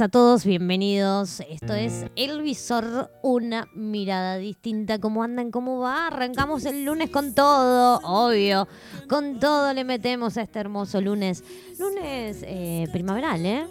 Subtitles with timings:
[0.00, 1.40] a todos, bienvenidos.
[1.40, 5.00] Esto es El Visor, una mirada distinta.
[5.00, 5.50] ¿Cómo andan?
[5.50, 6.06] ¿Cómo va?
[6.06, 8.68] Arrancamos el lunes con todo, obvio.
[9.08, 11.42] Con todo le metemos a este hermoso lunes.
[11.80, 13.66] Lunes eh, primaveral, ¿eh?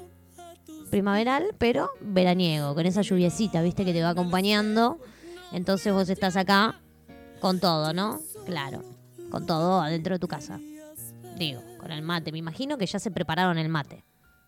[0.90, 3.86] Primaveral, pero veraniego, con esa lluviecita, ¿viste?
[3.86, 5.00] Que te va acompañando.
[5.54, 6.82] Entonces vos estás acá
[7.40, 8.20] con todo, ¿no?
[8.46, 8.84] Claro,
[9.30, 10.60] con todo adentro de tu casa.
[11.38, 12.34] Digo, con el mate.
[12.34, 14.04] Me imagino que ya se prepararon el mate.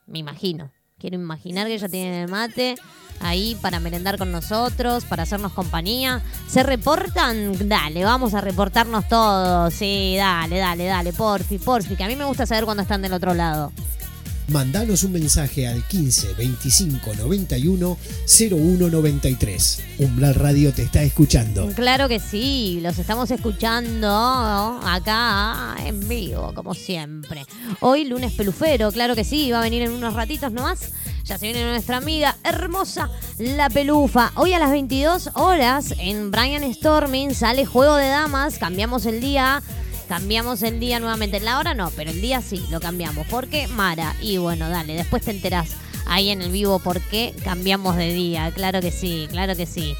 [0.07, 0.71] Me imagino.
[0.99, 2.75] Quiero imaginar que ya tienen el mate
[3.21, 6.21] ahí para merendar con nosotros, para hacernos compañía.
[6.47, 7.69] ¿Se reportan?
[7.69, 9.73] Dale, vamos a reportarnos todos.
[9.73, 13.13] Sí, dale, dale, dale, porfi, porfi, que a mí me gusta saber cuando están del
[13.13, 13.71] otro lado.
[14.49, 17.97] Mandanos un mensaje al 15 25 91
[18.51, 19.83] 01 93.
[19.99, 21.67] Umbral Radio te está escuchando.
[21.75, 24.09] Claro que sí, los estamos escuchando
[24.83, 27.45] acá en vivo, como siempre.
[27.81, 30.93] Hoy lunes pelufero, claro que sí, va a venir en unos ratitos nomás.
[31.25, 34.31] Ya se viene nuestra amiga hermosa, la pelufa.
[34.35, 39.61] Hoy a las 22 horas en Brian Storming sale Juego de Damas, cambiamos el día
[40.09, 41.39] Cambiamos el día nuevamente.
[41.39, 43.27] La hora no, pero el día sí, lo cambiamos.
[43.27, 43.67] ¿Por qué?
[43.67, 44.15] Mara.
[44.19, 45.69] Y bueno, dale, después te enterás
[46.07, 48.51] ahí en el vivo por qué cambiamos de día.
[48.51, 49.95] Claro que sí, claro que sí.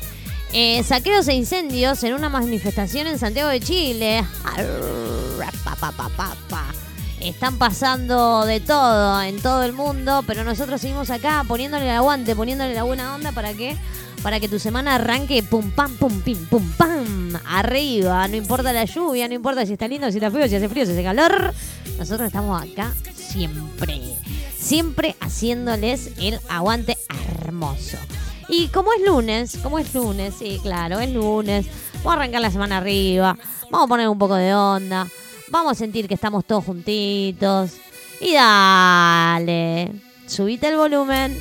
[0.52, 4.26] Eh, saqueos e incendios en una manifestación en Santiago de Chile.
[7.22, 12.36] Están pasando de todo en todo el mundo, pero nosotros seguimos acá poniéndole el aguante,
[12.36, 13.78] poniéndole la buena onda para que
[14.22, 18.28] para que tu semana arranque pum pam pum pim pum pam arriba.
[18.28, 20.86] No importa la lluvia, no importa si está lindo, si está frío, si hace frío,
[20.86, 21.54] si hace calor.
[21.98, 24.02] Nosotros estamos acá siempre.
[24.58, 27.98] Siempre haciéndoles el aguante hermoso.
[28.50, 31.68] Y como es lunes, como es lunes, sí, claro, es lunes.
[31.98, 33.38] Vamos a arrancar la semana arriba.
[33.70, 35.08] Vamos a poner un poco de onda.
[35.50, 37.74] Vamos a sentir que estamos todos juntitos.
[38.20, 39.92] Y dale,
[40.28, 41.38] subite el volumen.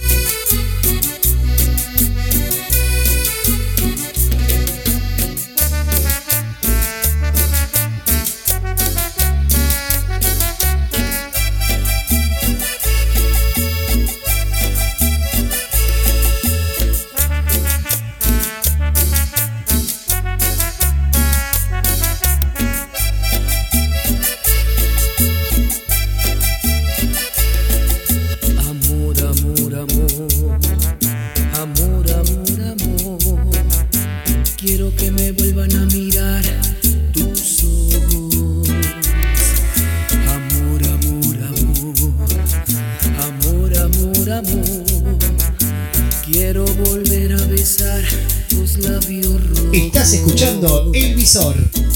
[50.18, 51.54] Escuchando El Visor.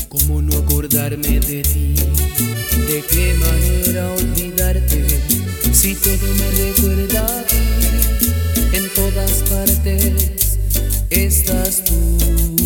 [0.08, 1.94] ¿Cómo no acordarme de ti?
[2.86, 5.06] ¿De qué manera olvidarte?
[5.72, 10.58] Si todo me recuerda a ti, en todas partes
[11.10, 12.62] estás tú.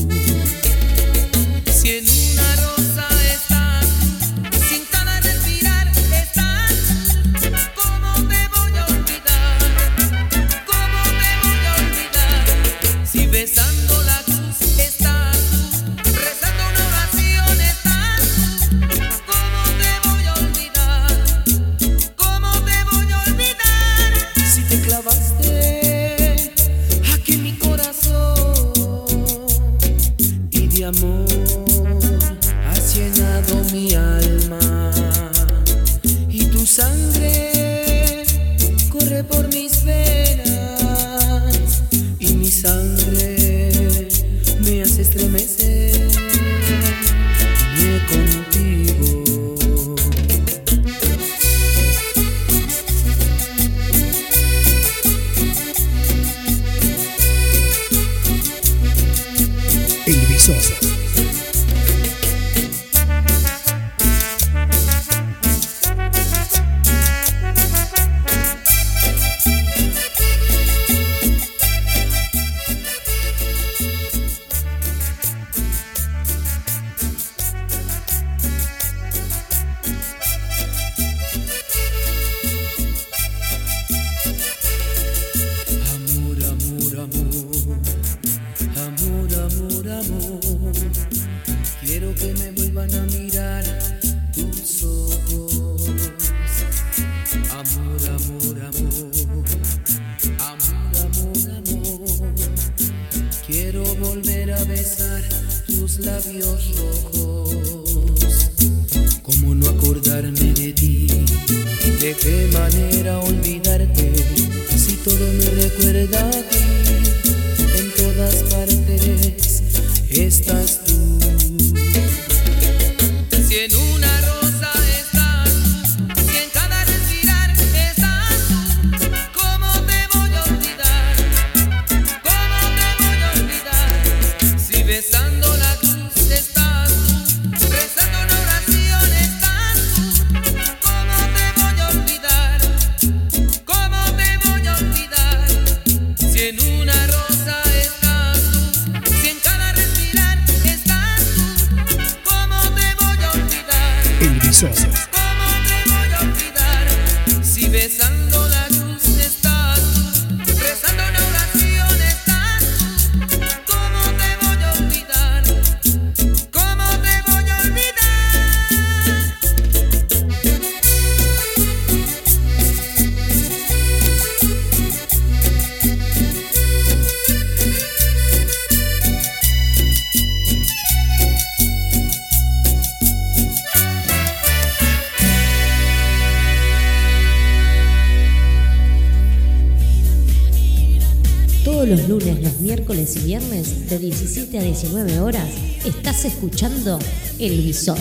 [194.82, 195.48] 19 horas
[195.86, 196.98] estás escuchando
[197.38, 197.96] El Visor,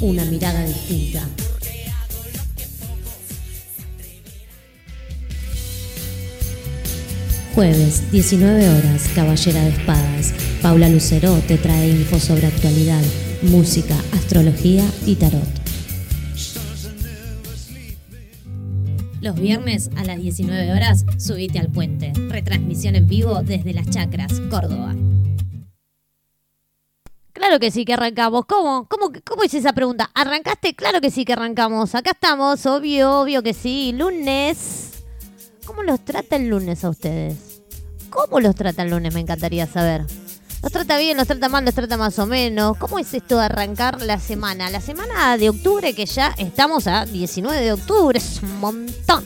[0.00, 1.22] una mirada distinta.
[7.54, 10.34] Jueves, 19 horas, Caballera de Espadas.
[10.62, 13.02] Paula Lucero te trae info sobre actualidad,
[13.42, 15.46] música, astrología y tarot.
[19.20, 22.12] Los viernes a las 19 horas, subite al puente.
[22.28, 24.96] Retransmisión en vivo desde Las Chacras, Córdoba.
[27.58, 28.44] Que sí que arrancamos.
[28.46, 28.86] ¿Cómo?
[28.88, 30.10] ¿Cómo, ¿Cómo es esa pregunta?
[30.14, 30.74] ¿Arrancaste?
[30.74, 31.94] Claro que sí que arrancamos.
[31.94, 33.92] Acá estamos, obvio, obvio que sí.
[33.96, 35.04] Lunes.
[35.64, 37.62] ¿Cómo los trata el lunes a ustedes?
[38.10, 39.14] ¿Cómo los trata el lunes?
[39.14, 40.04] Me encantaría saber.
[40.62, 42.76] ¿Los trata bien, los trata mal, los trata más o menos?
[42.76, 44.68] ¿Cómo es esto de arrancar la semana?
[44.70, 49.24] La semana de octubre, que ya estamos a 19 de octubre, es un montón.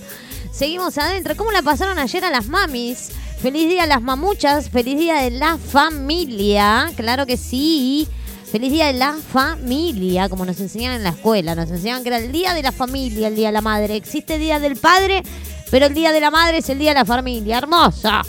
[0.53, 1.37] Seguimos adentro.
[1.37, 3.11] ¿Cómo la pasaron ayer a las mamis?
[3.41, 8.07] Feliz día a las mamuchas, feliz día de la familia, claro que sí.
[8.50, 11.54] Feliz día de la familia, como nos enseñan en la escuela.
[11.54, 13.95] Nos enseñan que era el día de la familia, el día de la madre.
[13.95, 15.23] Existe día del padre,
[15.71, 17.59] pero el día de la madre es el día de la familia.
[17.59, 18.23] Hermosa,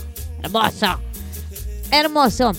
[0.43, 0.99] hermosa,
[1.89, 2.51] hermoso.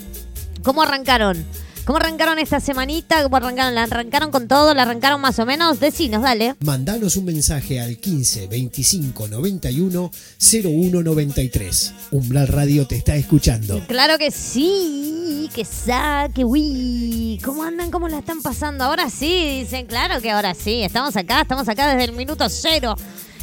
[0.65, 1.47] ¿Cómo arrancaron?
[1.85, 3.25] ¿Cómo arrancaron esta semanita?
[3.25, 3.75] ¿Cómo arrancaron?
[3.75, 4.73] ¿La arrancaron con todo?
[4.73, 5.81] ¿La arrancaron más o menos?
[5.81, 6.55] Decinos, dale.
[6.61, 11.95] Mandanos un mensaje al 15 25 91 01 93.
[12.13, 13.85] Umbral Radio te está escuchando.
[13.89, 17.41] Claro que sí, que saque, uy.
[17.45, 17.91] ¿Cómo andan?
[17.91, 18.85] ¿Cómo la están pasando?
[18.85, 20.85] Ahora sí, dicen, claro que ahora sí.
[20.85, 22.95] Estamos acá, estamos acá desde el minuto cero.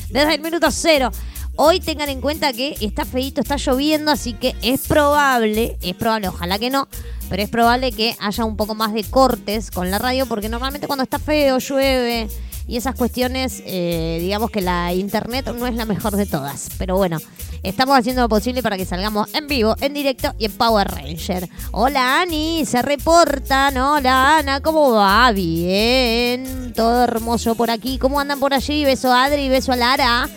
[0.09, 1.11] Desde el minuto cero.
[1.57, 6.29] Hoy tengan en cuenta que está feito, está lloviendo, así que es probable, es probable,
[6.29, 6.87] ojalá que no,
[7.29, 10.87] pero es probable que haya un poco más de cortes con la radio, porque normalmente
[10.87, 12.27] cuando está feo, llueve
[12.69, 16.69] y esas cuestiones, eh, digamos que la internet no es la mejor de todas.
[16.77, 17.17] Pero bueno,
[17.63, 21.49] estamos haciendo lo posible para que salgamos en vivo, en directo y en Power Ranger.
[21.71, 23.75] Hola Ani, se reportan.
[23.75, 25.31] Hola Ana, ¿cómo va?
[25.31, 27.97] Bien, todo hermoso por aquí.
[27.97, 28.85] ¿Cómo andan por allí?
[28.85, 30.29] Beso a Adri, beso a Lara.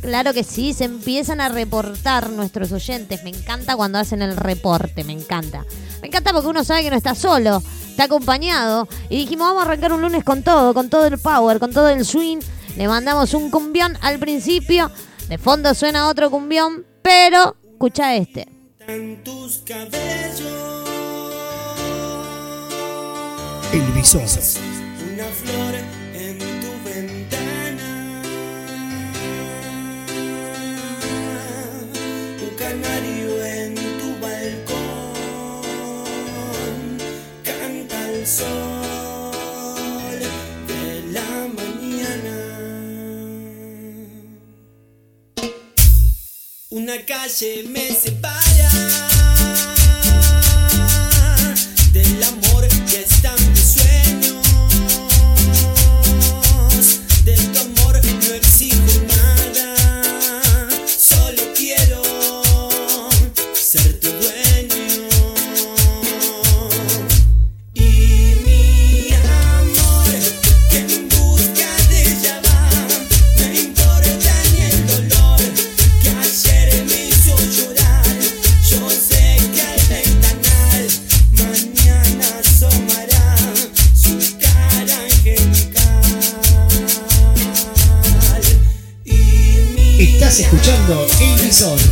[0.00, 3.22] Claro que sí, se empiezan a reportar nuestros oyentes.
[3.24, 5.64] Me encanta cuando hacen el reporte, me encanta.
[6.00, 8.88] Me encanta porque uno sabe que no está solo, está acompañado.
[9.08, 11.88] Y dijimos, vamos a arrancar un lunes con todo, con todo el power, con todo
[11.88, 12.38] el swing.
[12.76, 14.90] Le mandamos un cumbión al principio.
[15.28, 18.48] De fondo suena otro cumbión, pero escucha este.
[18.86, 20.88] en tus cabellos
[23.72, 24.22] El Visor.
[24.22, 25.74] una flor
[32.68, 35.58] canario en tu balcón.
[37.42, 40.18] Canta el sol
[40.70, 40.84] de
[41.16, 42.36] la mañana.
[46.70, 49.07] Una calle me separa
[91.48, 91.87] escuchando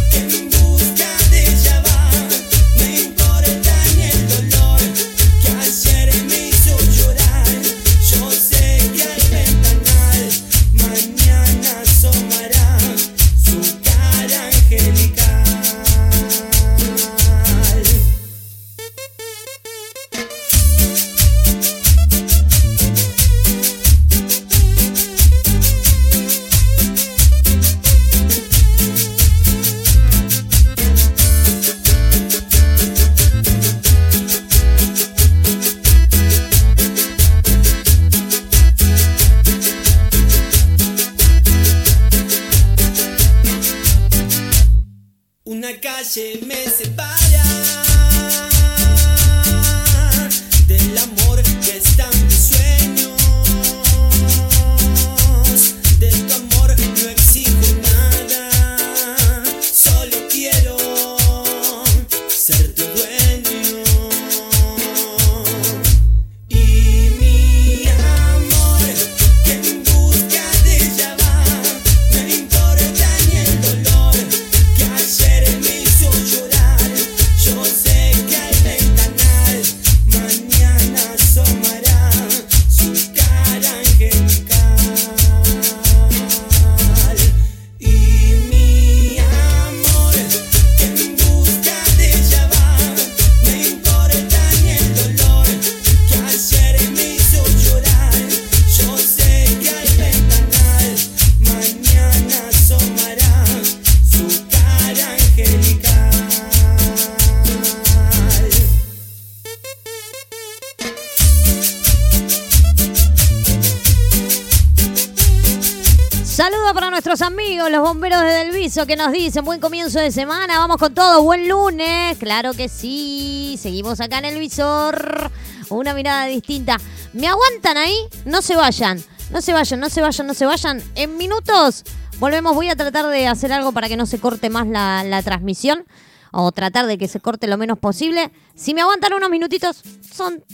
[118.85, 119.45] que nos dicen.
[119.45, 120.59] Buen comienzo de semana.
[120.59, 121.23] Vamos con todo.
[121.23, 122.19] Buen lunes.
[122.19, 123.57] Claro que sí.
[123.59, 125.31] Seguimos acá en el visor.
[125.71, 126.77] Una mirada distinta.
[127.15, 127.97] ¿Me aguantan ahí?
[128.27, 129.03] No se vayan.
[129.31, 130.83] No se vayan, no se vayan, no se vayan.
[130.95, 131.85] En minutos
[132.19, 132.55] volvemos.
[132.55, 135.87] Voy a tratar de hacer algo para que no se corte más la transmisión.
[136.33, 138.31] O tratar de que se corte lo menos posible.
[138.55, 140.45] Si me aguantan unos minutitos, son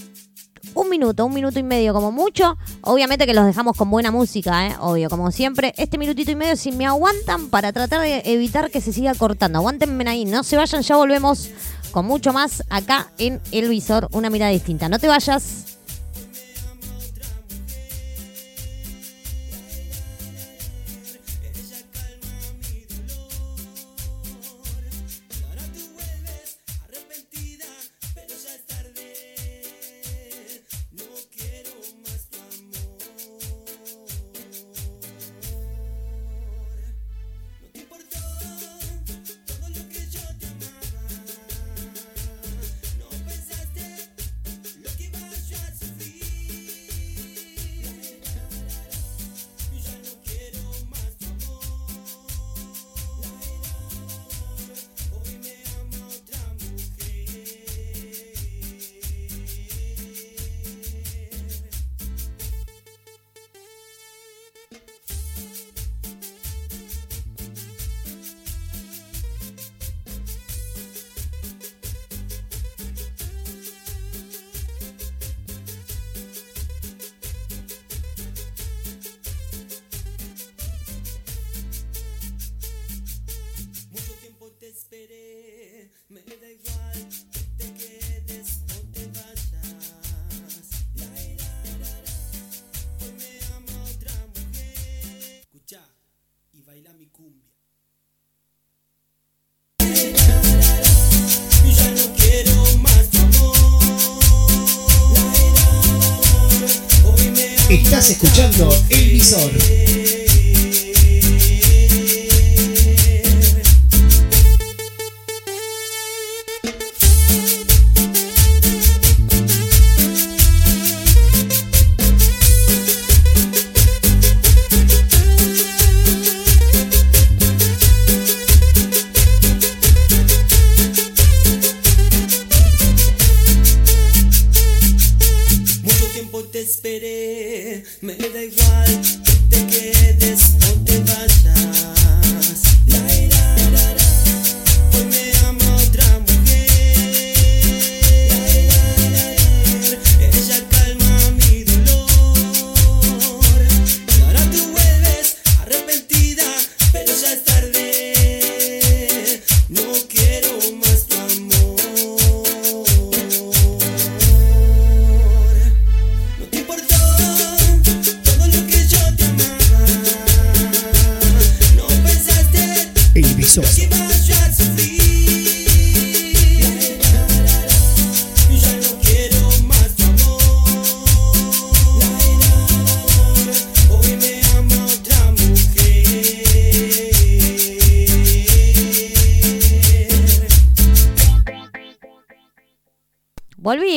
[0.75, 2.57] un minuto, un minuto y medio como mucho.
[2.83, 4.77] Obviamente que los dejamos con buena música, ¿eh?
[4.81, 5.75] obvio, como siempre.
[5.77, 9.59] Este minutito y medio, si me aguantan para tratar de evitar que se siga cortando.
[9.59, 11.51] Aguántenme ahí, no se vayan, ya volvemos
[11.91, 14.89] con mucho más acá en El Visor, una mirada distinta.
[14.89, 15.72] No te vayas.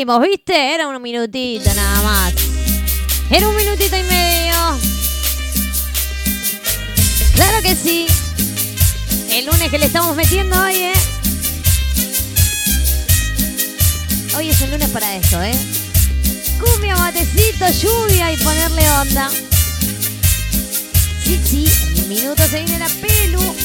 [0.06, 0.76] ¿viste?
[0.76, 2.34] Era un minutito nada más.
[3.32, 4.54] Era un minutito y medio.
[7.34, 8.06] Claro que sí.
[9.32, 10.94] El lunes que le estamos metiendo hoy, ¿eh?
[14.38, 15.56] Hoy es el lunes para esto, ¿eh?
[16.60, 19.30] Cumbia, matecito, lluvia y ponerle onda.
[21.24, 21.66] Sí, sí,
[21.96, 23.56] en un minuto se viene la pelu.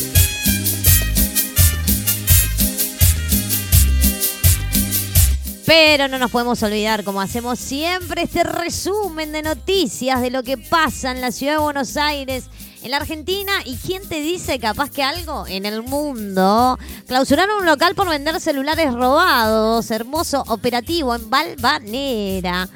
[5.70, 10.59] Pero no nos podemos olvidar, como hacemos siempre, este resumen de noticias de lo que
[10.59, 12.46] pasa en la ciudad de Buenos Aires,
[12.83, 16.76] en la Argentina y quién te dice capaz que algo en el mundo.
[17.06, 22.68] Clausuraron un local por vender celulares robados, hermoso operativo en Valvanera.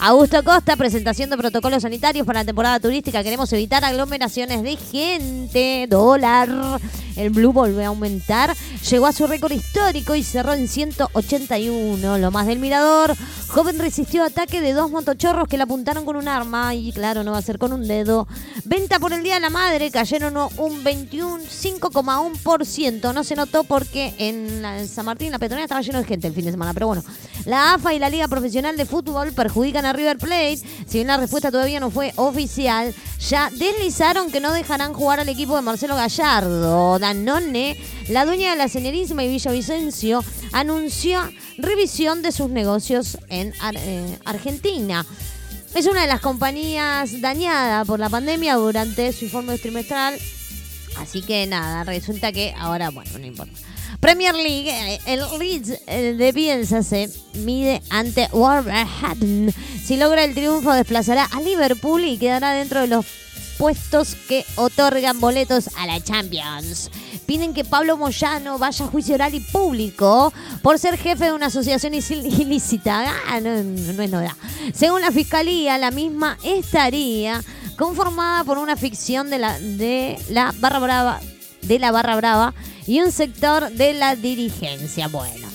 [0.06, 3.24] Augusto Costa, presentación de protocolos sanitarios para la temporada turística.
[3.24, 5.88] Queremos evitar aglomeraciones de gente.
[5.90, 6.50] Dólar.
[7.16, 8.54] El blue volvió a aumentar.
[8.90, 12.18] Llegó a su récord histórico y cerró en 181.
[12.18, 13.16] Lo más del mirador.
[13.48, 16.76] Joven resistió ataque de dos motochorros que le apuntaron con un arma.
[16.76, 18.28] Y claro, no va a ser con un dedo.
[18.66, 19.90] Venta por el Día de la Madre.
[19.90, 23.14] Cayeron un 21, 5,1%.
[23.14, 26.44] No se notó porque en, San Martín, la Petronera, estaba lleno de gente el fin
[26.46, 26.74] de semana.
[26.74, 27.04] Pero bueno,
[27.46, 30.58] la AFA y la Liga Profesional de Fútbol perjudican a River Plate.
[30.58, 32.94] Si bien la respuesta todavía no fue oficial,
[33.30, 37.00] ya deslizaron que no dejarán jugar al equipo de Marcelo Gallardo.
[37.00, 37.78] Danone,
[38.10, 41.22] la dueña de la Señorísima y Villavicencio, anunció
[41.58, 45.06] revisión de sus negocios en eh, Argentina.
[45.76, 50.20] Es una de las compañías dañada por la pandemia durante su informe trimestral.
[50.98, 53.58] Así que nada, resulta que ahora, bueno, no importa.
[54.00, 59.54] Premier League, eh, el Leeds eh, de Bielsa se mide ante Wolverhampton.
[59.84, 63.06] Si logra el triunfo, desplazará a Liverpool y quedará dentro de los
[63.58, 66.90] puestos que otorgan boletos a la Champions.
[67.26, 71.48] Piden que Pablo Moyano vaya a juicio oral y público por ser jefe de una
[71.48, 73.14] asociación ilícita.
[73.28, 74.34] Ah, no, no es novedad.
[74.74, 77.42] Según la fiscalía, la misma estaría
[77.78, 81.22] conformada por una ficción de la, de la barra brava
[81.62, 82.54] de la barra brava
[82.88, 85.08] y un sector de la dirigencia.
[85.08, 85.48] Bueno.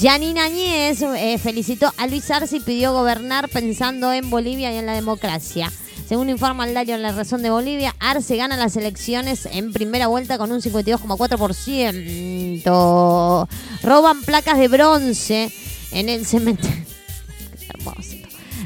[0.00, 4.84] Janine Añez eh, felicitó a Luis Arce y pidió gobernar pensando en Bolivia y en
[4.86, 5.72] la democracia.
[6.06, 10.38] Según informa el diario La Razón de Bolivia, Arce gana las elecciones en primera vuelta
[10.38, 13.48] con un 52,4%.
[13.82, 15.50] Roban placas de bronce
[15.90, 16.76] en el cementerio.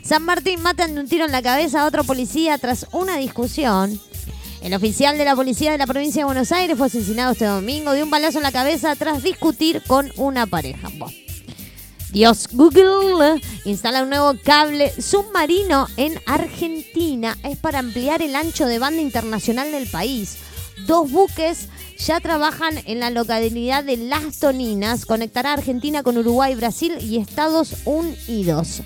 [0.03, 4.01] San Martín matan de un tiro en la cabeza a otro policía tras una discusión.
[4.63, 7.93] El oficial de la policía de la provincia de Buenos Aires fue asesinado este domingo
[7.93, 10.91] de un balazo en la cabeza tras discutir con una pareja.
[12.13, 17.39] Dios, Google instala un nuevo cable submarino en Argentina.
[17.43, 20.37] Es para ampliar el ancho de banda internacional del país.
[20.87, 21.69] Dos buques
[21.99, 25.07] ya trabajan en la localidad de Las Toninas.
[25.07, 28.83] Conectará Argentina con Uruguay, Brasil y Estados Unidos.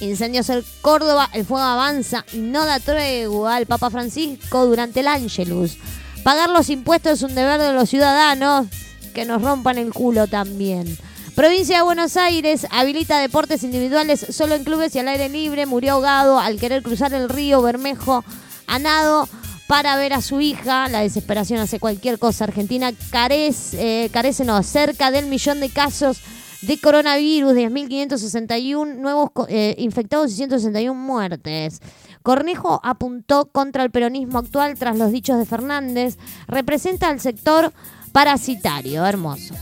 [0.00, 5.08] Incendios en Córdoba, el fuego avanza y no da tregua al Papa Francisco durante el
[5.08, 5.76] Angelus.
[6.22, 8.68] Pagar los impuestos es un deber de los ciudadanos
[9.14, 10.96] que nos rompan el culo también.
[11.34, 15.66] Provincia de Buenos Aires habilita deportes individuales solo en clubes y al aire libre.
[15.66, 18.24] Murió ahogado al querer cruzar el río Bermejo
[18.66, 19.28] a nado
[19.68, 20.88] para ver a su hija.
[20.88, 22.44] La desesperación hace cualquier cosa.
[22.44, 26.18] Argentina carece, eh, carece no, cerca del millón de casos
[26.62, 31.80] de coronavirus, 10.561 nuevos eh, infectados y 161 muertes.
[32.22, 36.18] Cornejo apuntó contra el peronismo actual tras los dichos de Fernández.
[36.46, 37.72] Representa al sector
[38.12, 39.06] parasitario.
[39.06, 39.54] Hermoso.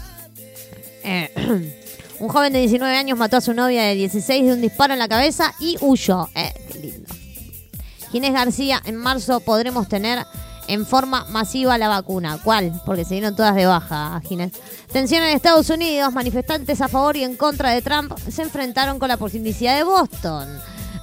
[1.05, 1.31] Eh,
[2.21, 4.99] un joven de 19 años mató a su novia de 16 de un disparo en
[4.99, 6.29] la cabeza y huyó.
[6.35, 7.15] Eh, qué lindo.
[8.11, 10.25] Ginés García, en marzo podremos tener
[10.69, 12.39] en forma masiva la vacuna.
[12.43, 12.81] ¿Cuál?
[12.85, 14.53] Porque se dieron todas de baja, Ginés.
[14.93, 16.13] Tensión en Estados Unidos.
[16.13, 20.49] Manifestantes a favor y en contra de Trump se enfrentaron con la policía de Boston.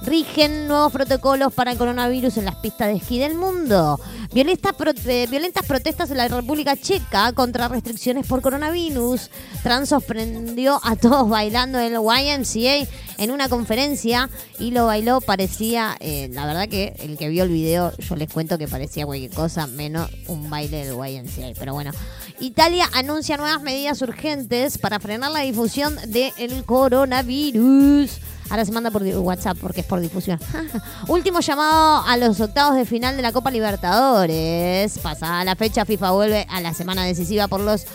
[0.06, 3.98] Rigen nuevos protocolos para el coronavirus en las pistas de esquí del mundo.
[4.34, 9.30] Violenta pro- eh, violentas protestas en la República Checa contra restricciones por coronavirus.
[9.62, 12.86] Trans sorprendió a todos bailando el YMCA
[13.16, 17.50] en una conferencia y lo bailó, parecía, eh, la verdad que el que vio el
[17.50, 21.52] video, yo les cuento que parecía cualquier cosa menos un baile del YMCA.
[21.58, 21.92] Pero bueno,
[22.40, 28.10] Italia anuncia nuevas medidas urgentes para frenar la difusión del coronavirus.
[28.50, 30.38] Ahora se manda por WhatsApp porque es por difusión.
[31.08, 34.98] Último llamado a los octavos de final de la Copa Libertadores.
[34.98, 37.86] Pasada la fecha, FIFA vuelve a la semana decisiva por los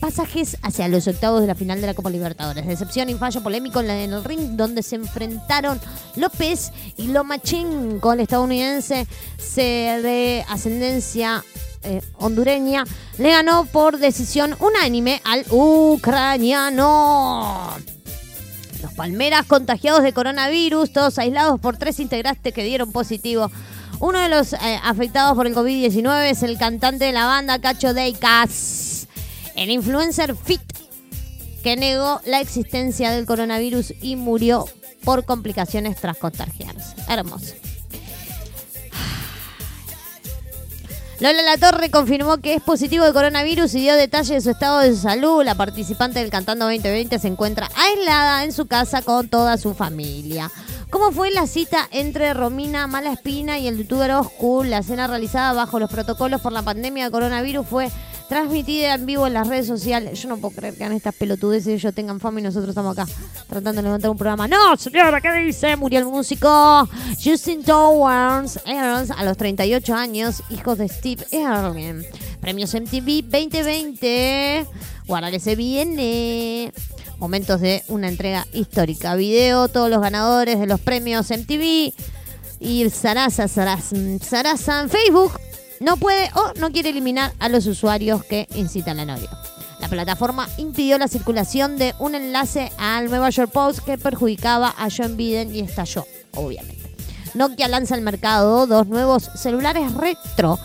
[0.00, 2.66] pasajes hacia los octavos de la final de la Copa Libertadores.
[2.66, 5.80] Decepción y fallo polémico en, el ring donde se enfrentaron
[6.16, 9.06] López y Lomachenko, el estadounidense
[9.38, 11.44] se de ascendencia
[11.84, 12.84] eh, hondureña,
[13.18, 16.72] le ganó por decisión unánime al ucraniano.
[18.82, 23.50] Los Palmeras contagiados de coronavirus, todos aislados por tres integrantes que dieron positivo.
[24.00, 27.94] Uno de los eh, afectados por el COVID-19 es el cantante de la banda Cacho
[27.94, 29.06] Deicas,
[29.54, 30.60] el influencer Fit,
[31.62, 34.66] que negó la existencia del coronavirus y murió
[35.04, 36.96] por complicaciones tras contagiarse.
[37.08, 37.54] Hermoso.
[41.22, 44.80] Lola La Torre confirmó que es positivo de coronavirus y dio detalles de su estado
[44.80, 45.44] de salud.
[45.44, 50.50] La participante del Cantando 2020 se encuentra aislada en su casa con toda su familia.
[50.90, 54.64] ¿Cómo fue la cita entre Romina Malaspina y el youtuber Oscu?
[54.64, 57.88] La cena realizada bajo los protocolos por la pandemia de coronavirus fue
[58.32, 60.22] transmitida en vivo en las redes sociales.
[60.22, 62.96] Yo no puedo creer que hagan estas pelotudeces y ellos tengan fama y nosotros estamos
[62.96, 63.06] acá
[63.46, 64.48] tratando de levantar un programa.
[64.48, 65.76] No, señora, ¿qué dice?
[65.76, 66.88] Murió el músico
[67.22, 72.06] Justin Towers Earls a los 38 años, hijo de Steve Earls.
[72.40, 74.66] Premios MTV 2020.
[75.06, 76.72] Guarda que se viene.
[77.18, 79.14] Momentos de una entrega histórica.
[79.14, 81.92] Video, todos los ganadores de los premios MTV.
[82.60, 85.32] Y Sarasa, Sarasa, Sarasa en Facebook
[85.82, 89.28] no puede o no quiere eliminar a los usuarios que incitan al odio.
[89.80, 94.88] La plataforma impidió la circulación de un enlace al Nueva York Post que perjudicaba a
[94.96, 96.94] John Biden y estalló, obviamente.
[97.34, 100.58] Nokia lanza al mercado dos nuevos celulares retro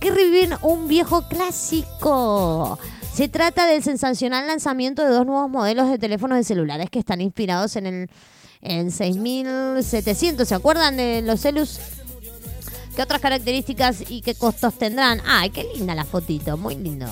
[0.00, 2.78] que reviven un viejo clásico.
[3.14, 7.20] Se trata del sensacional lanzamiento de dos nuevos modelos de teléfonos de celulares que están
[7.20, 8.10] inspirados en el
[8.60, 10.46] en 6700.
[10.46, 11.78] ¿Se acuerdan de los celus?
[12.98, 15.22] ¿Qué otras características y qué costos tendrán?
[15.24, 17.06] Ay, qué linda la fotito, muy lindo.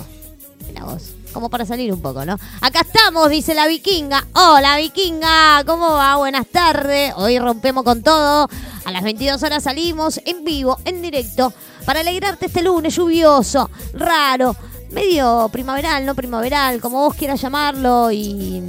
[0.67, 2.37] Mira vos, como para salir un poco, ¿no?
[2.61, 4.27] Acá estamos, dice la vikinga.
[4.35, 6.17] Hola vikinga, ¿cómo va?
[6.17, 7.13] Buenas tardes.
[7.15, 8.49] Hoy rompemos con todo.
[8.85, 11.53] A las 22 horas salimos en vivo, en directo,
[11.85, 14.57] para alegrarte este lunes lluvioso, raro,
[14.97, 18.63] medio primaveral, no primaveral, como vos quieras llamarlo, y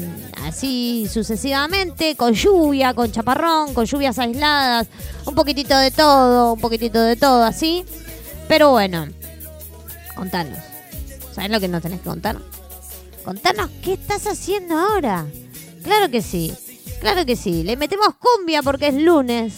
[0.44, 4.88] así sucesivamente, con lluvia, con chaparrón, con lluvias aisladas,
[5.26, 7.86] un poquitito de todo, un poquitito de todo, así.
[8.50, 9.08] Pero bueno,
[10.18, 10.60] contanos.
[11.34, 12.38] ¿Sabes lo que nos tenés que contar?
[13.24, 15.26] Contanos qué estás haciendo ahora.
[15.82, 16.54] Claro que sí,
[17.00, 17.64] claro que sí.
[17.64, 19.54] Le metemos cumbia porque es lunes.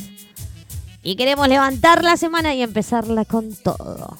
[1.02, 4.18] Y queremos levantar la semana y empezarla con todo.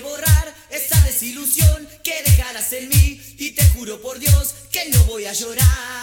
[0.00, 3.20] Borrar esa desilusión que dejarás en mí.
[3.38, 5.97] Y te juro por Dios que no voy a llorar.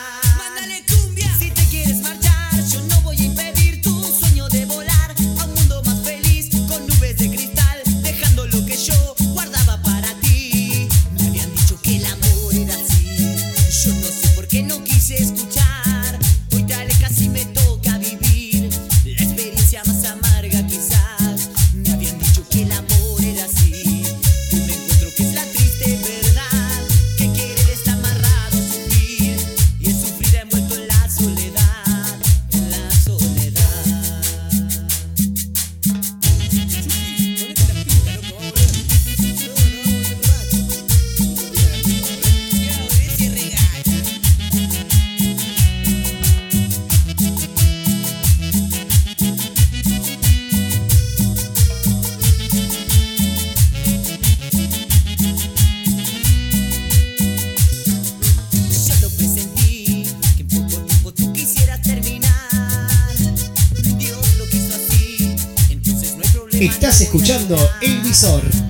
[66.86, 68.65] Estás escuchando El Visor.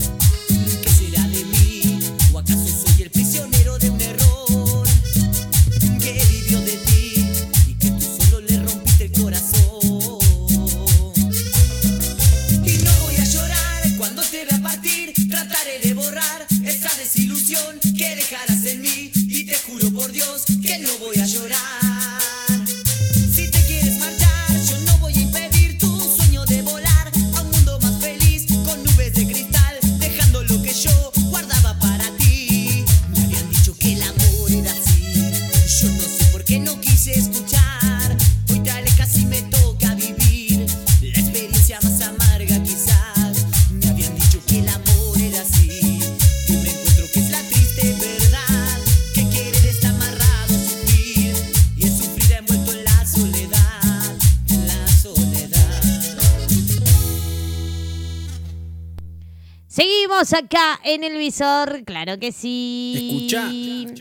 [60.33, 63.27] Acá en el visor, claro que sí.
[63.29, 63.49] Escucha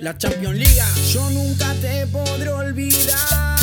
[0.03, 0.81] la Champions League.
[1.13, 3.59] Yo nunca te podré olvidar,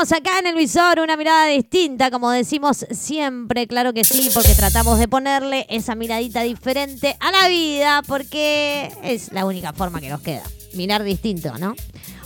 [0.00, 4.98] Acá en el visor, una mirada distinta, como decimos siempre, claro que sí, porque tratamos
[4.98, 10.22] de ponerle esa miradita diferente a la vida, porque es la única forma que nos
[10.22, 11.74] queda, mirar distinto, ¿no?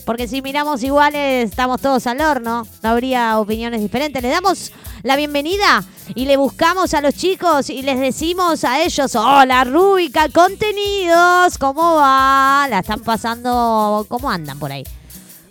[0.06, 4.22] Porque si miramos iguales, estamos todos al horno, no habría opiniones diferentes.
[4.22, 4.70] Le damos
[5.02, 5.82] la bienvenida
[6.14, 11.96] y le buscamos a los chicos y les decimos a ellos, hola Rúbica, contenidos, ¿cómo
[11.96, 12.68] va?
[12.70, 14.84] La están pasando, ¿cómo andan por ahí?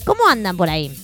[0.06, 1.03] ¿Cómo andan por ahí?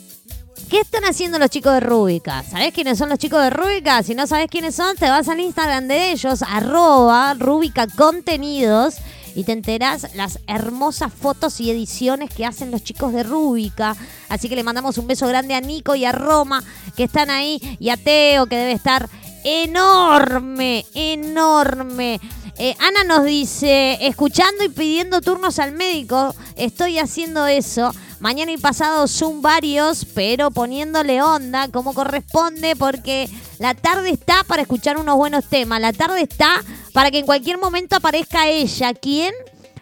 [0.70, 2.44] ¿Qué están haciendo los chicos de Rúbica?
[2.44, 4.04] ¿Sabés quiénes son los chicos de Rúbica?
[4.04, 8.98] Si no sabés quiénes son, te vas al Instagram de ellos, arroba Rúbica Contenidos,
[9.34, 13.96] y te enterás las hermosas fotos y ediciones que hacen los chicos de Rúbica.
[14.30, 16.64] Así que le mandamos un beso grande a Nico y a Roma,
[16.96, 19.10] que están ahí, y a Teo, que debe estar
[19.44, 22.20] enorme, enorme.
[22.62, 27.94] Eh, Ana nos dice, escuchando y pidiendo turnos al médico, estoy haciendo eso.
[28.20, 34.64] Mañana y pasado Zoom varios, pero poniéndole onda como corresponde, porque la tarde está para
[34.64, 35.80] escuchar unos buenos temas.
[35.80, 38.94] La tarde está para que en cualquier momento aparezca ella.
[38.94, 39.34] ¿Quién?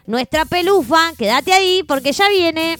[0.05, 1.13] Nuestra pelufa.
[1.17, 2.77] Quédate ahí porque ya viene.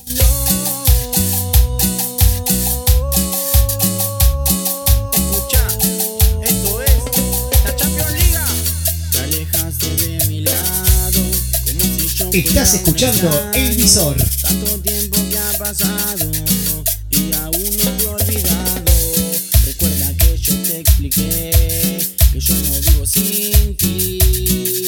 [12.38, 14.16] Estás escuchando El Visor.
[14.44, 16.32] Tanto tiempo que ha pasado
[17.10, 18.84] y aún no te he olvidado.
[19.66, 22.00] Recuerda que yo te expliqué
[22.32, 24.87] que yo no vivo sin ti.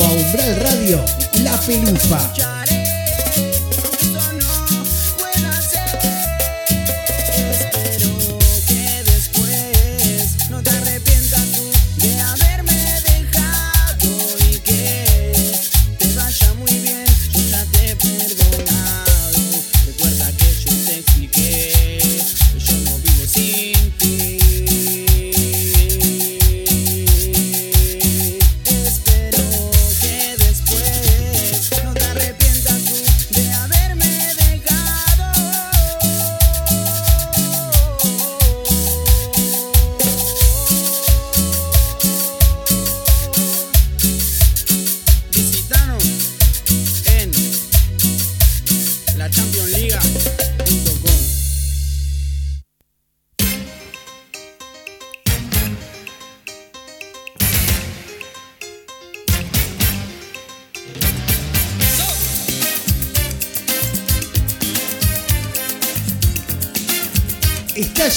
[0.00, 1.04] A Umbral Radio
[1.42, 2.63] La Pelufa.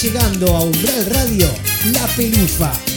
[0.02, 1.48] Llegando a Umbral Radio
[1.92, 2.87] La Pelufa.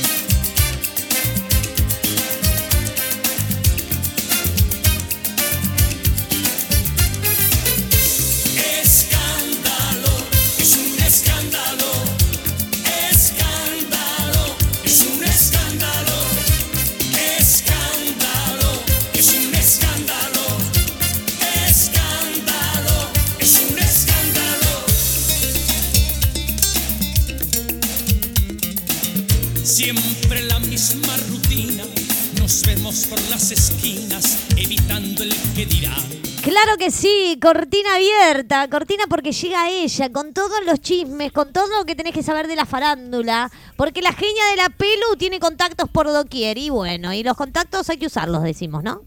[36.92, 41.86] Que sí, cortina abierta, cortina porque llega ella, con todos los chismes, con todo lo
[41.86, 45.90] que tenés que saber de la farándula, porque la genia de la Pelu tiene contactos
[45.90, 49.02] por doquier, y bueno, y los contactos hay que usarlos, decimos, ¿no?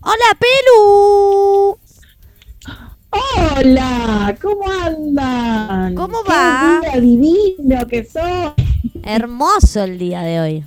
[0.00, 1.78] ¡Hola, Pelu!
[3.10, 5.94] Hola, ¿cómo andan?
[5.94, 6.80] ¿Cómo Qué va?
[6.80, 8.54] día divino que son.
[9.02, 10.64] Hermoso el día de hoy.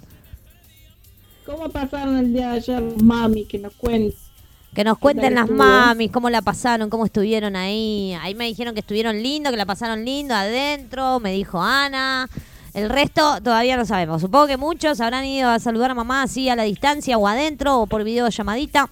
[1.46, 3.46] ¿Cómo pasaron el día de ayer, mami?
[3.46, 4.29] Que nos cuenten.
[4.74, 8.16] Que nos cuenten las mamis, cómo la pasaron, cómo estuvieron ahí.
[8.22, 12.30] Ahí me dijeron que estuvieron lindo, que la pasaron lindo adentro, me dijo Ana.
[12.74, 14.22] El resto todavía no sabemos.
[14.22, 17.80] Supongo que muchos habrán ido a saludar a mamá así a la distancia o adentro
[17.82, 18.90] o por videollamadita.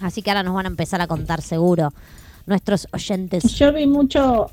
[0.00, 1.92] Así que ahora nos van a empezar a contar seguro
[2.46, 3.42] nuestros oyentes.
[3.54, 4.50] Yo vi mucho,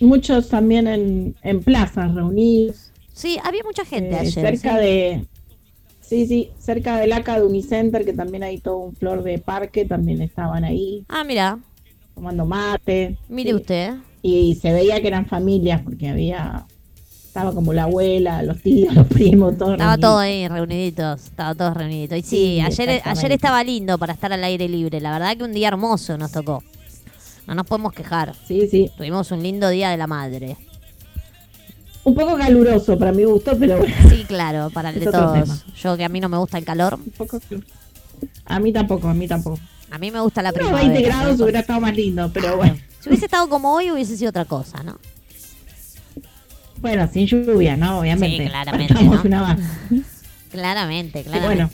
[0.00, 2.92] muchos también en, en plazas reunidos.
[3.12, 4.32] Sí, había mucha gente eh, ayer.
[4.32, 4.84] cerca ¿sí?
[4.84, 5.26] de.
[6.12, 9.86] Sí, sí, cerca del ACA de Unicenter, que también hay todo un flor de parque,
[9.86, 11.58] también estaban ahí Ah, mira,
[12.14, 13.16] tomando mate.
[13.30, 13.56] mire Sí.
[13.56, 13.94] usted.
[14.20, 16.66] Y se veía que eran familias, porque había.
[17.26, 19.72] Estaba como la abuela, los tíos, los primos, todos.
[19.72, 20.00] Estaba reunidos.
[20.10, 22.18] todo ahí reuniditos, estaba todo reuniditos.
[22.18, 25.00] Y sí, Sí, ayer, ayer estaba lindo para estar al aire libre.
[25.00, 26.62] La verdad que un día hermoso nos tocó.
[27.46, 28.34] No nos podemos quejar.
[28.46, 28.90] Sí, sí.
[28.98, 30.58] Tuvimos un lindo día de la madre.
[32.04, 33.94] Un poco caluroso para mi gusto, pero bueno.
[34.10, 35.64] Sí, claro, para el de todos.
[35.80, 37.40] Yo que a mí no me gusta el calor, Un poco.
[38.46, 39.58] A mí tampoco, a mí tampoco.
[39.90, 40.88] a mí me gusta la Unos primavera.
[40.88, 41.44] 20 grados ¿no?
[41.44, 42.76] hubiera estado más lindo, pero bueno.
[43.00, 44.98] Si hubiese estado como hoy hubiese sido otra cosa, ¿no?
[46.78, 48.00] Bueno, sin lluvia, ¿no?
[48.00, 48.44] Obviamente.
[48.44, 49.22] Sí, claramente, ¿no?
[49.24, 49.58] una.
[50.50, 51.46] Claramente, claramente.
[51.46, 51.70] bueno,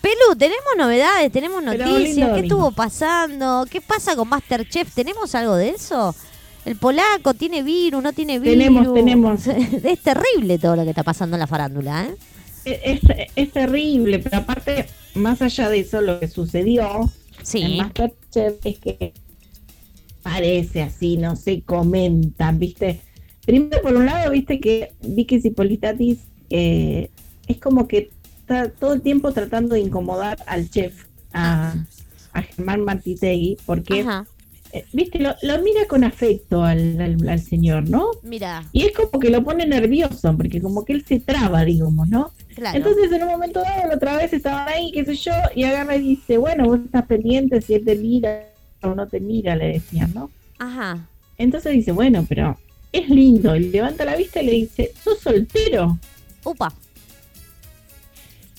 [0.00, 2.32] Pelu, tenemos novedades, tenemos noticias.
[2.34, 3.66] ¿Qué estuvo pasando?
[3.70, 4.92] ¿Qué pasa con Masterchef?
[4.94, 6.14] ¿Tenemos algo de eso?
[6.66, 8.58] El polaco tiene virus, no tiene virus.
[8.58, 9.46] Tenemos, tenemos.
[9.84, 12.16] Es terrible todo lo que está pasando en la farándula, ¿eh?
[12.64, 13.00] es,
[13.36, 17.78] es terrible, pero aparte, más allá de eso, lo que sucedió en Sí.
[17.78, 19.14] Masterchef es que
[20.22, 23.00] parece así, no se comentan, ¿viste?
[23.44, 26.18] Primero, por un lado, viste que Vicky Cipolitatis
[26.50, 27.10] eh,
[27.46, 28.10] es como que
[28.40, 31.74] está todo el tiempo tratando de incomodar al chef, a,
[32.32, 34.26] a Germán Martitegui, porque, Ajá.
[34.76, 38.06] Eh, viste, lo, lo mira con afecto al, al- al señor, ¿no?
[38.22, 42.08] Mira, Y es como que lo pone nervioso, porque como que él se traba, digamos,
[42.08, 42.32] ¿no?
[42.54, 42.76] claro.
[42.78, 45.96] Entonces en un momento dado, la otra vez estaban ahí, qué sé yo, y agarra
[45.96, 48.44] y dice, bueno, vos estás pendiente si él te mira
[48.82, 50.30] o no te mira, le decían, ¿no?
[50.58, 51.06] Ajá.
[51.38, 52.58] Entonces dice, bueno, pero
[52.92, 55.98] es lindo, y levanta la vista y le dice, sos soltero.
[56.44, 56.72] Upa.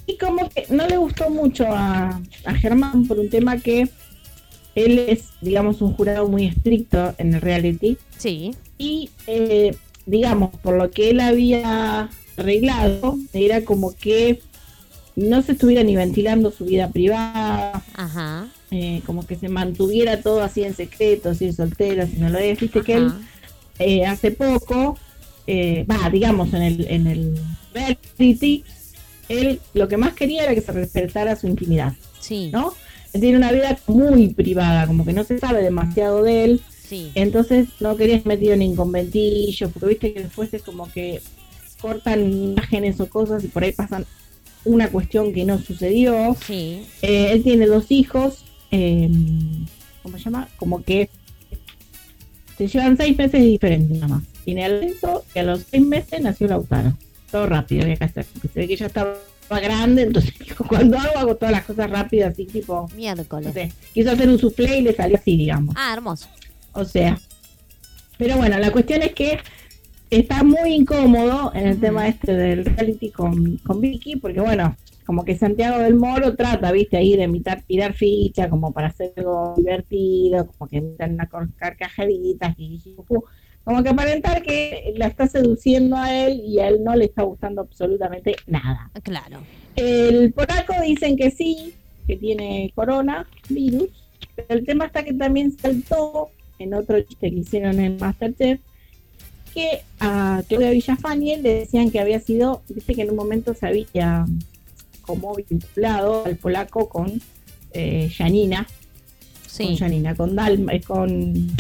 [0.06, 3.90] Y como que no le gustó mucho a, a Germán por un tema que
[4.86, 8.52] él es, digamos, un jurado muy estricto en el reality, Sí.
[8.78, 9.76] y eh,
[10.06, 14.40] digamos, por lo que él había arreglado, era como que
[15.16, 18.48] no se estuviera ni ventilando su vida privada, Ajá.
[18.72, 22.60] eh, como que se mantuviera todo así en secreto, así soltero, si no lo es,
[22.60, 23.12] viste que él
[23.80, 24.98] eh, hace poco,
[25.48, 27.40] eh, va, digamos, en el, en el
[27.74, 28.64] reality,
[29.30, 32.50] él lo que más quería era que se respetara su intimidad, Sí.
[32.54, 32.74] ¿no?
[33.14, 37.12] Él tiene una vida muy privada, como que no se sabe demasiado de él, Sí.
[37.16, 41.22] entonces no querías metido en conventillos, porque viste que después es como que
[41.82, 44.06] cortan imágenes o cosas y por ahí pasan
[44.66, 46.36] una cuestión que no sucedió.
[46.46, 46.86] Sí.
[47.02, 49.10] Eh, él tiene dos hijos, eh,
[50.04, 50.50] ¿cómo se llama?
[50.58, 51.10] Como que
[52.58, 54.24] se llevan seis meses diferentes nada más.
[54.46, 56.94] Tiene a Lorenzo y a los seis meses nació Lautaro.
[57.32, 59.14] Todo rápido había que hacer, porque se ve que ya estaba
[59.56, 63.54] grande, entonces dijo, cuando hago, hago todas las cosas rápidas, así tipo, no Miércoles.
[63.54, 65.74] sé, quiso hacer un soufflé y le salió así, digamos.
[65.78, 66.28] Ah, hermoso.
[66.74, 67.18] O sea,
[68.18, 69.40] pero bueno, la cuestión es que
[70.10, 74.76] está muy incómodo en el tema este del reality con, con Vicky, porque bueno,
[75.06, 79.14] como que Santiago del Moro trata, viste, ahí de imitar, tirar ficha, como para hacer
[79.18, 82.80] algo divertido, como que imitan una cor- carcajaditas, y
[83.68, 87.24] como que aparentar que la está seduciendo a él y a él no le está
[87.24, 88.90] gustando absolutamente nada.
[89.04, 89.42] Claro.
[89.76, 91.74] El polaco dicen que sí,
[92.08, 93.90] que tiene corona, virus,
[94.38, 98.62] pero el tema está que también saltó en otro chiste que hicieron en Masterchef,
[99.54, 103.68] que a Claudia Villafañe le decían que había sido, viste que en un momento se
[103.68, 104.26] había
[105.02, 107.22] como vinculado al polaco con
[107.74, 108.78] eh, Janina, con
[109.50, 109.76] Sí.
[109.76, 111.52] Janina, con Dalma, eh, con,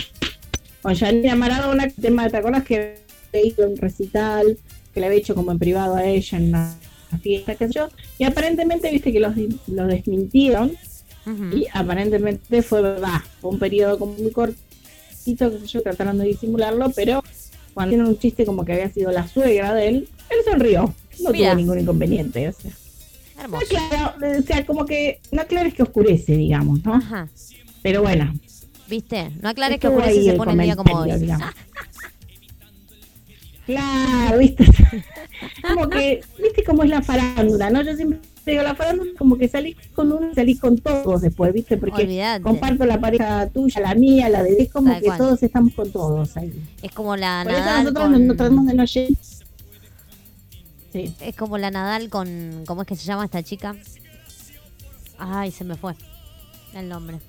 [0.82, 2.98] con Janina Maradona, que tema, ¿te acuerdas que
[3.34, 4.58] ido a un recital
[4.94, 6.76] que le había hecho como en privado a ella en una
[7.22, 7.90] fiesta, qué sé yo?
[8.18, 9.34] Y aparentemente, viste que los,
[9.68, 10.72] los desmintieron
[11.54, 13.20] y aparentemente fue verdad.
[13.42, 17.22] Fue un periodo como muy cortito, qué sé yo, trataron de disimularlo, pero
[17.74, 20.94] cuando hicieron un chiste como que había sido la suegra de él, él sonrió.
[21.20, 21.50] No Mira.
[21.50, 22.72] tuvo ningún inconveniente, o sea.
[23.36, 23.66] No Hermoso.
[23.66, 26.94] aclara- o sea, como que no aclares que oscurece, digamos, ¿no?
[26.96, 27.28] Ajá.
[27.84, 28.34] Pero bueno,
[28.90, 29.32] ¿Viste?
[29.42, 31.12] No aclares que oscurece y se pone el día como hoy.
[31.20, 31.50] digamos.
[33.68, 34.66] Claro, viste.
[35.62, 37.82] Como que, viste cómo es la farándula, ¿no?
[37.82, 41.22] Yo siempre digo, la farándula es como que salís con uno y salís con todos
[41.22, 41.76] después, ¿viste?
[41.78, 45.18] Porque comparto la pareja tuya, la mía, la de es como Tal que cual.
[45.18, 46.54] todos estamos con todos ahí.
[46.82, 48.28] Es como la Por eso Nadal nosotros con...
[48.28, 49.12] no tratamos de no llegar.
[50.94, 51.14] Sí.
[51.20, 52.64] Es como la Nadal con...
[52.66, 53.76] ¿Cómo es que se llama esta chica?
[55.20, 55.94] Ay, se me fue
[56.74, 57.20] el nombre.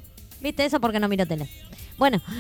[0.41, 0.81] ¿Viste eso?
[0.81, 1.49] Porque no miro tele.
[1.99, 2.21] Bueno,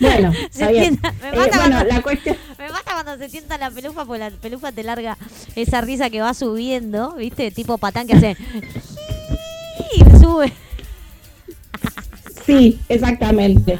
[0.00, 2.36] Bueno, Se tienta- me Eh, mata bueno, cuando- la cuestión.
[2.58, 5.16] me pasa cuando se tienta la pelufa, porque la pelufa te larga
[5.54, 7.50] esa risa que va subiendo, ¿viste?
[7.50, 8.36] Tipo patán que hace...
[9.94, 10.52] Y sube.
[12.44, 13.78] Sí, exactamente.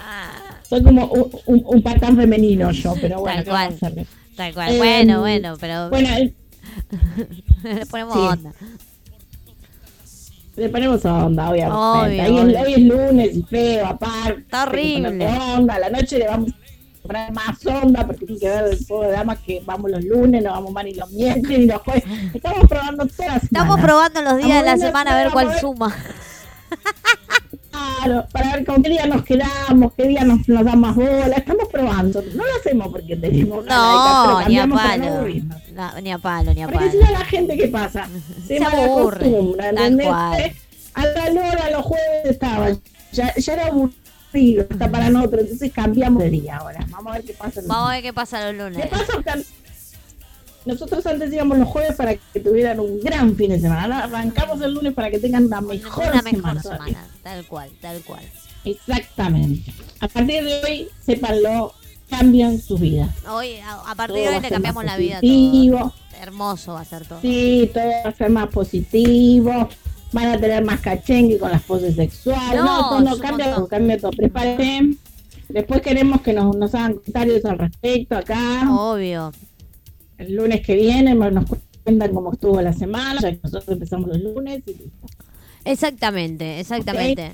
[0.69, 4.07] Soy como un, un- un patán femenino yo, pero bueno, Tal ¿qué vamos a cual.
[4.37, 4.73] Tal cual.
[4.75, 6.35] Eh, bueno, bueno, pero Bueno, el-
[7.63, 8.21] le ponemos sí.
[8.21, 8.53] onda.
[10.57, 11.77] le ponemos onda, obviamente.
[11.77, 12.61] Obvio, es- obvio.
[12.63, 14.41] hoy es lunes y feo, aparte.
[14.41, 15.27] Está horrible.
[15.27, 15.75] Onda.
[15.75, 19.03] A la noche le vamos a poner más onda porque tiene que ver el juego
[19.03, 22.05] de damas que vamos los lunes, no vamos más ni los miércoles ni los jueves.
[22.33, 25.95] Estamos probando todas las Estamos probando los días de la semana a ver cuál suma.
[27.75, 31.35] Claro, para ver con qué día nos quedamos, qué día nos, nos da más bola.
[31.37, 32.23] Estamos probando.
[32.35, 35.27] No lo hacemos porque tenemos No, ni a palo.
[35.73, 37.01] No, ni a palo, ni a Porque palo.
[37.05, 38.09] no la gente qué pasa,
[38.47, 39.31] se, Se aburre,
[39.75, 40.53] tal cual.
[40.95, 42.81] A la hora los jueves estaban,
[43.13, 46.87] ya, ya era aburrido, está para nosotros, entonces cambiamos de día ahora.
[46.89, 47.61] Vamos a ver qué pasa.
[47.61, 48.89] los Vamos a ver qué pasa los lunes.
[50.65, 53.83] nosotros antes íbamos los jueves para que tuvieran un gran fin de semana.
[53.83, 57.07] Ahora arrancamos el lunes para que tengan una mejor, Una mejor semana.
[57.25, 58.23] Tal cual, tal cual.
[58.65, 59.73] Exactamente.
[60.01, 61.73] A partir de hoy, sépanlo,
[62.09, 63.11] cambian sus vidas.
[63.29, 65.93] Hoy, a, a partir Todo de hoy le cambiamos la vida todos.
[66.21, 67.21] Hermoso va a ser todo.
[67.21, 69.69] Sí, todo va a ser más positivo.
[70.13, 72.55] Van a tener más cachengue con las poses sexuales.
[72.61, 73.55] No, No, todo, no, cambia montón.
[73.55, 74.11] todo, cambia todo.
[75.49, 78.69] Después queremos que nos, nos hagan comentarios al respecto acá.
[78.71, 79.33] Obvio.
[80.19, 81.45] El lunes que viene nos
[81.83, 83.21] cuentan cómo estuvo la semana.
[83.21, 84.63] Ya que nosotros empezamos los lunes.
[84.67, 85.07] Y listo.
[85.65, 87.33] Exactamente, exactamente.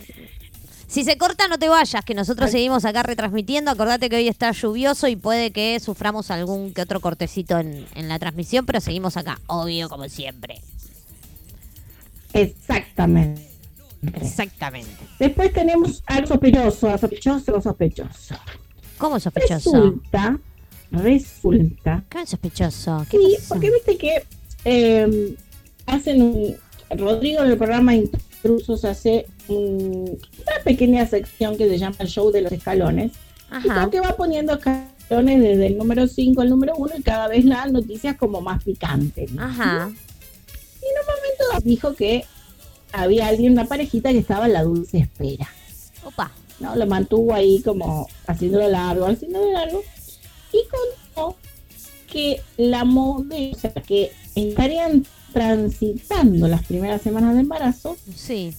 [0.87, 3.71] Si se corta, no te vayas, que nosotros seguimos acá retransmitiendo.
[3.71, 8.09] Acordate que hoy está lluvioso y puede que suframos algún que otro cortecito en, en
[8.09, 10.61] la transmisión, pero seguimos acá, obvio, como siempre.
[12.33, 13.47] Exactamente.
[14.15, 14.91] Exactamente.
[15.19, 18.35] Después tenemos al sospechoso, al sospechoso, al sospechoso.
[18.99, 19.73] ¿Cómo sospechoso?
[19.73, 20.39] Resulta,
[20.91, 23.07] resulta ¿Qué sospechoso?
[23.11, 23.49] ¿Qué Sí, pasó?
[23.55, 24.25] porque viste que
[24.65, 25.37] eh,
[25.87, 26.57] hacen un.
[26.91, 32.31] Rodrigo en el programa Intrusos hace un- una pequeña sección que se llama el show
[32.31, 33.13] de los escalones.
[33.65, 33.91] Y Ajá.
[33.91, 37.71] que va poniendo escalones desde el número 5 al número 1 y cada vez las
[37.73, 39.33] noticias como más picantes.
[39.33, 39.43] ¿no?
[39.43, 39.91] Ajá.
[40.83, 42.25] Entonces dijo que
[42.93, 45.49] había alguien, una parejita que estaba en la dulce espera.
[46.05, 46.33] Opa.
[46.61, 46.77] ¿no?
[46.77, 49.83] Lo mantuvo ahí como haciéndolo largo, haciéndolo largo.
[50.53, 50.59] Y
[51.15, 51.37] contó
[52.07, 58.55] que la modelo, o sea, que estarían transitando las primeras semanas de embarazo, Sí.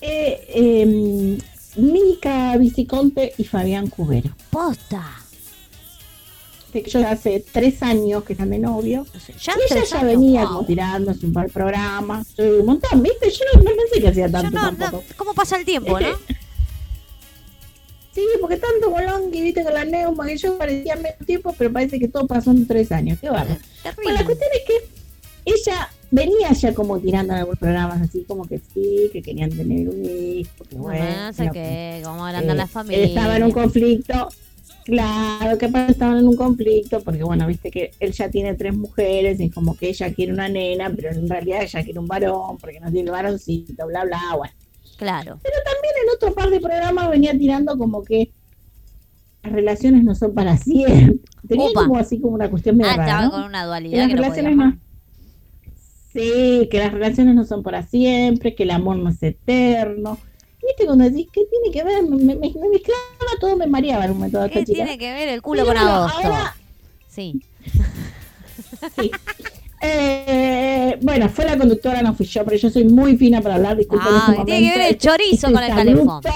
[0.00, 1.38] eh, eh,
[1.76, 4.30] Mica Viciconte y Fabián Cubero.
[4.50, 5.04] Posta.
[6.72, 9.04] Que ellos hace tres años que están de novio.
[9.42, 10.48] Ya y ella ya venía wow.
[10.48, 12.28] como tirándose un par de programas.
[12.36, 13.28] Yo digo, un montón, ¿viste?
[13.30, 16.08] Yo no, no pensé que hacía tanto no, ¿Cómo pasa el tiempo, no?
[18.12, 21.98] Sí, porque tanto Bolonqui, viste, con la neuma, que yo parecía menos tiempo, pero parece
[22.00, 23.18] que todo pasó en tres años.
[23.20, 23.60] Qué bárbaro.
[23.60, 24.24] Bueno, la Terrible.
[24.24, 24.88] cuestión es que
[25.70, 29.88] ella venía ya como tirando en algunos programas así como que sí, que querían tener
[29.88, 33.04] un hijo, que No bueno, sé que, qué, cómo eh, la familia.
[33.04, 34.28] Estaba en un conflicto,
[34.84, 39.40] claro, que estaban en un conflicto, porque bueno, viste que él ya tiene tres mujeres
[39.40, 42.80] y como que ella quiere una nena, pero en realidad ella quiere un varón, porque
[42.80, 44.54] no tiene varoncito, bla, bla, bueno.
[44.96, 45.38] Claro.
[45.42, 48.30] Pero también en otro par de programas venía tirando como que
[49.42, 51.16] las relaciones no son para siempre.
[51.48, 53.30] Tenía como así como una cuestión medio Ah, rara, estaba ¿no?
[53.30, 54.78] con una dualidad que no relaciones no.
[56.12, 60.18] Sí, que las relaciones no son para siempre, que el amor no es eterno,
[60.62, 62.02] ¿Viste cuando decís qué tiene que ver?
[62.02, 63.00] Me, me, me- me mezclaba
[63.40, 64.74] todo, me mareaba en un momento ¿Qué chica.
[64.84, 66.18] tiene que ver el culo Pero con agosto?
[66.18, 66.54] ahora-
[67.08, 67.40] Sí.
[69.00, 69.10] Sí.
[69.82, 73.76] Eh, bueno, fue la conductora, no fui yo, pero yo soy muy fina para hablar,
[73.78, 76.20] disculpen Ah, este tiene que ver el chorizo con el calefón.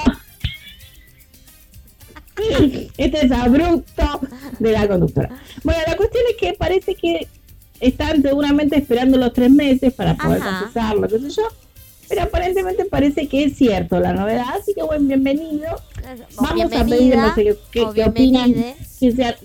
[2.98, 4.20] Este es abrupto
[4.58, 5.30] de la conductora.
[5.62, 7.28] Bueno, la cuestión es que parece que
[7.80, 11.42] están seguramente esperando los tres meses para poder procesarlo, qué sé yo.
[12.08, 15.68] Pero aparentemente parece que es cierto la novedad, así que buen bienvenido.
[16.36, 18.52] Vamos a pedir, no sé qué, qué- opinan,
[19.00, 19.36] que sea-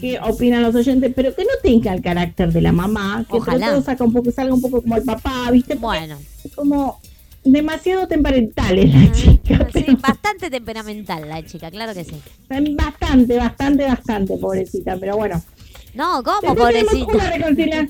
[0.00, 3.82] qué opinan los oyentes, pero que no tenga el carácter de la mamá, que todo
[3.82, 5.76] saca un poco, salga un poco como el papá, ¿viste?
[5.76, 7.00] Porque Bueno, es como
[7.44, 12.16] demasiado temperamental es la chica, sí, pero bastante temperamental la chica, claro que sí.
[12.76, 15.40] bastante, bastante, bastante, pobrecita, pero bueno.
[15.94, 17.88] No, ¿cómo, pobrecita?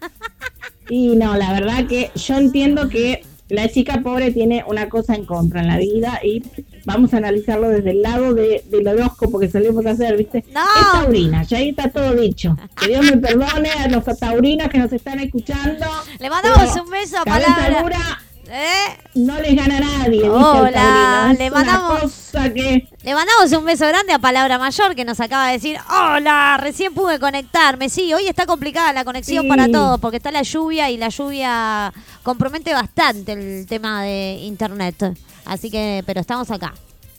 [0.90, 5.24] Y no, la verdad que yo entiendo que la chica pobre tiene una cosa en
[5.24, 6.42] contra en la vida y
[6.84, 10.44] vamos a analizarlo desde el lado de, del horóscopo que solemos hacer, ¿viste?
[10.52, 10.60] No.
[10.60, 12.56] Es taurina, ya ahí está todo dicho.
[12.80, 15.86] Que Dios me perdone a los taurinos que nos están escuchando.
[16.18, 17.82] Le mandamos un beso a palabra.
[17.82, 18.98] dura ¿Eh?
[19.14, 20.28] no les gana a nadie.
[20.28, 22.88] Hola, le mandamos- que...
[23.02, 26.94] Le mandamos un beso grande a Palabra Mayor que nos acaba de decir, hola, recién
[26.94, 27.88] pude conectarme.
[27.90, 29.48] Sí, hoy está complicada la conexión Sí.
[29.48, 31.92] para todos porque está la lluvia y la lluvia
[32.22, 35.14] compromete bastante el tema de internet.
[35.44, 36.72] Así que, pero estamos acá,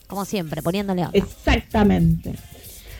[0.07, 1.17] como siempre, poniéndole onda.
[1.17, 2.33] Exactamente.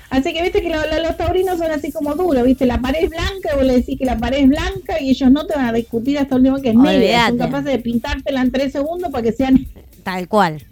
[0.10, 3.04] Así que viste que lo- lo- los taurinos son así como duros, viste, la pared
[3.04, 5.56] es blanca, y vos le decís que la pared es blanca y ellos no te
[5.56, 7.28] van a discutir hasta el último que es negra.
[7.28, 9.68] Son capaces de pintártela en tres segundos para que sean...
[10.04, 10.64] Tal cual.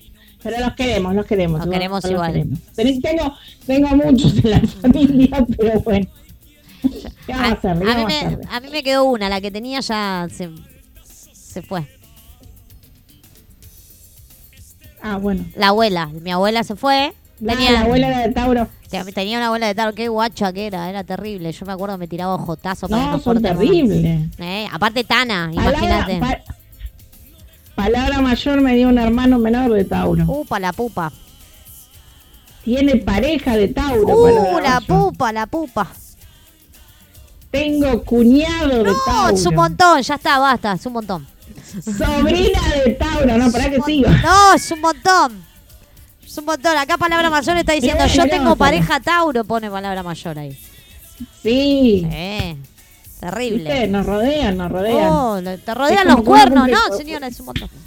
[0.41, 1.59] Pero los queremos, los queremos.
[1.59, 2.31] Los queremos igual.
[2.33, 2.59] queremos.
[3.01, 3.33] Tengo,
[3.65, 6.07] tengo muchos en la familia, pero bueno.
[7.25, 9.81] ¿Qué vamos a a, ¿Qué mí me, a mí me quedó una, la que tenía
[9.81, 10.49] ya se,
[11.33, 11.85] se fue.
[15.01, 15.45] Ah, bueno.
[15.55, 17.13] La abuela, mi abuela se fue.
[17.39, 18.67] Tenía, la abuela era de Tauro.
[18.89, 21.51] te- tenía una abuela de tarot, qué guacha que era, era terrible.
[21.51, 23.43] Yo me acuerdo que me tiraba ojotazos para que No, no son más.
[23.43, 24.29] terribles.
[24.39, 26.17] Eh, aparte Tana, imagínate.
[26.19, 26.39] pa-
[27.75, 30.23] palabra mayor me dio un hermano menor de Tauro.
[30.27, 31.11] Upa, la pupa.
[32.63, 34.17] Tiene pareja de Tauro.
[34.17, 34.85] Uh, la mayor.
[34.88, 35.88] pupa, la pupa.
[37.51, 39.35] Tengo cuñado de No, Tauro.
[39.35, 41.27] es un montón, ya está, basta, es un montón.
[41.81, 44.09] Sobrina de Tauro, no, para que sigo.
[44.09, 45.45] No, es un montón.
[46.38, 46.77] Un montón.
[46.77, 50.57] Acá Palabra Mayor está diciendo, Bien, yo tengo pareja Tauro, pone Palabra Mayor ahí.
[51.41, 52.07] Sí.
[52.11, 52.55] Eh,
[53.19, 53.63] terrible.
[53.63, 53.88] ¿Viste?
[53.88, 55.09] Nos rodean, nos rodean.
[55.11, 57.27] Oh, te rodean los cuernos, ¿no, señora?
[57.27, 57.69] Es un montón.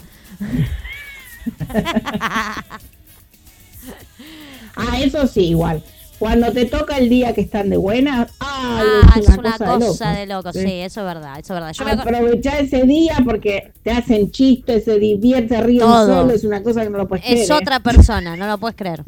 [4.75, 5.83] Ah, eso sí, igual.
[6.21, 9.51] Cuando te toca el día que están de buena, ay, Ah, es es una, una
[9.57, 10.19] cosa, loco.
[10.19, 11.73] de loco, sí, eso es verdad, eso es verdad.
[11.73, 16.21] Yo me Aprovechá ese día porque te hacen chistes, se divierte, ríen Todo.
[16.21, 17.39] solo, es una cosa que no lo puedes creer.
[17.39, 17.53] es ¿eh?
[17.53, 19.03] otra persona, no lo puedes creer.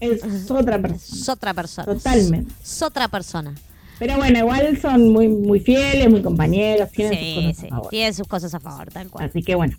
[0.00, 0.96] Es otra persona.
[1.20, 1.84] Es otra persona.
[1.94, 2.52] Totalmente.
[2.62, 3.54] Es otra persona.
[3.98, 7.66] Pero bueno, igual son muy muy fieles, muy compañeros, tienen sus Sí, cosas sí.
[7.66, 7.88] a favor.
[7.90, 9.26] Tiene sus cosas a favor, tal cual.
[9.28, 9.76] Así que bueno.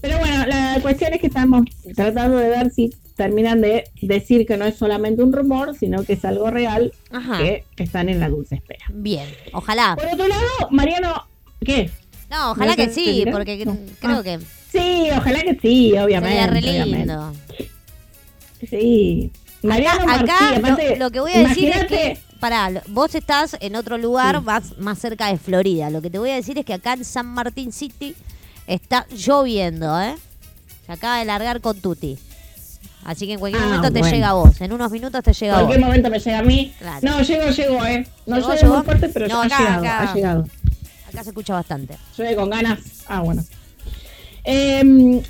[0.00, 4.56] Pero bueno, la cuestión es que estamos tratando de ver si terminan de decir que
[4.56, 7.38] no es solamente un rumor, sino que es algo real, Ajá.
[7.38, 8.86] que están en la dulce espera.
[8.94, 9.94] Bien, ojalá.
[9.96, 11.26] Por otro lado, Mariano,
[11.64, 11.90] ¿qué?
[12.30, 13.76] No, ojalá ¿No que sí, porque No.
[14.00, 14.22] creo Ah.
[14.22, 14.38] que
[14.70, 16.28] Sí, ojalá que sí, obviamente.
[16.38, 16.96] sería re obviamente.
[16.98, 17.32] lindo.
[18.68, 19.30] Sí.
[19.62, 23.14] Mariano Acá, Martí, acá aparte, lo, lo que voy a decir es que, pará, vos
[23.14, 24.44] estás en otro lugar Sí.
[24.44, 25.90] más, más cerca de Florida.
[25.90, 28.14] Lo que te voy a decir es que acá en San Martín City
[28.74, 30.14] está lloviendo, ¿eh?
[30.86, 32.18] Se acaba de largar con Tuti.
[33.04, 34.14] Así que en cualquier Ah, momento te bueno.
[34.14, 34.60] llega a vos.
[34.60, 35.68] En unos minutos te llega a En vos.
[35.68, 36.74] cualquier momento me llega a mí.
[36.78, 36.98] Claro.
[37.02, 38.06] No, llego, llego, eh.
[38.26, 38.74] No ¿Llegó, llegó?
[38.76, 40.10] muy fuerte, pero No, ya acá, ha llegado, acá.
[40.10, 40.46] ha llegado.
[41.08, 41.96] Acá se escucha bastante.
[42.16, 42.78] Llueve con ganas.
[43.08, 43.42] Ah, bueno.
[44.44, 44.80] Eh,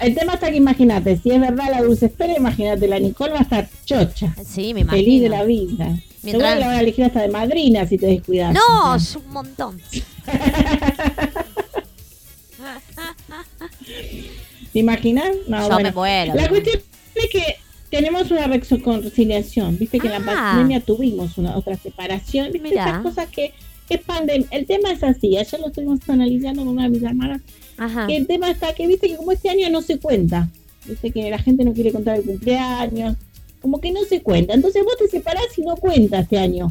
[0.00, 3.40] el tema está que imagínate, si es verdad la dulce espera, imagínate, la Nicole va
[3.40, 4.90] a estar chocha, Sí, me imagino.
[5.04, 5.86] feliz de la vida.
[6.22, 8.54] Mientras- Seguro que la van a elegir hasta de madrina si te descuidas.
[8.54, 9.80] No, es un montón.
[14.72, 15.30] ¿Te imaginas?
[15.48, 16.34] No, Yo me muero.
[16.34, 16.80] La cuestión
[17.14, 17.42] es que
[17.90, 19.76] tenemos una reconciliación.
[19.78, 20.52] Viste que en la Ah.
[20.54, 22.52] pandemia tuvimos una otra separación.
[22.52, 22.84] Viste Mirá.
[22.88, 23.52] esas cosas que
[23.88, 24.46] es pandemia.
[24.50, 25.36] El tema es así.
[25.36, 27.40] Ayer lo estuvimos analizando con una de mis hermanas.
[27.78, 28.06] Ajá.
[28.06, 30.48] Que el tema está que viste que como este año no se cuenta.
[30.86, 33.16] Viste que la gente no quiere contar el cumpleaños.
[33.60, 34.54] Como que no se cuenta.
[34.54, 36.68] Entonces vos te separás y no cuenta este año.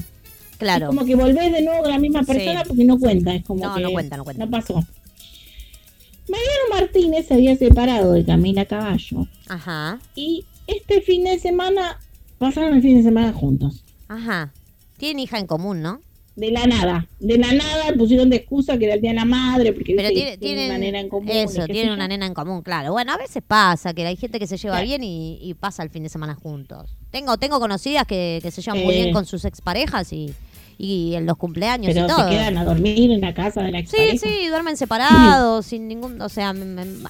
[0.58, 0.88] Claro.
[0.88, 2.66] Como que volvés de nuevo con la misma persona Sí.
[2.70, 3.34] porque no cuenta.
[3.36, 4.46] Es como No, que no cuenta, no cuenta.
[4.46, 4.84] No pasó.
[6.30, 9.28] Mariano Martínez se había separado de Camila Caballo.
[9.48, 10.00] Ajá.
[10.16, 12.00] Y este fin de semana
[12.38, 13.84] pasaron el fin de semana juntos.
[14.08, 14.52] Ajá.
[14.98, 16.02] Tienen hija en común, ¿no?
[16.36, 17.06] de la nada.
[17.20, 20.08] De la nada pusieron de excusa que era el día de la madre, porque Pero
[20.08, 21.28] viste tiene, tienen una nena en común.
[21.30, 22.94] Eso, tienen una nena en común, claro.
[22.94, 24.88] Bueno, a veces pasa que hay gente que se lleva Claro.
[24.88, 26.96] bien y, y pasa el fin de semana juntos.
[27.12, 29.02] Tengo tengo conocidas que, que se llevan muy Eh.
[29.02, 30.34] bien con sus exparejas y,
[30.82, 32.30] y en los cumpleaños Pero y se todo.
[32.30, 34.18] quedan a dormir en la casa de la Sí, expareja.
[34.26, 36.22] sí, duermen separados, sin ningún...
[36.22, 36.54] O sea,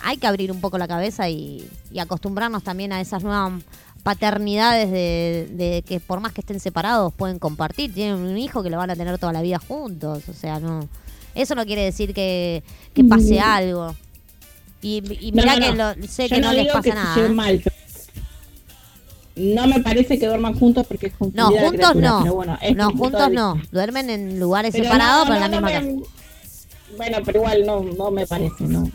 [0.04, 3.62] hay que abrir un poco la cabeza y, y acostumbrarnos también a esas nuevas
[4.02, 7.94] paternidades de, de que por más que estén separados pueden compartir.
[7.94, 10.24] Tienen un hijo que lo van a tener toda la vida juntos.
[10.30, 10.90] O sea, no...
[11.36, 12.64] Eso no quiere decir que,
[12.96, 13.44] que pase Mm.
[13.44, 13.96] algo.
[14.82, 17.30] Y, y No, no, que lo- sé Yo que no, les pasa que se nada.
[17.30, 17.76] mal, pero
[19.40, 22.20] No me parece que duerman juntos porque es No, juntos no.
[22.22, 23.62] pero bueno, no, juntos no.
[23.72, 26.12] Duermen en lugares Pero separados, no, pero en la misma casa.
[26.98, 28.92] Bueno, pero igual no, no me parece, no.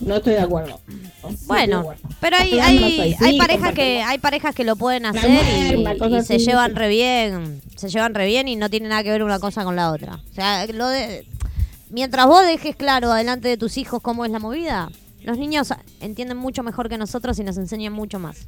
[0.00, 0.78] No estoy de acuerdo.
[0.86, 0.94] No
[1.28, 2.08] estoy de Bueno, acuerdo.
[2.20, 5.76] pero hay, hay, parejas que hay parejas que lo pueden hacer mujer,
[6.12, 9.10] y, y se llevan re bien, se llevan re bien y no tiene nada que
[9.10, 10.20] ver una cosa con la otra.
[10.30, 11.26] O sea, lo de,
[11.90, 14.88] mientras vos dejes claro adelante de tus hijos cómo es la movida,
[15.24, 18.46] los niños entienden mucho mejor que nosotros y nos enseñan mucho más.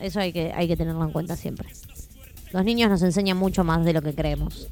[0.00, 1.68] Eso hay que hay que tenerlo en cuenta siempre.
[2.52, 4.68] Los niños nos enseñan mucho más de lo que creemos.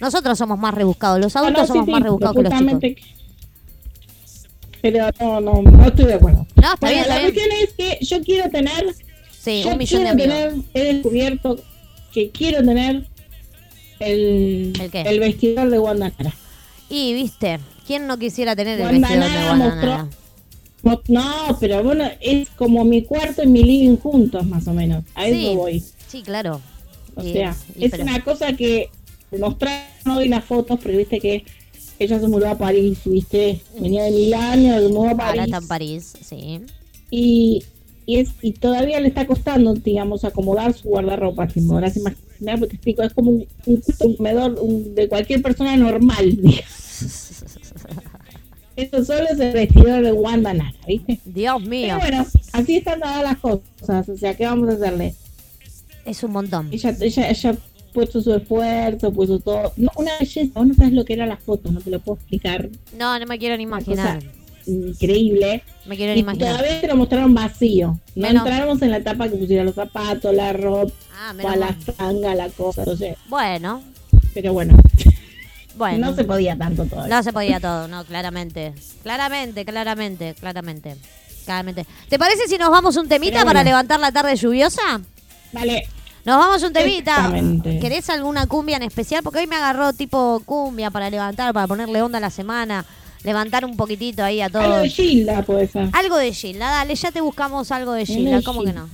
[0.00, 2.58] Nosotros somos más rebuscados, los No, no, adultos sí, somos sí, más rebuscados que los
[2.80, 3.04] chicos.
[4.82, 6.46] Pero no, no, no estoy de acuerdo.
[6.56, 7.32] No, está Bueno, bien, la bien.
[7.32, 8.94] cuestión es que yo quiero tener,
[9.38, 11.56] Sí, yo un millón de quiero tener, he descubierto
[12.12, 13.06] que quiero tener
[13.98, 15.18] el, ¿El qué?
[15.18, 16.34] vestidor de Wanda Nara.
[16.88, 20.04] Y viste, ¿quién no quisiera tener el Wanda vestido de Nara Guananara?
[20.04, 20.19] mostró-
[20.82, 25.04] No, no, pero bueno, es como mi cuarto y mi living juntos, más o menos.
[25.14, 25.82] A eso voy.
[26.08, 26.60] sí, claro.
[27.16, 28.88] O Y- sea, es pero- una cosa que
[29.38, 31.44] mostraron hoy las fotos, pero viste que
[31.98, 35.42] ella se mudó a París, viste, venía de Milán, se mudó a Ahora París.
[35.44, 36.60] está en París, sí.
[37.10, 37.62] y,
[38.06, 41.48] y es y todavía le está costando, digamos, acomodar su guardarropa.
[41.50, 45.08] Si me podrás imaginar, porque te explico, es como un, un, un comedor un- de
[45.08, 46.30] cualquier persona normal.
[46.42, 47.29] digamos.
[48.82, 51.20] Eso solo es el vestidor de Wanda Nara, ¿viste?
[51.24, 55.14] Dios mío, Pero bueno, así están dadas las cosas, o sea, ¿qué vamos a hacerle?
[56.06, 56.68] es un montón.
[56.72, 59.72] Ella, ella, ella ha puesto su esfuerzo, puso todo.
[59.76, 62.16] No, una belleza, vos no sabes lo que era las fotos, no te lo puedo
[62.18, 62.68] explicar.
[62.98, 64.20] No, no me quiero ni imaginar.
[64.66, 65.62] Increíble.
[65.86, 66.56] Me quiero ni Y imaginar.
[66.56, 67.98] todavía te lo mostraron vacío.
[68.14, 71.76] No Menos- entramos en la etapa que pusiera los zapatos, la ropa, Ah, la mal.
[71.96, 73.16] tanga, la cosa, no sé.
[73.28, 73.82] Bueno,
[74.32, 74.76] Pero bueno,
[75.80, 76.10] bueno.
[76.10, 77.16] no se podía tanto todavía.
[77.16, 78.72] No se podía todo, no, claramente.
[79.02, 80.96] Claramente, claramente, claramente.
[81.44, 81.86] Claramente.
[82.08, 83.70] ¿Te parece si nos vamos un temita Pero para bueno.
[83.70, 85.00] levantar la tarde lluviosa?
[85.52, 85.88] Vale,
[86.24, 87.32] Nos vamos un temita.
[87.80, 89.22] ¿Querés alguna cumbia en especial?
[89.24, 92.84] Porque hoy me agarró tipo cumbia para levantar, para ponerle onda a la semana.
[93.24, 94.82] Levantar un poquitito ahí a algo todos.
[94.82, 95.88] de Gilda puede ser.
[95.92, 98.42] Algo de Gilda, dale, ya te buscamos algo de Algo Gilda.
[98.42, 98.88] ¿Cómo que no?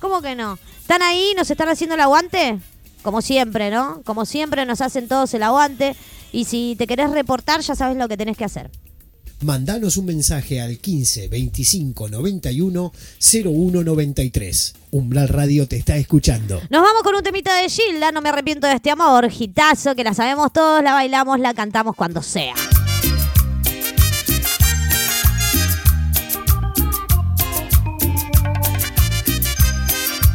[0.00, 0.58] ¿Cómo que no?
[0.80, 1.32] ¿Están ahí?
[1.36, 2.58] ¿Nos están haciendo el aguante?
[3.02, 4.02] Como siempre, ¿no?
[4.04, 5.94] Como siempre nos hacen todos el aguante.
[6.32, 8.70] Y si te querés reportar, ya sabes lo que tenés que hacer.
[9.40, 12.92] Mandanos un mensaje al 15 25 91
[13.44, 14.74] 01 93.
[14.90, 16.60] Umbral Radio te está escuchando.
[16.70, 20.02] Nos vamos con un temita de Gilda, no me arrepiento de este amor, gitazo, que
[20.02, 22.54] la sabemos todos, la bailamos, la cantamos cuando sea.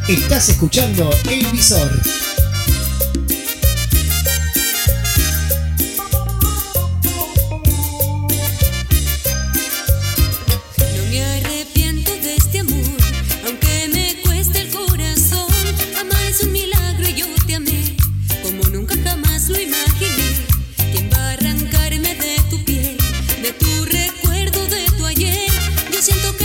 [0.08, 2.23] Estás escuchando El Visor.
[26.04, 26.43] Siento que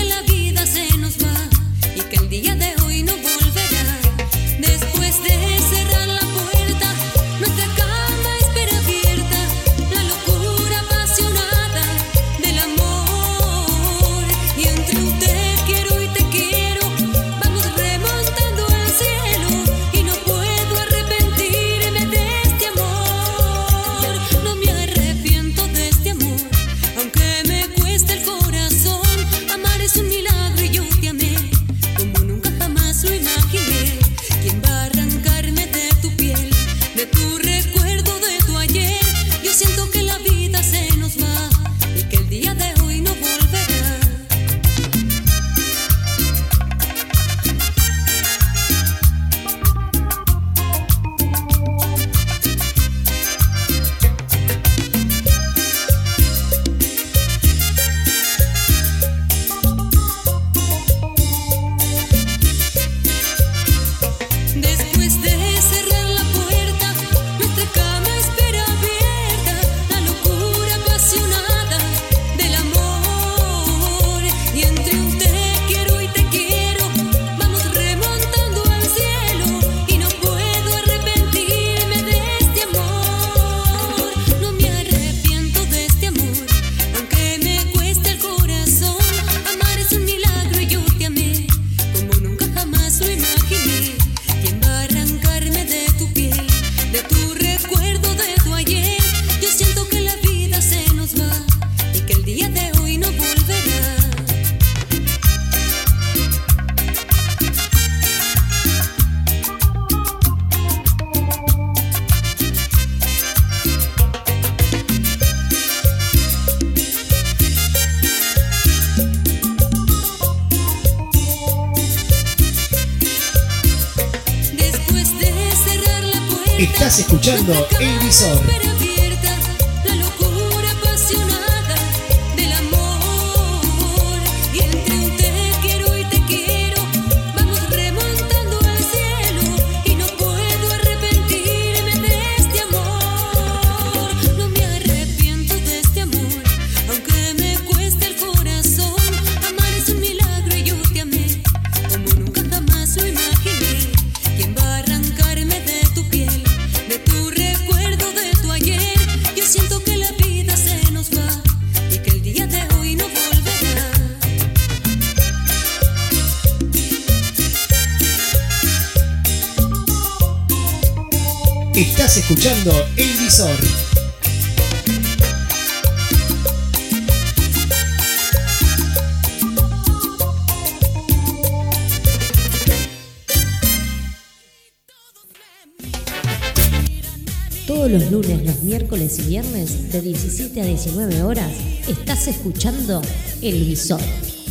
[190.59, 191.51] 17 a 19 horas
[191.87, 193.01] estás escuchando
[193.41, 194.01] El Visor,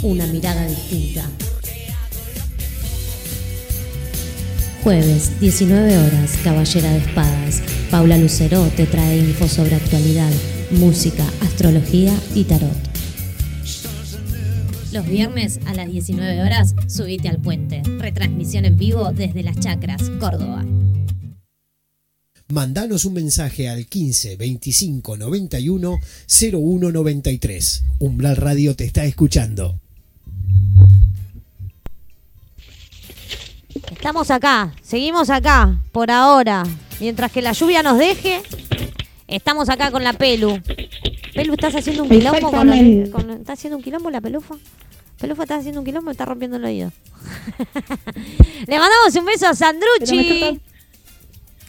[0.03, 1.25] una mirada distinta.
[4.83, 7.63] Jueves, 19 horas, Caballera de Espadas.
[7.91, 10.31] Paula Lucero te trae info sobre actualidad,
[10.71, 12.71] música, astrología y tarot.
[14.93, 17.83] Los viernes a las 19 horas, subite al puente.
[17.99, 20.65] Retransmisión en vivo desde Las Chacras, Córdoba.
[22.59, 26.01] Mandanos un mensaje al 15 25 91
[26.51, 27.85] 01 93.
[27.99, 29.79] Umbral Radio te está escuchando.
[33.93, 36.63] Estamos acá, seguimos acá, por ahora.
[37.01, 38.41] Mientras que la lluvia nos deje,
[39.27, 40.59] estamos acá con la Pelu.
[41.35, 44.55] Pelu, ¿estás haciendo un quilombo con, la- con- ¿Estás haciendo un quilombo la pelufa?
[45.21, 46.07] Pelufa, ¿estás haciendo un quilombo?
[46.07, 46.93] Me está rompiendo el oído.
[48.67, 50.61] Le mandamos un beso a Pero me Sandrucci.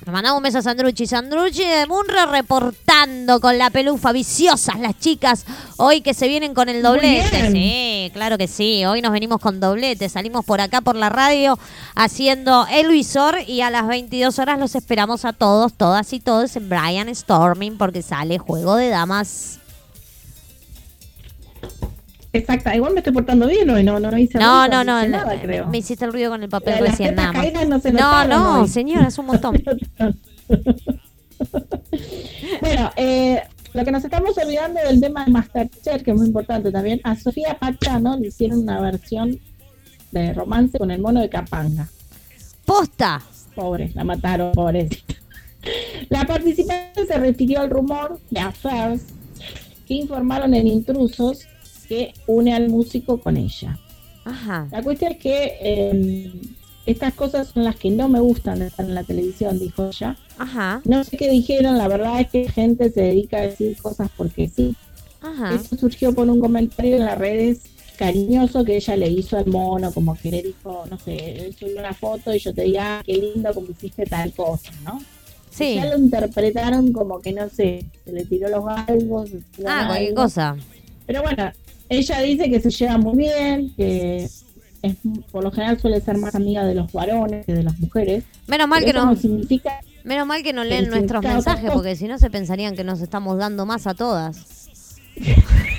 [0.06, 1.06] Le mandamos un beso a Sandrucci.
[1.06, 4.14] Sandrucci de Munra reportando con la pelufa.
[4.14, 5.46] Viciosas las chicas.
[5.76, 7.52] Hoy que se vienen con el doblete.
[7.52, 8.86] Sí, claro que sí.
[8.86, 10.08] Hoy nos venimos con doblete.
[10.08, 11.60] Salimos por acá por la radio
[11.96, 13.40] haciendo el visor.
[13.46, 17.78] Y a las 22 horas los esperamos a todos, todas y todos en Brian Storming
[17.78, 19.60] porque sale Juego de Damas.
[22.32, 25.02] Exacto, igual me estoy portando bien hoy, no, no, no hice No, ruido, no, no.
[25.02, 25.68] la- nada, creo.
[25.68, 27.68] me hiciste el ruido con el papel Las recién nada más.
[27.68, 29.56] no se No, no, señora, es un montón.
[32.62, 33.42] bueno, eh,
[33.74, 37.16] lo que nos estamos olvidando del tema de Masterchef, que es muy importante también, a
[37.16, 39.40] Sofía Pachano le hicieron una versión
[40.12, 41.88] de romance con el mono de Capanga.
[42.66, 43.22] Posta.
[43.56, 45.16] Pobre, la mataron, pobrecita.
[46.10, 49.02] La participante se refirió al rumor de Affairs
[49.88, 51.46] que informaron en Intrusos
[51.90, 53.78] que une al músico con ella.
[54.24, 54.68] Ajá.
[54.72, 56.32] La cuestión es que eh,
[56.86, 60.16] estas cosas son las que no me gustan de estar en la televisión, dijo ella.
[60.38, 60.82] Ajá.
[60.86, 64.48] No sé qué dijeron, la verdad es que gente se dedica a decir cosas porque
[64.48, 64.76] sí.
[65.22, 65.56] Ajá.
[65.56, 67.62] Eso surgió por un comentario en las redes
[67.98, 71.80] cariñoso que ella le hizo al mono, como que le dijo, no sé, él subió
[71.80, 75.02] una foto y yo te diga, ah, qué lindo como hiciste tal cosa, ¿no?
[75.50, 75.76] Sí.
[75.76, 79.32] Ya lo interpretaron como que, no sé, se le tiró los galgos.
[79.68, 80.56] Ah, cualquier cosa.
[81.06, 81.52] Pero bueno,
[81.90, 84.46] ella dice que se lleva muy bien, que es,
[85.32, 88.24] por lo general suele ser más amiga de los varones que de las mujeres.
[88.48, 92.08] Menos mal que no, no significa menos mal que no leen nuestros mensajes, porque si
[92.08, 94.68] no se pensarían que nos estamos dando más a todas.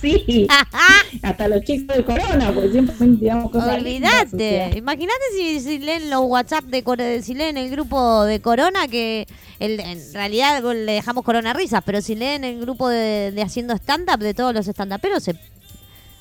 [0.00, 0.46] sí,
[1.22, 4.72] hasta los chicos de corona, porque siempre digamos cosas Olvídate.
[4.76, 9.26] Imagínate si, si leen los WhatsApp de si leen el grupo de Corona, que
[9.58, 13.74] el- en realidad le dejamos Corona risas, pero si leen el grupo de, de haciendo
[13.74, 15.38] stand-up de todos los stand-uperos, se-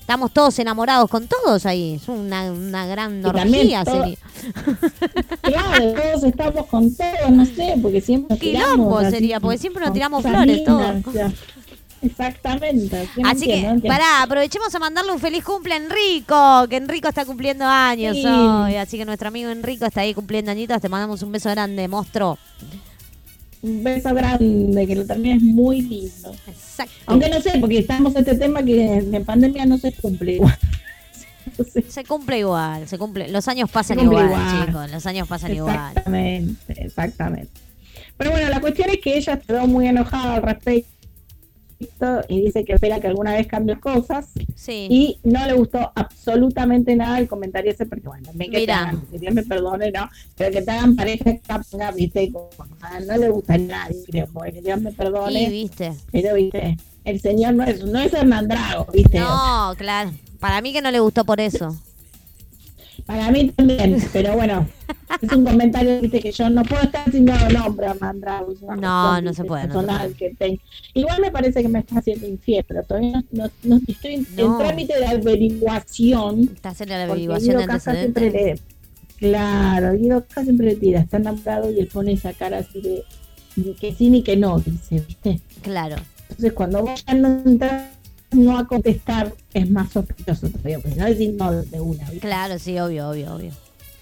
[0.01, 1.95] estamos todos enamorados con todos ahí.
[2.01, 4.17] Es una, una gran orgía todo- sería.
[5.41, 9.83] Claro, todos estamos con todos, no sé, porque siempre nos Quilombo tiramos sería, porque siempre
[9.85, 11.09] nos tiramos flores, lindas, todo.
[11.09, 11.31] o sea,
[12.01, 13.07] exactamente.
[13.23, 17.25] Así entiendo, que, pará, aprovechemos a mandarle un feliz cumple a Enrico, que Enrico está
[17.25, 18.25] cumpliendo años Sí.
[18.25, 18.75] hoy.
[18.75, 20.81] Así que nuestro amigo Enrico está ahí cumpliendo añitos.
[20.81, 22.37] Te mandamos un beso grande, monstruo.
[23.61, 26.35] Un beso grande, que lo también es muy lindo.
[26.47, 26.93] Exacto.
[27.07, 30.57] Aunque no sé, porque estamos en este tema que en pandemia no se cumple igual.
[31.89, 33.29] Se cumple igual, se cumple.
[33.29, 34.29] Los años pasan igual.
[34.67, 34.91] chicos.
[34.91, 35.75] Los años pasan igual.
[35.89, 37.49] Exactamente, exactamente.
[38.17, 40.89] Pero bueno, la cuestión es que ella quedó muy enojada al respecto
[42.27, 44.87] y dice que espera que alguna vez cambie cosas Sí.
[44.89, 49.33] y no le gustó absolutamente nada el comentario ese porque bueno, también que hagan, Dios
[49.33, 50.09] me perdone, ¿no?
[50.35, 51.31] Pero que te hagan pareja
[51.95, 52.31] viste,
[52.81, 55.93] ah, no le gusta a nadie, creo, porque Dios me perdone, viste.
[56.11, 59.19] pero viste, el señor no es, no es Hernán Drago, viste.
[59.19, 60.11] No, claro.
[60.39, 61.75] Para mí que no le gustó por eso.
[63.07, 64.67] Para mí también, pero bueno,
[65.21, 68.13] es un comentario viste, que yo no puedo estar sin dar nombre a una
[68.75, 70.13] No, no se puede, no se puede.
[70.13, 70.59] que.
[70.93, 74.25] Igual me parece que me está haciendo infiel, pero todavía no, no- no- estoy en,
[74.59, 76.41] trámite de averiguación.
[76.53, 78.33] Estás en la averiguación de antecedentes.
[78.33, 78.59] le.
[79.17, 83.03] Claro, Guido Casca siempre le tira, está enamorado y él pone esa cara así de,
[83.55, 85.39] de que sí ni que no, dice, ¿viste?
[85.63, 85.95] Claro.
[86.29, 87.83] Entonces, cuando vos ya no entras
[88.31, 92.19] no a contestar, es más sospechoso todavía, porque no decir no de una, ¿viste?
[92.27, 93.51] Claro, sí, obvio, obvio, obvio.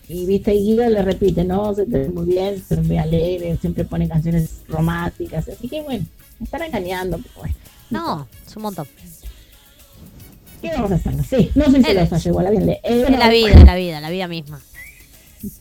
[0.07, 3.85] Y viste, Guido le repite, no, se te ve muy bien, se ve alegre, siempre
[3.85, 6.05] pone canciones románticas, así que bueno,
[6.39, 7.55] me están engañando, pero bueno,
[7.89, 8.87] No, es un montón.
[10.61, 11.13] ¿qué vamos a hacer?
[11.23, 12.51] Sí, no soy celosa, llegó a la.
[12.51, 14.59] Eh, Es bueno, la vida, es la vida, la vida misma.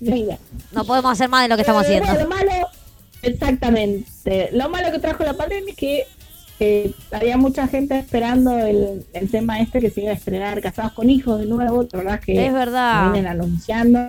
[0.00, 0.38] la vida.
[0.72, 2.12] No podemos hacer más de lo que estamos haciendo.
[2.14, 2.50] lo malo,
[3.22, 6.06] exactamente, lo malo que trajo la pandemia es que
[6.60, 10.92] eh, había mucha gente esperando el, el tema este que se iba a estrenar Casados
[10.92, 13.10] con Hijos de nuevo, verdad que Es verdad.
[13.12, 14.00] vienen anunciando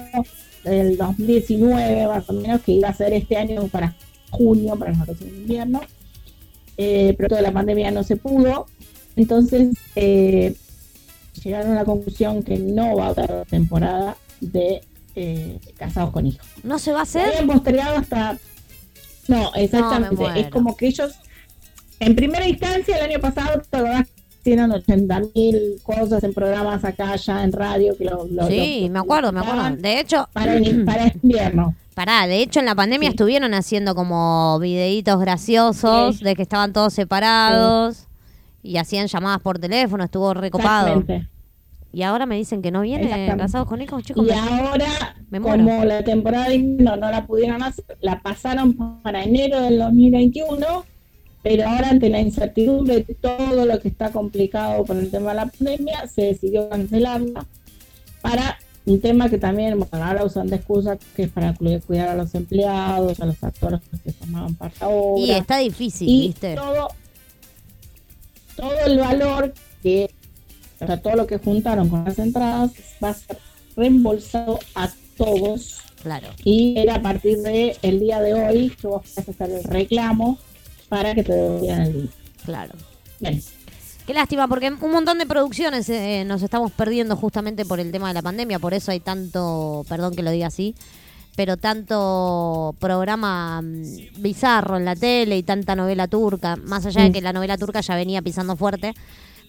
[0.63, 3.95] del 2019 más o menos que iba a ser este año para
[4.31, 5.81] junio, para las vacaciones de invierno,
[6.77, 8.65] Eh, pero toda la pandemia no se pudo,
[9.15, 10.53] entonces eh,
[11.43, 14.81] llegaron a la conclusión que no va a haber temporada de
[15.15, 16.45] eh, Casados con Hijos.
[16.63, 17.27] ¿No se va a hacer?
[17.29, 18.37] habían postergado hasta...
[19.29, 21.13] No, exactamente, es como que ellos,
[21.99, 26.83] en primera instancia el año pasado, te acordás que hicieron 80 mil cosas en programas
[26.83, 29.75] acá ya en radio que lo, lo- Sí, lo- me acuerdo, me acuerdo.
[29.77, 31.75] De hecho, para, el- para invierno.
[31.95, 33.13] pará, de hecho en la pandemia Sí.
[33.15, 36.23] estuvieron haciendo como videitos graciosos Sí.
[36.23, 38.07] de que estaban todos separados
[38.61, 41.03] y hacían llamadas por teléfono, estuvo recopado.
[41.93, 44.25] Y ahora me dicen que no viene casados con hijos, chicos.
[44.27, 45.63] Y me- ahora, me muero.
[45.63, 50.83] como la temporada de invierno no la pudieron hacer, la pasaron para enero del 2021,
[51.45, 55.35] pero ahora ante la incertidumbre de todo lo que está complicado con el tema de
[55.35, 57.45] la pandemia, se decidió cancelarla
[58.23, 62.09] para un tema que también, bueno, ahora usan de excusa, que es para cu- cuidar
[62.09, 66.55] a los empleados, a los actores que formaban parte obra Y está difícil, y ¿viste?
[66.55, 66.87] todo
[68.55, 70.09] todo el valor que
[70.81, 72.71] o sea, todo lo que juntaron con las entradas
[73.03, 73.37] va a ser
[73.77, 76.27] reembolsado a todos Claro.
[76.43, 79.63] y era a partir de el día de hoy que vos vas a hacer el
[79.63, 80.37] reclamo
[80.89, 82.09] para que te devuelvan el.
[82.43, 82.73] Claro.
[83.19, 83.41] Bien.
[84.05, 88.09] Qué lástima, porque un montón de producciones eh, nos estamos perdiendo justamente por el tema
[88.09, 90.75] de la pandemia, por eso hay tanto, perdón que lo diga así,
[91.35, 97.11] pero tanto programa mm, bizarro en la tele y tanta novela turca, más allá de
[97.11, 98.93] que la novela turca ya venía pisando fuerte,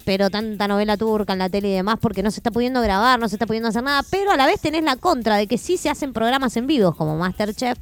[0.07, 3.21] pero tanta novela turca en la tele y demás, porque no se está pudiendo grabar,
[3.21, 5.59] no se está pudiendo hacer nada, pero a la vez tenés la contra de que
[5.59, 7.77] sí se hacen programas en vivos, como Masterchef,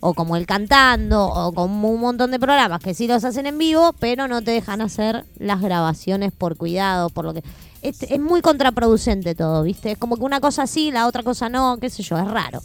[0.00, 3.58] o como El Cantando, o como un montón de programas que sí los hacen en
[3.58, 7.42] vivo, pero no te dejan hacer las grabaciones por cuidado, por lo que...
[7.80, 9.92] Es, es muy contraproducente todo, ¿viste?
[9.92, 12.60] Es como que una cosa sí, la otra cosa no, qué sé yo, es raro.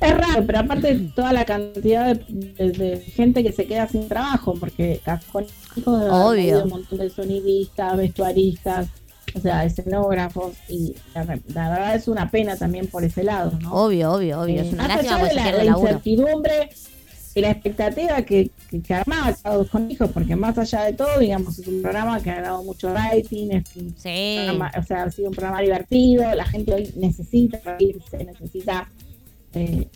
[0.00, 3.88] Es raro, pero aparte de toda la cantidad de, de- de gente que se queda
[3.88, 5.00] sin trabajo, porque
[5.32, 5.46] con
[5.76, 6.02] hijos
[6.34, 8.88] de un montón de sonidistas, vestuaristas,
[9.34, 13.72] o sea, escenógrafos, y la, la verdad es una pena también por ese lado, ¿no?
[13.72, 14.62] Obvio, obvio, obvio.
[14.62, 16.68] Eh, es una lástima porque de se la, pierde incertidumbre
[17.34, 21.18] y la expectativa que, que, que armaba Casados con Hijos, porque más allá de todo,
[21.18, 24.36] digamos, es un programa que ha dado mucho rating, es un Sí.
[24.36, 28.88] programa, o sea, ha sido un programa divertido, la gente hoy necesita reírse, necesita
[29.52, 29.86] eh,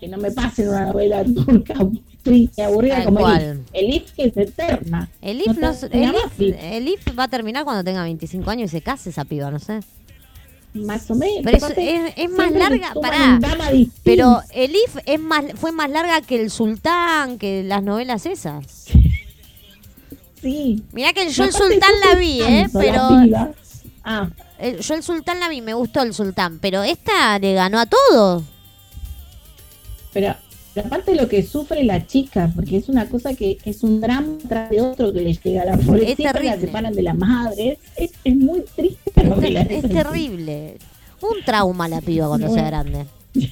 [0.00, 1.74] que no me pasen una novela turca
[2.22, 3.42] triste, aburrida Tal como cual.
[3.72, 4.02] Elif.
[4.02, 5.08] Elif que es eterna.
[5.20, 8.70] El IF, no, termina el, IF, el IF va a terminar cuando tenga 25 años
[8.70, 9.80] y se case esa piba, no sé.
[10.74, 11.42] Más o menos.
[11.44, 13.38] Pero es- es- es más larga, pará.
[14.04, 18.64] Pero el IF es más, fue más larga que el Sultán, que las novelas esas.
[20.40, 20.82] sí.
[20.92, 22.66] Mirá que yo el Sultán la vi, ¿eh?
[22.72, 23.08] Pero.
[24.04, 26.58] Ah, el- yo el Sultán la vi, me gustó el Sultán.
[26.58, 28.42] Pero esta le ganó a todo.
[30.12, 30.34] Pero,
[30.74, 34.38] pero aparte lo que sufre la chica, porque es una cosa que es un drama
[34.48, 37.78] tras de otro que le llega a la pobrecita, la separan de la madre.
[37.96, 39.12] Es, muy triste
[39.50, 40.78] la Es, terrible.
[41.20, 43.06] Un trauma la piba cuando sea grande.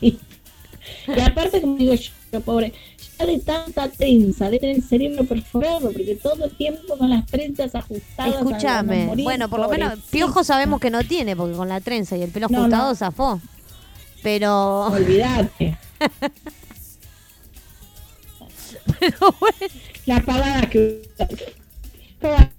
[0.00, 0.18] Sí.
[1.06, 2.72] Y aparte, como digo yo, pobre,
[3.18, 7.26] ya de tanta trenza, de tener el cerebro perforado, porque todo el tiempo con las
[7.26, 8.36] trenzas ajustadas.
[8.36, 9.10] Escúchame.
[9.22, 9.98] Bueno, por lo menos.
[10.10, 12.94] Piojo sabemos que no tiene, porque con la trenza y el pelo No, ajustado no.
[12.94, 13.40] zafó.
[14.22, 15.76] Pero, Olvídate.
[18.98, 19.56] Pero bueno,
[20.06, 21.02] La pagada que.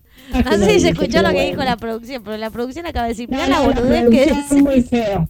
[0.46, 3.14] no sé si se escuchó lo que dijo la producción, pero la producción acaba de
[3.14, 4.62] decir, no, la boludez que producción dice.
[4.62, 5.30] muy feo.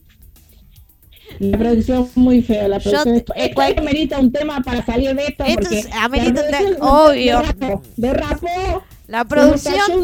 [1.39, 3.22] La producción muy fea, la Yo producción.
[3.22, 5.43] te- esto cual- amerita un tema para salir de esto.
[5.45, 7.41] Esto porque es- amerita un tema- obvio.
[7.95, 10.03] Derrapó, La producción,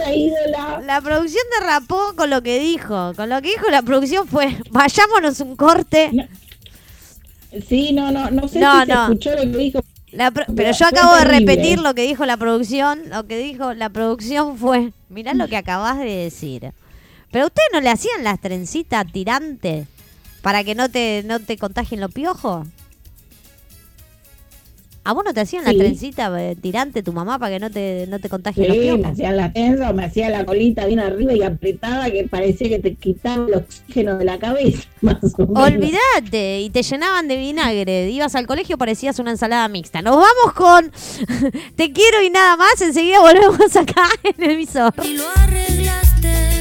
[0.85, 3.13] la producción derrapó con lo que dijo.
[3.15, 6.09] Con lo que dijo la producción fue, vayámonos un corte.
[6.13, 6.23] No.
[7.67, 9.79] Sí, no, no, no sé No, si se escuchó lo que dijo.
[10.11, 13.09] La pro- pero yo acabo de repetir lo que dijo la producción.
[13.09, 16.71] Lo que dijo la producción fue, mirá lo que acabas de decir.
[17.31, 19.87] Pero a ustedes no le hacían las trencitas tirantes
[20.41, 22.67] para que no te, no te contagien los piojos.
[25.09, 28.05] ¿A vos no te hacían la trencita eh, tirante tu mamá para que no te,
[28.09, 29.11] no te contagien los Sí, me piojos?
[29.13, 32.95] hacía la tensa, me hacía la colita bien arriba y apretada que parecía que te
[32.95, 35.63] quitaba el oxígeno de la cabeza, más o menos.
[35.63, 38.09] Olvídate, y te llenaban de vinagre.
[38.09, 40.01] Ibas al colegio, parecías una ensalada mixta.
[40.01, 40.91] Nos vamos con
[41.75, 42.81] Te quiero y nada más.
[42.81, 44.93] Enseguida volvemos acá en el visor.
[45.03, 46.56] y lo arreglaste.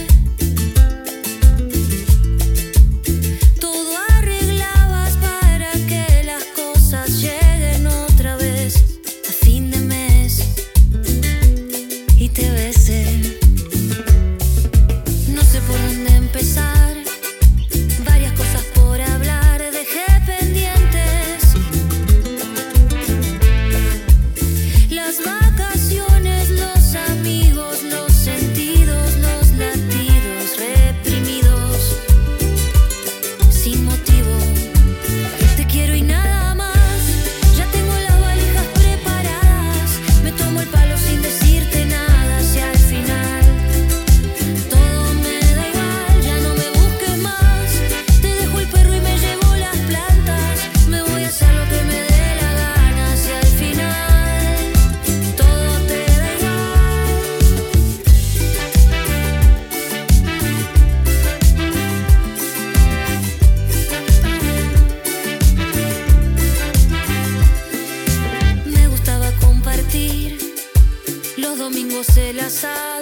[71.96, 72.95] Los domingos el asado,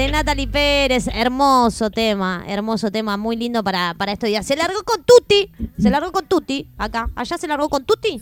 [0.00, 1.08] de Natalie Pérez.
[1.12, 4.46] Hermoso tema, hermoso tema, muy lindo para, para estos días.
[4.46, 7.10] Se largó con Tuti, se largó con Tuti, acá.
[7.14, 8.20] Allá se largó con Tuti.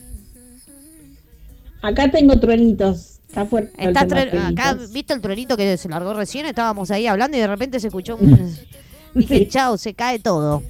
[1.82, 3.20] Acá tengo truenitos.
[3.28, 3.72] Está fuerte.
[3.82, 4.78] el Está tema tre- acá.
[4.90, 6.46] ¿viste el truenito que se largó recién?
[6.46, 8.56] Estábamos ahí hablando y de repente se escuchó un...
[9.14, 9.48] Dije, Sí.
[9.48, 10.62] chao, se cae todo.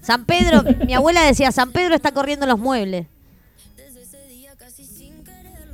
[0.00, 3.06] San Pedro, mi abuela decía, San Pedro está corriendo los muebles.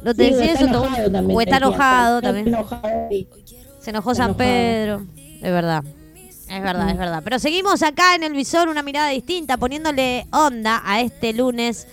[0.03, 0.75] ¿No te Sí, decía está eso?
[0.79, 2.49] enojado también, O está enojado está también.
[2.49, 3.29] enojado, sí.
[3.89, 4.35] Se enojó San.
[4.35, 5.07] Pedro.
[5.17, 5.83] Es verdad.
[6.47, 7.23] Es verdad, es verdad.
[7.25, 11.89] Pero seguimos acá en el visor, una mirada distinta, poniéndole onda a este lunes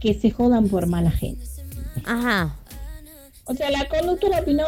[0.00, 1.44] que se jodan por mala gente.
[2.04, 2.56] Ajá.
[3.44, 4.64] O sea, la conductora opinó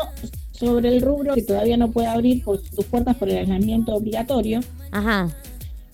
[0.52, 4.61] sobre el rubro que todavía no puede abrir por sus puertas por el aislamiento obligatorio.
[4.90, 5.28] Ajá.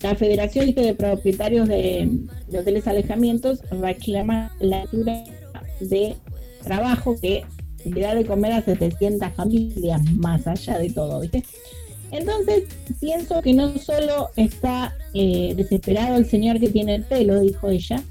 [0.01, 2.09] La Federación de Propietarios de,
[2.47, 5.23] de Hoteles Alejamientos reclama la altura
[5.79, 6.15] de
[6.63, 7.43] trabajo que
[7.85, 11.43] le da de comer a 700 familias, más allá de todo, ¿viste?
[12.11, 12.63] Entonces,
[12.99, 18.01] pienso que no solo está eh, desesperado el señor que tiene el pelo, dijo ella,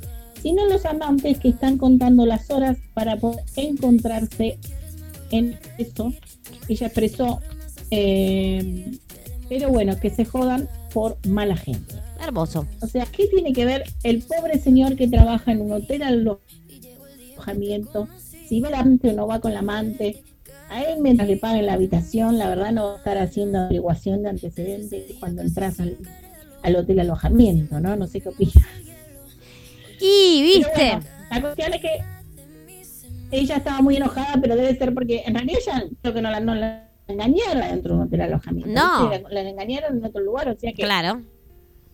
[0.46, 4.60] sino los amantes que están contando las horas para poder encontrarse
[5.32, 6.12] en eso.
[6.68, 7.40] Ella expresó,
[7.90, 8.96] eh,
[9.48, 11.96] pero bueno, que se jodan por mala gente.
[12.22, 12.64] Hermoso.
[12.80, 16.04] O sea, ¿qué tiene que ver el pobre señor que trabaja en un hotel
[17.34, 18.06] alojamiento?
[18.48, 20.22] Si va el amante o no va con la amante.
[20.70, 24.22] A él mientras le paguen la habitación, la verdad no va a estar haciendo averiguación
[24.22, 25.96] de antecedentes cuando entras al,
[26.62, 27.96] al hotel alojamiento, ¿no?
[27.96, 28.64] No sé qué opinas.
[30.00, 30.70] Y, viste.
[30.74, 31.00] bueno,
[31.30, 31.98] la cuestión es que
[33.30, 36.40] ella estaba muy enojada, pero debe ser porque en realidad ella creo que no la,
[36.40, 38.70] no la engañaron dentro de un hotel alojamiento.
[38.70, 39.10] No.
[39.10, 39.24] ¿viste?
[39.30, 41.22] La, la engañaron en otro lugar, o sea que Claro.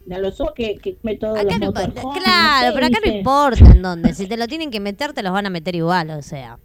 [0.06, 3.12] la lo que, que come todos Acá los no, claro, no sé, pero acá no
[3.12, 4.14] importa en dónde.
[4.14, 6.58] Si te lo tienen que meter, te los van a meter igual, o sea.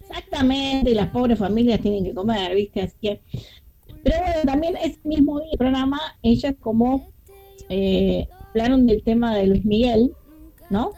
[0.00, 2.82] Exactamente, y las pobres familias tienen que comer, ¿viste?
[2.82, 3.20] Así que.
[4.02, 7.12] Pero bueno, también ese mismo día del programa, ellas como
[7.68, 10.12] eh, hablaron del tema de Luis Miguel,
[10.70, 10.92] ¿no?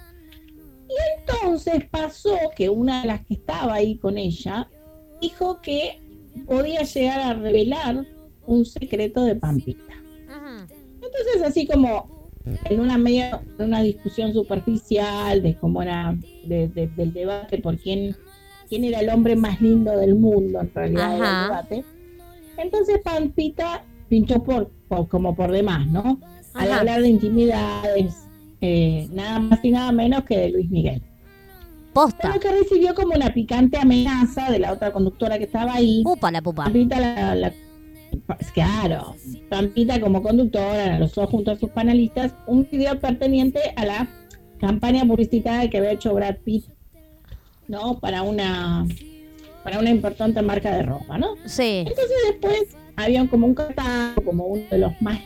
[0.89, 4.69] Y entonces pasó que una de las que estaba ahí con ella
[5.20, 6.01] dijo que
[6.47, 8.05] podía llegar a revelar
[8.47, 9.94] un secreto de Pampita.
[10.94, 12.31] Entonces, así como
[12.65, 18.16] en una media, una discusión superficial de cómo era, de- de- del debate por quién,
[18.69, 21.43] quién era el hombre más lindo del mundo, en realidad era Ajá.
[21.43, 21.85] el debate.
[22.59, 26.19] Entonces Pampita pinchó por, por- como por demás, ¿no?
[26.55, 26.81] Al Ajá.
[26.81, 28.22] hablar de intimidades,
[28.62, 31.02] eh, nada más y nada menos que de Luis Miguel.
[31.93, 32.18] Posta.
[32.22, 36.02] Pero que recibió como una picante amenaza de la otra conductora que estaba ahí.
[36.02, 36.64] Pupa la pupa.
[36.64, 37.52] Pampita, la, la-
[38.55, 39.14] claro,
[39.51, 44.09] Pampita como conductora lanzó junto a sus panelistas un video perteneciente a la
[44.59, 46.64] campaña publicitaria que había hecho Brad Pitt,
[47.68, 47.98] ¿no?
[47.98, 48.86] Para una
[49.64, 51.34] para una importante marca de ropa, ¿no?
[51.47, 51.84] Sí.
[51.86, 55.18] Entonces después había como un catálogo, como uno de los más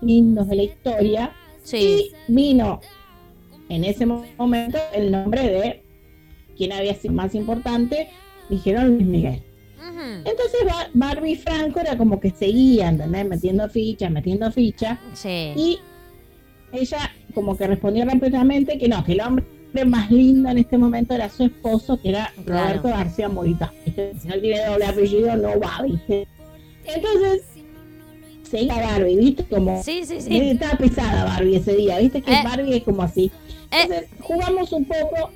[0.00, 1.32] lindos de la historia,
[1.64, 2.12] Sí.
[2.28, 2.80] y vino
[3.68, 5.82] en ese momento el nombre de
[6.56, 8.08] quien había sido más importante,
[8.48, 9.42] dijeron Luis Miguel.
[9.80, 13.26] Entonces Ba- Barbie y Franco era como que seguían, ¿entendés?
[13.28, 14.98] Metiendo fichas, metiendo fichas.
[15.14, 15.52] Sí.
[15.56, 15.78] Y
[16.72, 19.44] ella como que respondió rápidamente que no, que el hombre
[19.86, 22.66] más lindo en este momento era su esposo, que era Claro.
[22.82, 23.72] Roberto García Morita.
[24.20, 26.28] Si no tiene doble apellido, no va, ¿viste?
[26.84, 27.42] Entonces,
[28.44, 29.44] seguía Barbie, ¿viste?
[29.44, 30.38] Como Sí, sí, eh, sí.
[30.50, 32.22] estaba pesada Barbie ese día, ¿viste?
[32.22, 32.40] Que Eh.
[32.44, 33.30] Barbie es como así.
[33.70, 33.82] Eh.
[33.82, 35.30] Entonces, jugamos un poco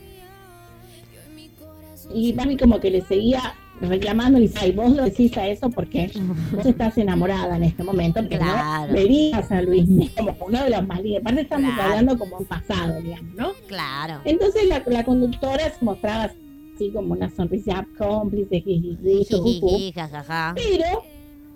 [2.14, 5.70] y Barbie como que le seguía reclamando y dice, ay, vos lo decís a eso
[5.70, 6.10] porque
[6.52, 8.88] vos estás enamorada en este momento, Claro.
[8.88, 9.86] no verías a Luis
[10.16, 11.20] como uno de los más lindos.
[11.20, 11.90] Aparte estamos Claro.
[11.90, 13.52] hablando como en pasado, digamos, ¿no?
[13.68, 14.20] Claro.
[14.24, 16.32] Entonces la, la conductora se mostraba
[16.74, 18.60] así como una sonrisa cómplice.
[18.60, 20.54] Jijiji, jajaja.
[20.56, 21.04] Pero,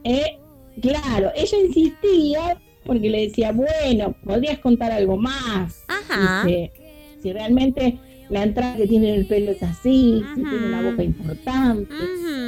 [0.05, 0.39] eh,
[0.81, 5.85] claro, ella insistía porque le decía, bueno, podrías contar algo más.
[5.89, 6.45] Ajá.
[6.45, 6.73] Dice,
[7.23, 11.03] si realmente la entrada que tiene en el pelo es así, si tiene una boca
[11.03, 11.95] importante.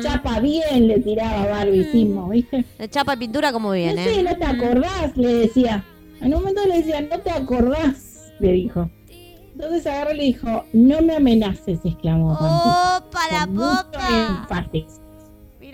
[0.03, 2.65] Chapa bien, le tiraba Barbie Sismo, ¿viste?
[2.79, 4.05] Le Chapa de pintura como No viene.
[4.05, 5.85] sé, no te acordás, le decía.
[6.21, 8.91] En un momento le decía, no te acordás, le dijo.
[9.55, 14.39] Entonces agarró y le dijo, no me amenaces, exclamó Pampita, ¡Opa la con mucho popa!
[14.43, 15.01] énfasis.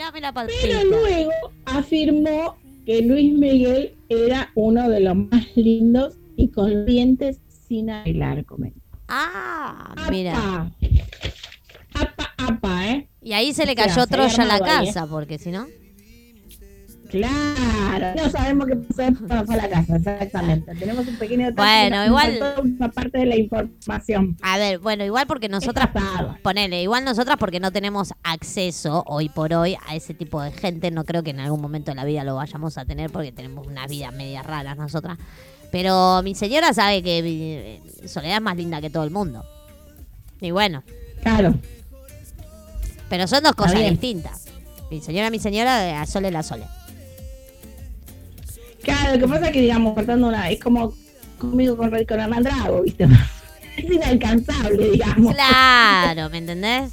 [0.01, 1.31] Mirame la Pero luego
[1.67, 2.57] afirmó
[2.87, 6.51] que Luis Miguel era uno de los más lindos y
[6.87, 8.81] dientes sin arreglar, comentó.
[9.09, 10.39] Ah, mira.
[10.39, 10.73] Apa,
[11.93, 13.11] apa, apa, ¿eh?
[13.21, 14.61] Y ahí se le O sea, cayó Troya a la ¿eh?
[14.61, 15.67] casa, porque si no.
[17.11, 20.75] Claro, no sabemos qué pasó cuando fue a la casa, exactamente.
[20.77, 24.37] Tenemos un pequeño detalle, Bueno, igual- una parte de la información.
[24.43, 25.89] A ver, bueno, igual porque nosotras.
[26.43, 30.91] Ponele, igual nosotras porque no tenemos acceso hoy por hoy a ese tipo de gente.
[30.91, 33.67] No creo que en algún momento de la vida lo vayamos a tener porque tenemos
[33.67, 35.19] unas vidas medias raras nosotras.
[35.73, 39.45] Pero mi señora sabe que eh, Soledad es más linda que todo el mundo.
[40.41, 40.83] Y bueno,
[41.23, 41.55] Claro,
[43.09, 44.47] pero son dos cosas distintas.
[44.91, 46.65] Mi señora, mi señora, a Sole la Sole.
[48.83, 50.93] Claro, lo que pasa es que, digamos, cortando una, es como
[51.39, 53.07] conmigo con, con Hernán Drago, ¿viste?
[53.77, 55.33] Es inalcanzable, digamos.
[55.35, 56.93] Claro, ¿me entendés?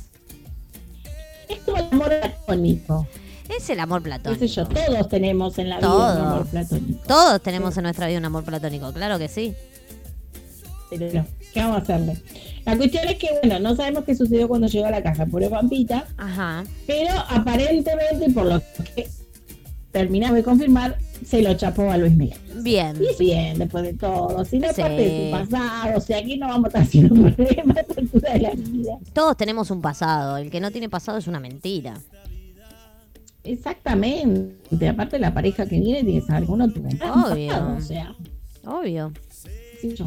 [1.49, 3.07] Es como el amor platónico.
[3.49, 4.39] Es el amor platónico.
[4.39, 6.99] sé yo, todos tenemos en la vida un amor platónico.
[7.07, 9.53] Todos tenemos en nuestra vida un amor platónico, claro que sí.
[10.89, 12.17] Pero no, ¿qué vamos a hacerle?
[12.65, 15.49] La cuestión es que, bueno, no sabemos qué sucedió cuando llegó a la caja, pobre
[15.49, 16.63] Pampita, Ajá.
[16.85, 18.61] pero aparentemente, por lo
[18.95, 19.07] que
[19.91, 22.37] terminamos de confirmar, se lo chapó a Luis Miguel.
[22.61, 22.95] Bien.
[23.01, 24.81] Y bien, después de todo, si no es Sí.
[24.81, 28.39] parte de su pasado, o sea, aquí no vamos a estar haciendo problemas a de
[28.39, 28.97] la vida.
[29.13, 30.37] Todos tenemos un pasado.
[30.37, 31.95] El que no tiene pasado es una mentira.
[33.43, 37.47] Exactamente, aparte la pareja que viene tiene que saber que uno tuvo un Obvio.
[37.47, 38.15] pasado, o sea,
[38.65, 39.13] Obvio.
[39.95, 40.05] yo.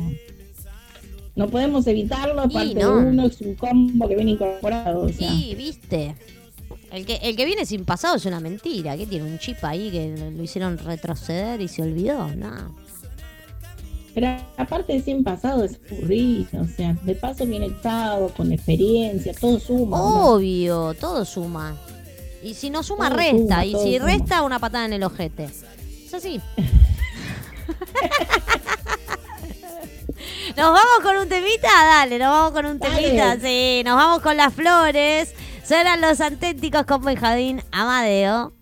[1.37, 2.97] No podemos evitarlo, Y parte no.
[2.97, 5.31] de uno es un combo que viene incorporado, o sea.
[5.31, 6.15] Sí, viste.
[6.91, 8.97] El que, el que viene sin pasado es una mentira.
[8.97, 9.25] ¿Qué tiene?
[9.31, 12.29] Un chip ahí que lo hicieron retroceder y se olvidó.
[12.35, 12.75] No.
[14.13, 14.27] Pero
[14.57, 19.61] aparte de 100 pasado es aburrido, o sea, de paso viene estado, con experiencia, todo
[19.61, 19.99] suma.
[19.99, 20.33] ¿no?
[20.33, 21.77] Obvio, todo suma.
[22.43, 23.63] Y si no suma, Todo resta.
[23.63, 24.07] suma, y si suma.
[24.11, 25.45] resta, una patada en el ojete.
[25.45, 26.41] Es así.
[30.57, 31.69] ¿Nos vamos con un temita?
[31.69, 32.97] Dale, nos vamos con un Dale.
[33.03, 33.39] temita.
[33.41, 35.33] Sí, nos vamos con las flores.
[35.71, 38.53] Serán los auténticos con Benjadín Amadeo.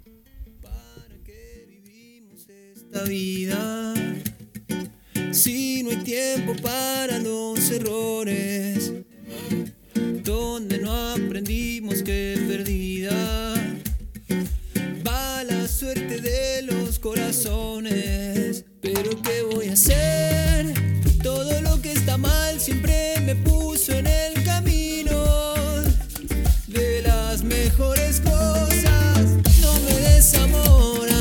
[2.76, 3.94] esta vida.
[5.32, 8.92] Si no hay tiempo para los errores,
[10.22, 13.54] donde no aprendimos que perdida
[15.02, 18.66] va la suerte de los corazones.
[18.82, 20.74] Pero ¿qué voy a hacer?
[21.22, 24.37] Todo lo que está mal siempre me puso en el
[27.68, 29.36] mejores cosas.
[29.60, 31.17] No me des amor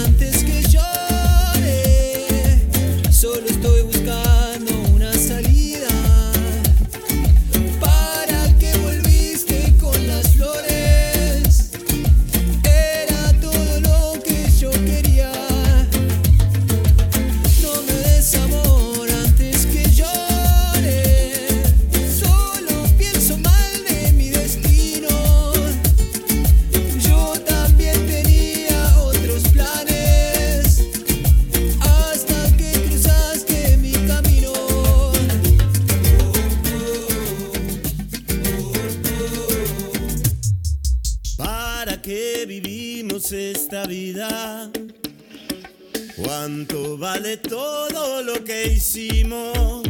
[46.39, 49.83] ¿Cuánto vale todo lo que hicimos?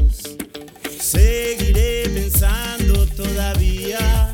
[0.98, 4.34] Seguiré pensando todavía.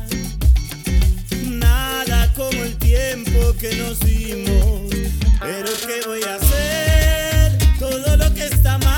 [1.44, 4.94] Nada como el tiempo que nos dimos.
[5.40, 7.58] Pero ¿qué voy a hacer?
[7.80, 8.93] Todo lo que está mal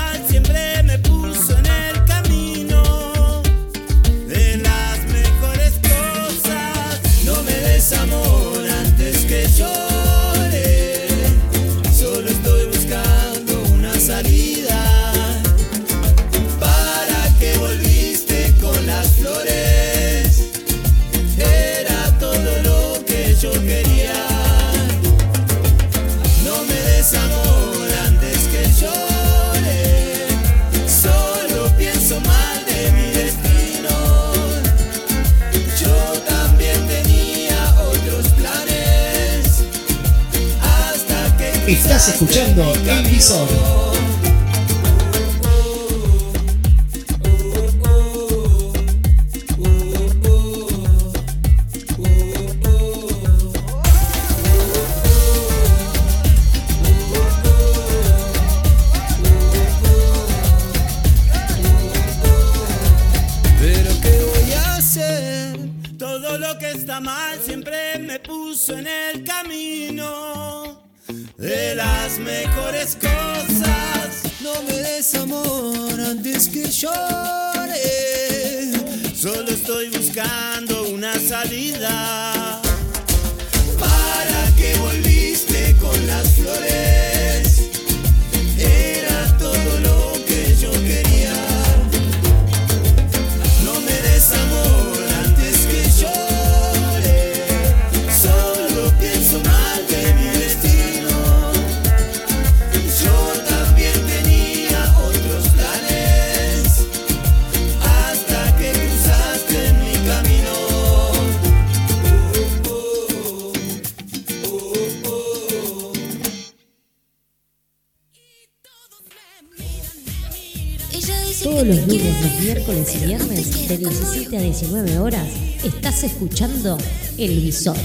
[127.17, 127.75] El visor,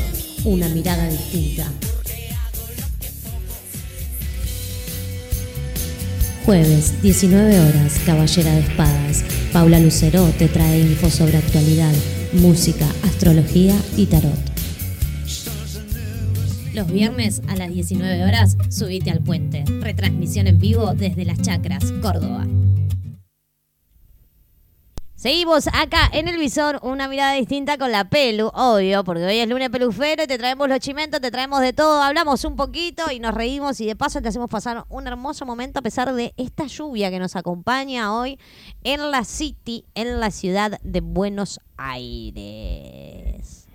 [0.44, 1.66] una mirada distinta.
[6.44, 9.24] Jueves, 19 horas, Caballera de Espadas.
[9.50, 11.94] Paula Lucero te trae info sobre actualidad,
[12.34, 14.38] música, astrología y tarot.
[16.74, 19.64] Los viernes a las 19 horas, subite al puente.
[19.80, 22.46] Retransmisión en vivo desde Las Chacras, Córdoba.
[25.22, 29.48] Seguimos acá en el visor, una mirada distinta con la pelu, obvio, porque hoy es
[29.48, 33.20] lunes pelufero y te traemos los chimentos, te traemos de todo, hablamos un poquito y
[33.20, 36.66] nos reímos y de paso te hacemos pasar un hermoso momento a pesar de esta
[36.66, 38.36] lluvia que nos acompaña hoy
[38.82, 43.68] en la City, en la ciudad de Buenos Aires.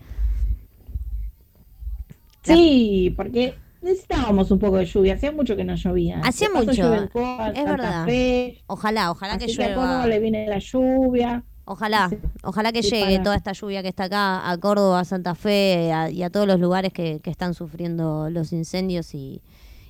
[2.43, 3.55] Sí, porque
[3.87, 5.15] necesitábamos un poco de lluvia.
[5.15, 6.19] Hacía mucho que no llovía.
[6.23, 8.05] Hacía mucho, en Córdoba, es verdad.
[8.05, 10.07] Fe, Ojalá, ojalá que así que a Córdoba llueva.
[10.07, 11.43] le viene la lluvia.
[11.65, 12.09] Ojalá,
[12.43, 15.91] ojalá que llegue para- toda esta lluvia que está acá a Córdoba, a Santa Fe
[15.91, 19.41] a- y a todos los lugares que, que están sufriendo los incendios y,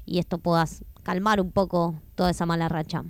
[0.06, 3.04] y esto puedas calmar un poco toda esa mala racha.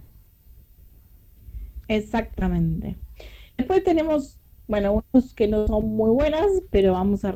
[1.87, 2.97] Exactamente.
[3.57, 4.37] Después tenemos,
[4.67, 7.31] bueno, unos que no son muy buenas, pero vamos a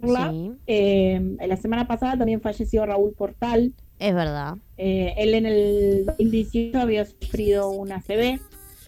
[0.00, 0.30] recordarla.
[0.32, 3.72] Sí, Eh, en la semana pasada también falleció Raúl Portal.
[3.98, 4.56] es verdad.
[4.76, 8.38] Eh, él en el 2018 había sufrido una ACV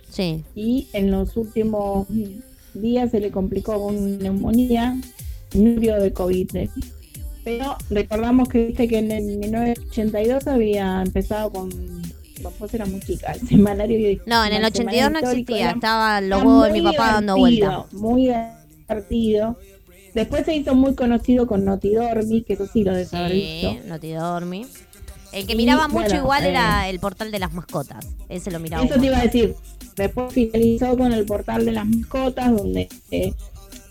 [0.08, 2.06] Sí, y en los últimos
[2.74, 4.96] días se le complicó con neumonía,
[5.54, 6.48] murió de COVID.
[7.44, 11.70] Pero recordamos que viste que en el 1982 había empezado con,
[12.58, 14.20] vos eras muy chica, el semanario.
[14.26, 17.12] no, en el el 82 no existía, era- estaban los era huevos de mi papá
[17.14, 17.96] dando divertido, vuelta.
[17.96, 18.22] Muy
[18.88, 19.56] divertido.
[20.14, 23.88] Después se hizo muy conocido con Notidormi, que eso sí lo debes haber Sí, visto.
[23.88, 24.66] no te dormí.
[25.32, 28.04] El que Y, miraba mucho bueno, igual eh, era el portal de las mascotas.
[28.28, 28.84] Ese lo miraba.
[28.84, 29.54] Eso te iba a decir.
[29.96, 33.32] Después finalizó con el portal de las mascotas, donde, eh,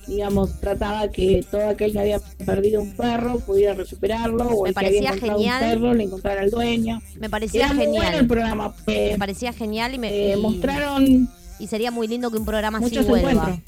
[0.08, 4.76] digamos, trataba que todo aquel que había perdido un perro pudiera recuperarlo, o Me el
[4.76, 5.64] que había encontrado genial.
[5.64, 7.02] un perro le encontrara al dueño.
[7.20, 8.28] Me parecía Era muy bueno el genial.
[8.28, 8.76] programa.
[8.88, 11.30] eh, Me parecía genial y me y- mostraron
[11.60, 13.30] y sería muy lindo que un programa así vuelva.
[13.32, 13.60] encuentros.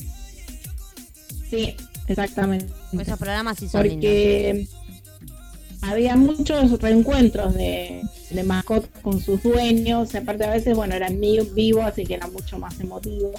[1.49, 1.75] Sí,
[2.07, 2.67] exactamente.
[2.93, 3.99] Esos programas sí son lindos.
[4.01, 4.67] Porque
[5.81, 10.13] había muchos reencuentros de, de mascotas con sus dueños.
[10.15, 13.31] Aparte, a veces, bueno, eran vivos, así que era mucho más emotivo.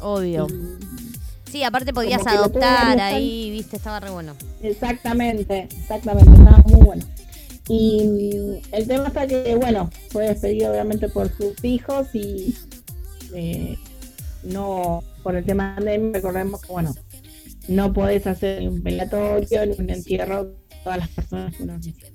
[0.00, 0.46] Obvio.
[0.48, 1.06] Y-
[1.50, 4.34] Sí, aparte podías adoptar ahí, viste, estaba re bueno.
[4.62, 7.04] Exactamente, exactamente, estaba muy bueno.
[7.68, 12.54] Y el tema está que, bueno, fue despedido obviamente por sus hijos y
[13.32, 13.78] eh,
[14.42, 16.94] no, por el tema de recordemos que, bueno,
[17.68, 22.10] no podés hacer ni un velatorio ni un entierro todas las personas que uno quisiera.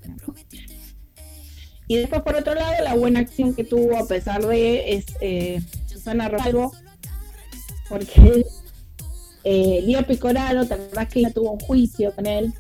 [1.88, 5.62] Y después, por otro lado, la buena acción que tuvo, a pesar de, es eh,
[5.88, 6.72] Susana Rosalvo,
[7.90, 8.46] porque
[9.44, 12.54] eh, Lío Picoraro, ¿te acordás que ella tuvo un juicio con él?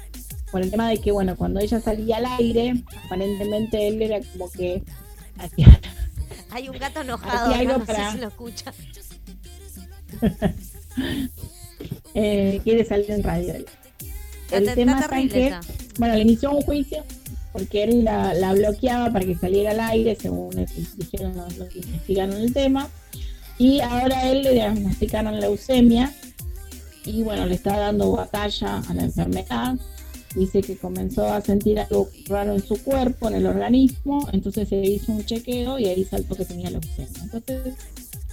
[0.52, 2.74] Por el tema de que, bueno, cuando ella salía al aire,
[3.06, 4.84] aparentemente él era como que
[5.38, 5.80] hacía-
[6.50, 8.74] Hay un gato enojado, algo acá, no sé si lo escucha.
[12.14, 13.53] eh, quiere salir en radio.
[14.52, 15.56] El está tema está terrible que,
[15.99, 17.03] bueno, le inició un juicio
[17.53, 20.49] porque él la, la bloqueaba para que saliera al aire, según
[20.98, 22.90] dijeron los, los que investigaron el tema.
[23.58, 26.12] Y ahora él le diagnosticaron leucemia
[27.06, 29.76] y bueno, le está dando batalla a la enfermedad.
[30.36, 34.78] Dice que comenzó a sentir algo raro en su cuerpo, en el organismo, entonces se
[34.78, 37.22] hizo un chequeo y ahí saltó que tenía leucemia.
[37.24, 37.74] Entonces,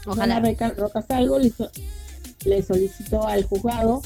[0.07, 0.39] Ojalá.
[0.41, 1.71] Reca- Rocasalvo le, hizo-
[2.45, 4.01] le solicitó al juzgado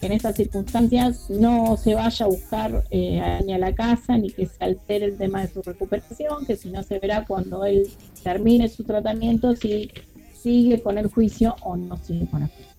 [0.00, 4.18] que en estas circunstancias no se vaya a buscar eh, a- ni a la casa
[4.18, 7.64] ni que se altere el tema de su recuperación, que si no se verá cuando
[7.64, 7.84] él
[8.22, 9.90] termine su tratamiento si
[10.34, 12.72] sigue con el juicio o no sigue con el juicio.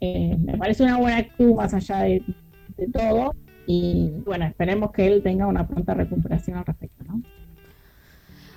[0.00, 2.22] Eh, me parece una buena actitud más allá de,
[2.76, 3.34] de todo
[3.66, 7.20] y bueno, esperemos que él tenga una pronta recuperación al respecto, ¿no?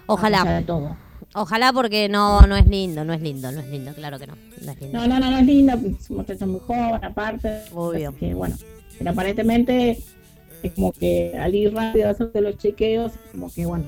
[0.08, 0.96] Ojalá, de todo.
[1.34, 4.36] Ojalá porque no, no es lindo, no es lindo, no es lindo, claro que no.
[4.62, 4.98] No es lindo.
[5.00, 7.62] No, no, no, no es linda, es un muchacho muy joven, aparte.
[7.74, 8.16] Obvio.
[8.16, 8.56] Que, bueno,
[8.98, 10.00] pero aparentemente
[10.64, 13.86] es como que al ir rápido a hacerse los chequeos, como que, bueno,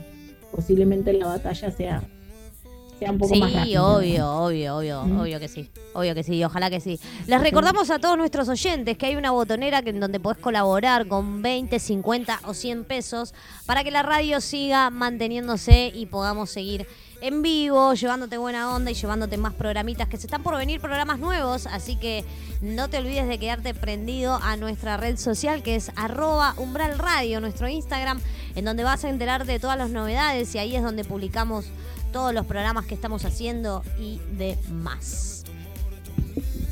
[0.51, 2.03] posiblemente la batalla sea,
[3.05, 3.83] un poco Sí, más rápida.
[3.85, 5.19] obvio, obvio, obvio, Mm.
[5.19, 5.69] obvio que sí.
[5.93, 6.97] Obvio que sí, ojalá que sí.
[7.27, 11.05] Les recordamos a todos nuestros oyentes que hay una botonera que, en donde podés colaborar
[11.07, 13.33] con 20, 50 o 100 pesos
[13.65, 16.87] para que la radio siga manteniéndose y podamos seguir
[17.23, 21.19] en vivo, llevándote buena onda y llevándote más programitas, que se están por venir programas
[21.19, 22.25] nuevos, así que
[22.61, 27.39] no te olvides de quedarte prendido a nuestra red social que es arroba umbral radio,
[27.39, 28.19] nuestro Instagram,
[28.55, 31.67] en donde vas a enterarte de todas las novedades y ahí es donde publicamos
[32.11, 35.45] todos los programas que estamos haciendo y demás.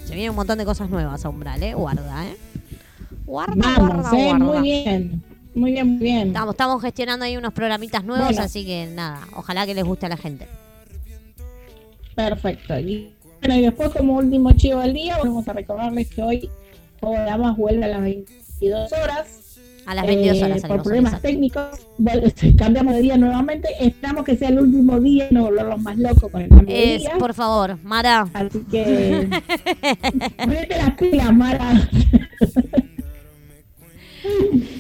[0.06, 1.74] Se vienen un montón de cosas nuevas a Umbral, ¿eh?
[1.74, 2.38] Guarda, ¿eh?
[3.26, 4.46] Guarda, Vamos, guarda, eh, guarda.
[4.46, 5.31] muy bien.
[5.54, 6.28] Muy bien, muy bien.
[6.30, 8.42] Estamos, estamos gestionando ahí unos programitas nuevos, Bueno.
[8.44, 10.48] así que nada, ojalá que les guste a la gente.
[12.16, 12.78] Perfecto.
[12.80, 16.50] Y, bueno, y después, como último chivo del día, vamos a recordarles que hoy
[17.02, 19.38] Damas vuelve a las 22 horas.
[19.88, 21.28] A las 22 Eh, horas por problemas exacto.
[21.28, 21.88] técnicos,
[22.58, 23.70] cambiamos de día nuevamente.
[23.80, 26.96] Esperamos que sea el último día y no volverlos más locos con el cambio de
[26.96, 27.18] Es, día.
[27.18, 28.28] por favor, Mara.
[28.34, 29.28] Así que
[30.38, 31.90] ponete las pilas, Mara.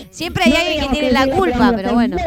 [0.10, 2.18] Siempre hay No alguien que tiene la culpa, pero bueno.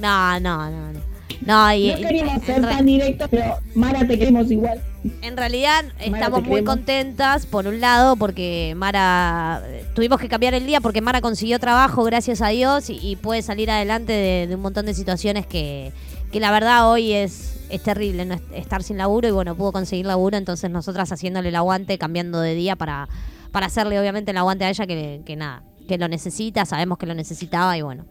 [0.00, 1.00] No, no, no, no.
[1.44, 4.80] No, y, No y- queríamos ser tan directos, pero Mara te queremos igual.
[5.22, 9.62] en realidad estamos muy contentas, por un lado, porque Mara.
[9.94, 13.42] Tuvimos que cambiar el día porque Mara consiguió trabajo, gracias a Dios, y, y puede
[13.42, 15.92] salir adelante de, de un montón de situaciones que,
[16.32, 19.72] que la verdad hoy es, es terrible no est- estar sin laburo y bueno, pudo
[19.72, 23.08] conseguir laburo, entonces nosotras haciéndole el aguante, cambiando de día para,
[23.52, 27.06] para hacerle obviamente el aguante a ella que, que nada, que lo necesita, sabemos que
[27.06, 28.04] lo necesitaba y bueno,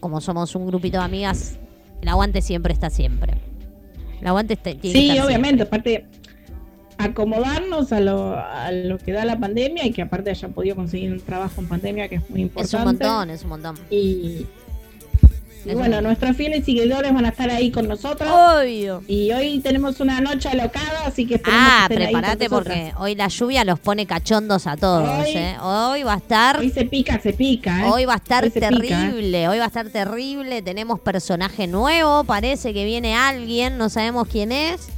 [0.00, 1.58] como somos un grupito de amigas,
[2.02, 3.34] el aguante siempre está siempre.
[4.20, 6.06] El aguante está, tiene que Sí, estar obviamente, aparte
[6.98, 11.12] acomodarnos a lo, a lo que da la pandemia y que aparte hayan podido conseguir
[11.12, 12.76] un trabajo en pandemia que es muy importante.
[12.76, 13.76] Es un montón, es un montón.
[13.90, 14.46] Y,
[15.64, 18.28] y bueno, nuestros fieles seguidores van a estar ahí con nosotros.
[18.30, 19.02] Obvio.
[19.08, 22.50] Y hoy tenemos una noche alocada, así que esperemos Ah, que estén ahí con prepárate
[22.50, 25.56] porque hoy la lluvia los pone cachondos a todos, Hoy- ¿eh?
[25.62, 27.86] Hoy va a estar Hoy se pica, se pica.
[27.86, 27.90] ¿eh?
[27.90, 28.78] Hoy va a estar Hoy se pica, ¿eh?
[29.10, 30.62] terrible, hoy va a estar terrible.
[30.62, 34.88] Tenemos personaje nuevo, parece que viene alguien, no sabemos quién es,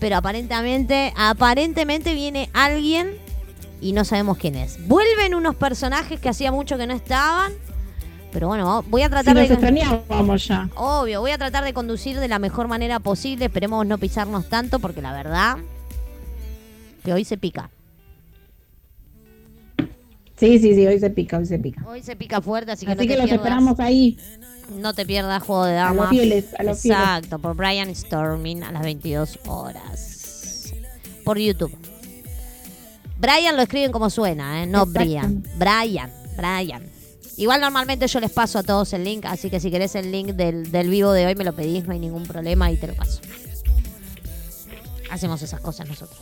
[0.00, 3.12] pero aparentemente, aparentemente viene alguien
[3.80, 4.78] y no sabemos quién es.
[4.88, 7.52] Vuelven unos personajes que hacía mucho que no estaban,
[8.34, 10.68] pero bueno, voy a Si tratar nos de extrañábamos ya.
[10.76, 13.46] obvio, voy a tratar de conducir de la mejor manera posible.
[13.46, 15.56] Esperemos no pisarnos tanto porque la verdad
[17.02, 17.70] que hoy se pica.
[20.36, 21.82] Sí, sí, sí, hoy se pica, hoy se pica.
[21.86, 23.46] Hoy se pica fuerte, así que Así no que te los pierdas.
[23.46, 24.18] esperamos ahí.
[24.80, 25.96] No te pierdas Juego de A Damas.
[25.96, 26.98] los fieles, a los fieles.
[27.00, 30.72] Exacto, por Brian Storming a las 22 horas.
[31.24, 31.74] Por YouTube.
[33.18, 34.66] Brian lo escriben como suena, ¿eh?
[34.66, 34.84] No.
[34.86, 35.42] Brian.
[35.56, 36.82] Brian, Brian.
[37.36, 40.30] Igual normalmente yo les paso a todos el link, así que si querés el link
[40.30, 42.94] del, del vivo de hoy me lo pedís, no hay ningún problema y te lo
[42.94, 43.20] paso.
[45.10, 46.20] Hacemos esas cosas nosotros.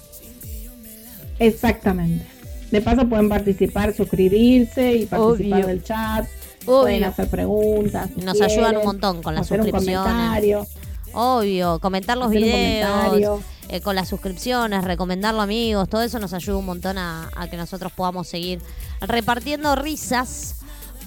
[1.39, 2.27] Exactamente.
[2.71, 5.67] De paso pueden participar, suscribirse y participar Obvio.
[5.67, 6.27] del chat.
[6.65, 8.09] Pueden hacer preguntas.
[8.15, 10.69] si Nos ayudan un montón con las suscripciones.
[11.13, 16.57] Obvio, comentar los videos, eh, con las suscripciones, recomendarlo a amigos, todo eso nos ayuda
[16.57, 18.61] un montón a, a que nosotros podamos seguir
[19.01, 20.62] repartiendo risas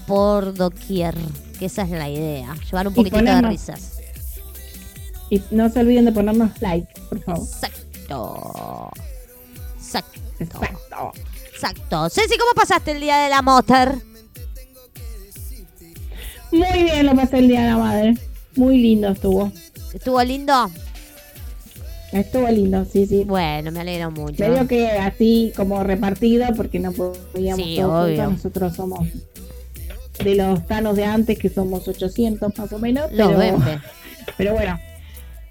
[0.07, 1.15] por doquier,
[1.59, 3.93] que esa es la idea, llevar un poquitito de risas.
[5.29, 7.47] Y no se olviden de ponernos like, por favor.
[7.47, 8.91] Exacto.
[9.77, 10.21] Exacto.
[10.39, 11.11] Exacto.
[11.53, 12.09] Exacto.
[12.09, 13.95] Ceci, ¿cómo pasaste el día de la motor?
[16.51, 18.13] Muy bien lo pasé el día de la madre.
[18.55, 19.51] Muy lindo estuvo.
[19.93, 20.69] ¿Estuvo lindo?
[22.11, 23.23] Estuvo lindo, sí, sí.
[23.25, 24.37] Bueno, me alegro mucho.
[24.47, 28.15] Medio que así como repartido porque no podíamos Sí, todos obvio.
[28.23, 28.33] juntos.
[28.33, 29.07] Nosotros somos
[30.23, 33.11] de los tanos de antes, que somos 800 más o menos.
[33.11, 33.79] Los pero, vende.
[34.37, 34.79] pero bueno,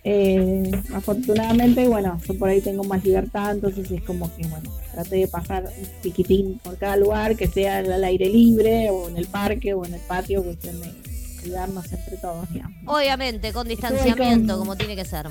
[0.05, 5.17] eh, afortunadamente, bueno, yo por ahí tengo más libertad, entonces es como que, bueno, traté
[5.17, 9.27] de pasar un piquitín por cada lugar, que sea al aire libre, o en el
[9.27, 10.91] parque, o en el patio, cuestión de
[11.41, 12.77] cuidarnos entre todos, digamos.
[12.87, 15.27] Obviamente, con distanciamiento, con- como tiene que ser.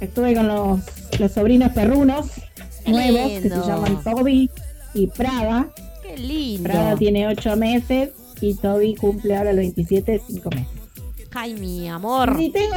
[0.00, 0.80] Estuve con los,
[1.18, 2.26] los sobrinos perrunos
[2.86, 4.50] nuevos, que se llaman Toby
[4.92, 5.68] y Prada.
[6.08, 6.62] Qué lindo.
[6.70, 8.10] Prada tiene 8 meses
[8.40, 10.68] y Toby cumple ahora el 27, 5 meses.
[11.34, 12.36] Ay, mi amor.
[12.40, 12.74] Y tengo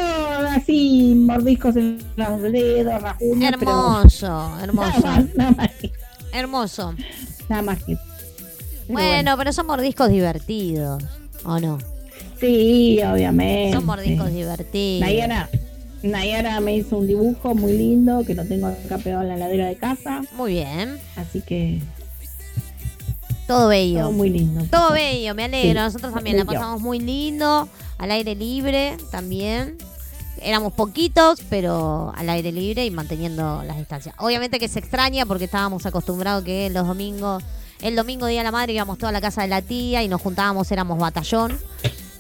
[0.50, 5.92] así mordiscos en los dedos, pero Hermoso, nada hermoso, más, nada más que,
[6.34, 6.94] hermoso.
[7.48, 7.96] nada más que.
[7.96, 8.04] Pero
[8.90, 11.02] Bueno, pero son mordiscos divertidos,
[11.46, 11.78] ¿o no?
[12.40, 13.76] Sí, obviamente.
[13.78, 15.08] Son mordiscos divertidos.
[15.08, 15.50] Nayara,
[16.04, 19.68] Nayara me hizo un dibujo muy lindo que lo tengo acá pegado en la ladera
[19.68, 21.80] de casa, Muy bien, así que
[23.50, 24.02] todo bello.
[24.02, 24.64] todo muy lindo.
[24.70, 25.70] Todo bello, me alegro.
[25.70, 27.68] Sí, Nosotros también la pasamos muy lindo,
[27.98, 29.76] al aire libre también.
[30.40, 34.14] Éramos poquitos, pero al aire libre y manteniendo las distancias.
[34.20, 37.44] Obviamente que se extraña porque estábamos acostumbrados que los domingos,
[37.82, 40.08] el domingo día de la madre íbamos toda a la casa de la tía y
[40.08, 41.58] nos juntábamos, éramos batallón.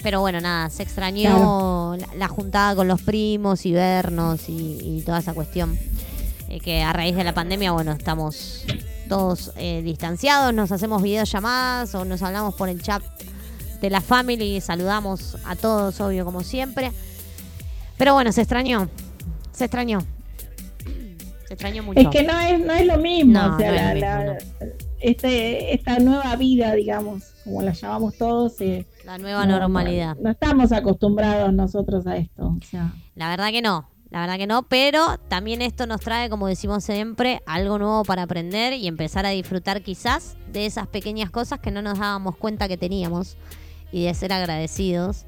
[0.02, 5.04] Pero bueno, nada, se extrañó la, la juntada con los primos y vernos y, y
[5.06, 5.78] toda esa cuestión.
[6.50, 8.66] Eh, que a raíz de la pandemia, bueno, estamos
[9.10, 13.04] todos eh, distanciados, nos hacemos videollamadas o nos hablamos por el chat
[13.82, 16.92] de la family y saludamos a todos, obvio, como siempre.
[17.98, 18.88] Pero bueno, se extrañó,
[19.52, 20.00] se extrañó.
[21.48, 22.00] Se extrañó mucho.
[22.00, 24.38] Es que no es, no es lo mismo, No, o sea, no la-
[25.02, 30.16] este, esta nueva vida, digamos, como la llamamos todos, eh, La nueva no- normalidad.
[30.18, 32.56] No, no estamos acostumbrados nosotros a esto.
[32.62, 36.30] O sea, La verdad que no, la verdad que no, pero también esto nos trae,
[36.30, 41.30] como decimos siempre, algo nuevo para aprender y empezar a disfrutar quizás de esas pequeñas
[41.30, 43.38] cosas que no nos dábamos cuenta que teníamos
[43.92, 45.26] y de ser agradecidos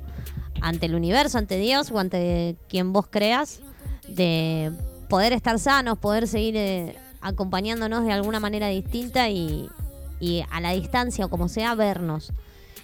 [0.62, 3.62] ante el universo, ante Dios o ante quien vos creas,
[4.08, 4.72] de
[5.10, 9.70] poder estar sanos, poder seguir eh, acompañándonos de alguna manera distinta y,
[10.52, 12.32] a la distancia o como sea, vernos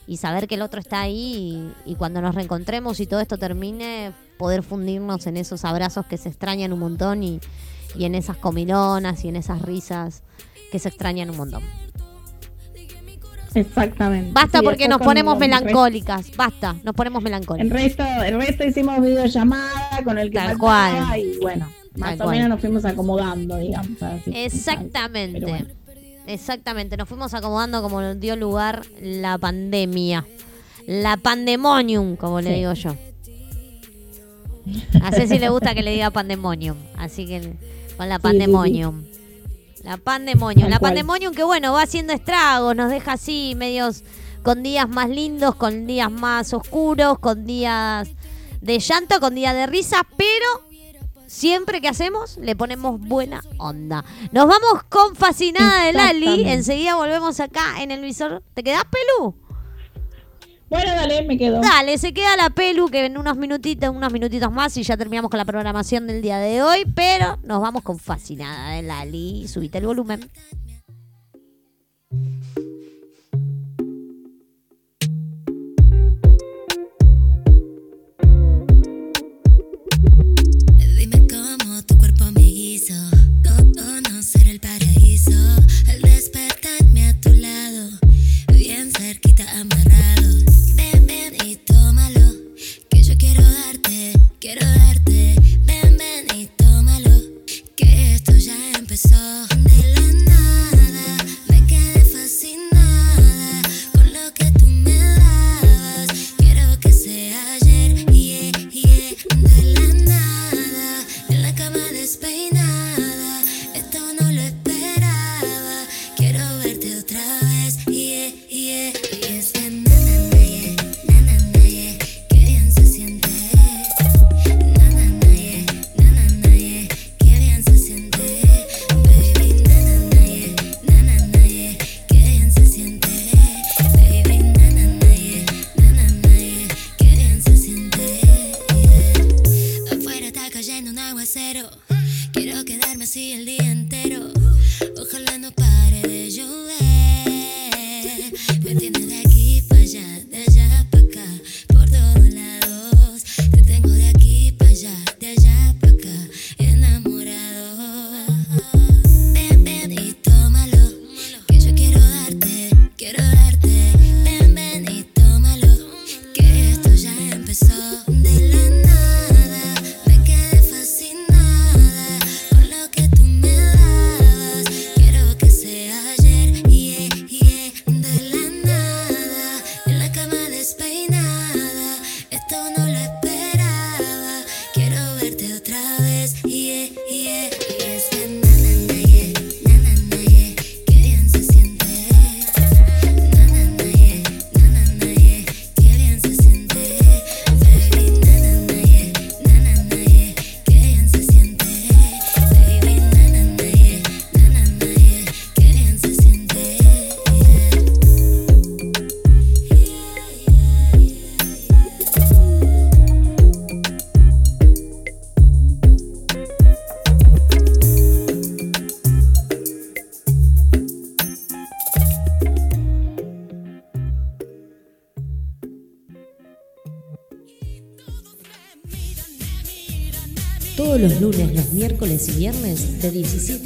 [0.07, 4.11] y saber que el otro está ahí y cuando nos reencontremos y todo esto termine,
[4.37, 7.39] poder fundirnos en esos abrazos que se extrañan un montón y,
[7.95, 10.23] y en esas comilonas y en esas risas
[10.71, 11.63] que se extrañan un montón.
[13.55, 14.31] exactamente.
[14.33, 17.69] Basta Sí, porque nos ponemos melancólicas, basta, nos ponemos El melancólicas.
[17.71, 21.19] resto, el resto hicimos videollamada con el que Tal cual.
[21.19, 22.35] y bueno, más Tal o cual.
[22.35, 24.01] menos nos fuimos acomodando, digamos.
[24.01, 24.31] así.
[24.33, 25.39] Exactamente.
[25.39, 25.67] Pero bueno.
[26.27, 30.25] Exactamente, nos fuimos acomodando como nos dio lugar la pandemia.
[30.85, 32.55] La pandemonium, como le Sí.
[32.57, 32.95] digo yo.
[35.01, 37.53] A Ceci le gusta que le diga pandemonium, así que
[37.97, 39.03] con la pandemonium.
[39.83, 44.03] La pandemonium, la pandemonium que bueno, va haciendo estragos, nos deja así medios
[44.43, 48.09] con días más lindos, con días más oscuros, con días
[48.61, 50.67] de llanto, con días de risa, pero
[51.27, 54.03] siempre que hacemos le ponemos buena onda.
[54.31, 56.49] Nos vamos con Fascinada de Lali.
[56.49, 58.43] Enseguida volvemos acá en el visor.
[58.53, 59.35] ¿Te quedás, Pelu?
[60.69, 61.61] Bueno, dale, me quedo.
[61.61, 65.31] Dale, se queda la Pelu que en unos minutitos, unos minutitos más y ya terminamos
[65.31, 66.85] con la programación del día de hoy.
[66.93, 69.47] Pero nos vamos con Fascinada de Lali.
[69.47, 70.29] Subite el volumen.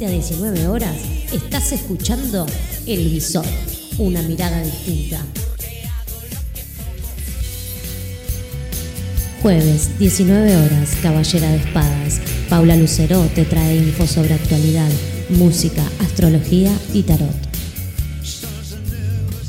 [0.02, 0.96] 17 a 19 horas
[1.32, 2.46] estás escuchando
[2.86, 3.44] El Visor,
[3.98, 5.20] una mirada distinta.
[9.42, 12.20] Jueves, 19 horas, Caballera de Espadas.
[12.48, 14.90] Paula Lucero te trae info sobre actualidad,
[15.30, 17.30] música, astrología y tarot.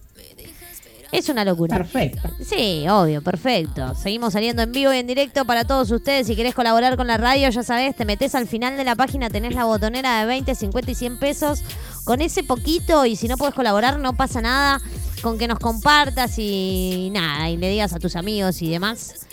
[1.12, 1.76] Es una locura.
[1.76, 2.30] Perfecto.
[2.40, 3.94] Sí, obvio, perfecto.
[3.96, 6.28] Seguimos saliendo en vivo y en directo para todos ustedes.
[6.28, 9.28] Si querés colaborar con la radio, ya sabés, te metes al final de la página,
[9.28, 11.62] tenés la botonera de 20, 50 y 100 pesos.
[12.04, 14.80] Con ese poquito, y si no podés colaborar, no pasa nada.
[15.20, 19.26] Con que nos compartas y nada, y le digas a tus amigos y demás.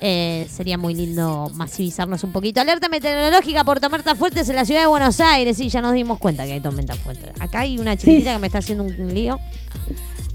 [0.00, 2.60] Eh, sería muy lindo masivizarnos un poquito.
[2.60, 5.56] Alerta meteorológica por tormentas fuertes en la ciudad de Buenos Aires.
[5.56, 7.30] Sí, ya nos dimos cuenta que hay tormentas fuertes.
[7.40, 9.38] Acá hay una chiquitita que me está haciendo un lío.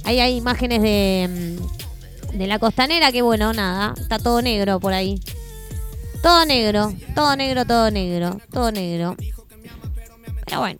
[0.03, 1.57] Ahí hay imágenes de,
[2.33, 5.19] mm, de la costanera que bueno, nada, está todo negro por ahí.
[6.21, 9.15] Todo negro, todo negro, todo negro, todo negro.
[10.45, 10.79] Pero bueno.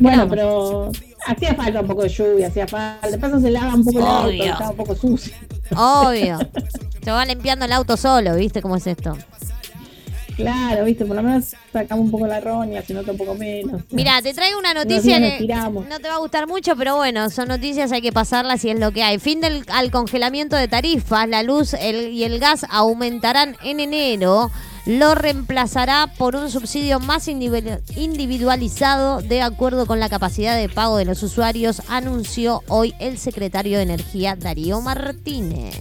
[0.00, 0.92] Bueno, pero
[1.26, 3.08] hacía falta un poco de lluvia, hacía falta.
[3.08, 5.34] De paso se lava un poco el auto, estaba un poco sucio.
[5.76, 6.38] Obvio.
[7.04, 9.16] Se va limpiando el auto solo, ¿viste cómo es esto?
[10.36, 13.82] Claro, viste, por lo menos sacamos un poco la roña, si no un poco menos.
[13.92, 17.46] Mira, te traigo una noticia que no te va a gustar mucho, pero bueno, son
[17.46, 19.20] noticias, hay que pasarlas y es lo que hay.
[19.20, 24.50] Fin del al congelamiento de tarifas, la luz el- y el gas aumentarán en enero.
[24.86, 30.96] Lo reemplazará por un subsidio más individu- individualizado de acuerdo con la capacidad de pago
[30.96, 35.76] de los usuarios, anunció hoy el secretario de Energía Darío Martínez.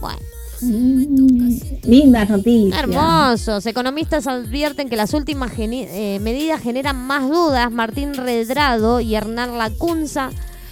[0.00, 0.18] Bueno.
[0.60, 2.78] Mm, lindas noticias.
[2.78, 3.66] Hermosos.
[3.66, 7.70] Economistas advierten que las últimas eh, medidas generan más dudas.
[7.70, 10.30] Martín Redrado y Hernán Lacunza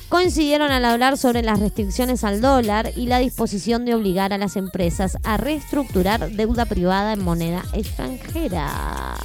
[0.08, 4.56] coincidieron al hablar sobre las restricciones al dólar y la disposición de obligar a las
[4.56, 9.16] empresas a reestructurar deuda privada en moneda extranjera.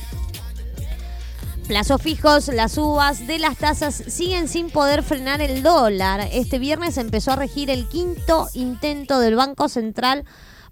[1.69, 6.27] Plazos fijos, las uvas de las tasas siguen sin poder frenar el dólar.
[6.33, 10.25] Este viernes empezó a regir el quinto intento del Banco Central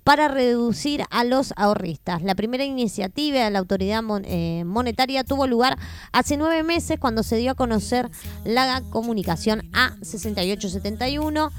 [0.04, 2.24] para reducir a los ahorristas.
[2.24, 5.78] La primera iniciativa de la autoridad eh, monetaria tuvo lugar
[6.14, 8.10] hace nueve meses cuando se dio a conocer
[8.44, 11.52] la comunicación A6871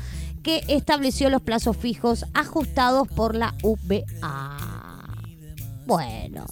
[0.42, 4.56] que estableció los plazos fijos ajustados por la UBA.
[5.86, 6.44] Bueno.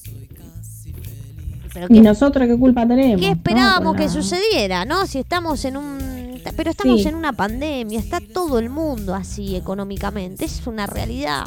[1.76, 3.20] Pero ¿Y nosotros qué culpa tenemos?
[3.20, 5.06] ¿Qué esperábamos que sucediera, no?
[5.06, 6.40] Si estamos en un...
[6.56, 7.08] Pero estamos Sí.
[7.08, 11.44] en una pandemia, está todo el mundo así económicamente, es una realidad.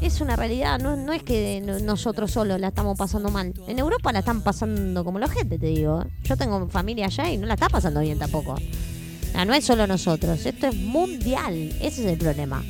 [0.00, 3.52] Es una realidad, no, no es que no- nosotros solos la estamos pasando mal.
[3.68, 6.04] En Europa la están pasando como la gente, te digo.
[6.24, 8.56] Yo tengo familia allá y no la está pasando bien tampoco.
[9.34, 12.62] Ah, no es solo nosotros, esto es mundial, ese es el problema.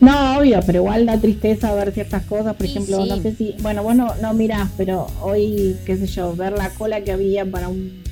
[0.00, 2.54] No, obvio, pero igual da tristeza ver ciertas cosas.
[2.54, 3.08] Por ejemplo, sí.
[3.08, 3.54] no sé si.
[3.60, 7.44] Bueno, vos no, no mirás, pero hoy, qué sé yo, ver la cola que había
[7.50, 8.02] para un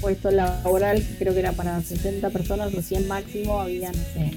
[0.00, 4.30] puesto laboral, que creo que era para 60 personas o 100 máximo, había, no sé,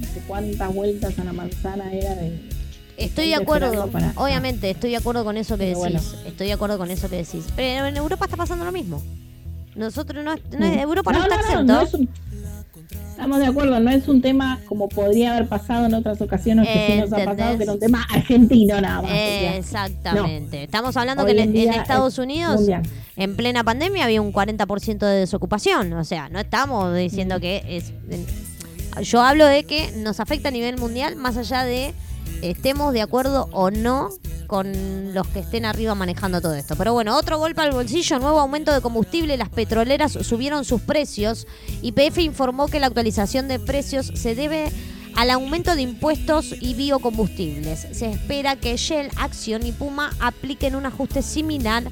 [0.00, 2.38] no sé cuántas vueltas a la manzana era de.
[2.96, 5.78] Estoy de acuerdo, para- obviamente, estoy de acuerdo con eso que decís.
[5.78, 6.00] Bueno.
[6.26, 7.44] Estoy de acuerdo con eso que decís.
[7.54, 9.02] Pero en Europa está pasando lo mismo.
[9.76, 10.66] Nosotros no, no-.
[10.66, 11.62] Europa no, está exento.
[11.62, 12.08] no
[13.18, 16.86] Estamos de acuerdo, no es un tema como podría haber pasado en otras ocasiones que
[16.86, 19.10] sí nos ha pasado, que era un tema argentino nada más.
[19.10, 20.62] sea, Exactamente.
[20.62, 22.82] Estamos hablando Hoy que en Estados es Unidos, mundial.
[23.16, 25.92] en plena pandemia, había un 40% de desocupación.
[25.94, 27.92] O sea, no estamos diciendo que es.
[29.02, 31.94] Yo hablo de que nos afecta a nivel mundial, más allá de
[32.42, 34.10] estemos de acuerdo o no
[34.46, 36.74] con los que estén arriba manejando todo esto.
[36.76, 41.46] Pero bueno, otro golpe al bolsillo, nuevo aumento de combustible, las petroleras subieron sus precios.
[41.82, 44.70] YPF informó que la actualización de precios se debe
[45.14, 47.88] al aumento de impuestos y biocombustibles.
[47.92, 51.84] Se espera que Shell, Action y Puma apliquen un ajuste similar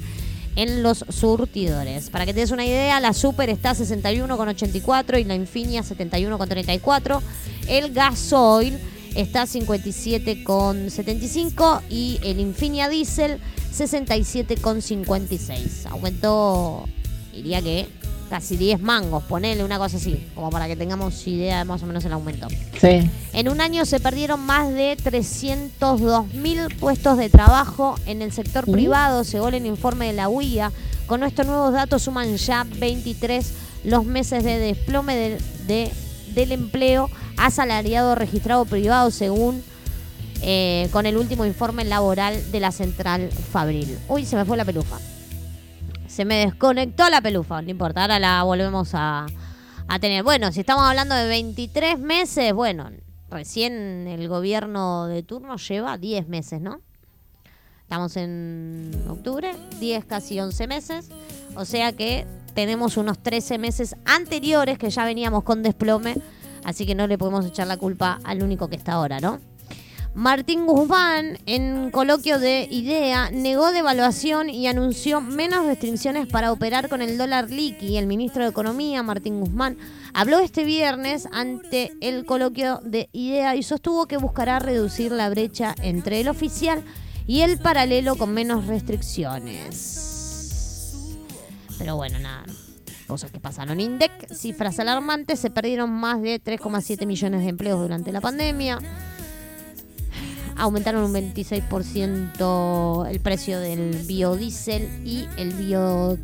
[0.55, 2.09] en los surtidores.
[2.09, 7.21] Para que te des una idea, la Super está a 61,84 y la Infinia 71,34.
[7.67, 8.79] El gasoil
[9.17, 13.39] está a 57,75 y el Infinia Diesel
[13.75, 15.85] 67,56.
[15.89, 16.85] Aumentó,
[17.33, 17.87] diría que
[18.29, 21.85] casi 10 mangos, ponele una cosa así, como para que tengamos idea de más o
[21.85, 22.47] menos el aumento.
[22.79, 23.09] Sí.
[23.33, 28.69] En un año se perdieron más de 302 mil puestos de trabajo en el sector
[28.69, 30.71] privado, según el informe de la UIA.
[31.05, 33.53] Con estos nuevos datos suman ya 23
[33.85, 35.37] los meses de desplome de-
[35.67, 35.91] de-
[36.37, 39.63] del empleo asalariado registrado privado, según
[40.43, 43.97] eh, con el último informe laboral de la central Fabril.
[44.07, 44.97] Uy, se me fue la pelufa.
[46.07, 49.25] Se me desconectó la pelufa, no importa, ahora la volvemos a,
[49.87, 50.23] a tener.
[50.23, 52.89] Bueno, si estamos hablando de 23 meses, bueno,
[53.29, 56.81] recién el gobierno de turno lleva 10 meses, ¿no?
[57.81, 61.09] Estamos en octubre, 10, casi 11 meses.
[61.55, 62.27] O sea que
[62.57, 66.15] tenemos unos 13 meses anteriores que ya veníamos con desplome.
[66.63, 69.39] Así que no le podemos echar la culpa al único que está ahora, ¿no?
[70.15, 77.03] Martín Guzmán, en coloquio de IDEA, negó devaluación y anunció menos restricciones para operar con
[77.03, 77.95] el dólar liqui.
[77.97, 79.77] El ministro de Economía, Martín Guzmán,
[80.15, 85.75] habló este viernes ante el coloquio de IDEA y sostuvo que buscará reducir la brecha
[85.83, 86.83] entre el oficial
[87.27, 90.06] y el paralelo con menos restricciones.
[91.77, 92.45] Pero bueno, nada.
[93.07, 93.79] Cosas que pasaron.
[93.79, 98.79] INDEC, cifras alarmantes, se perdieron más de 3,7 millones de empleos durante la pandemia
[100.57, 106.17] aumentaron un 26% el precio del biodiesel y el bio,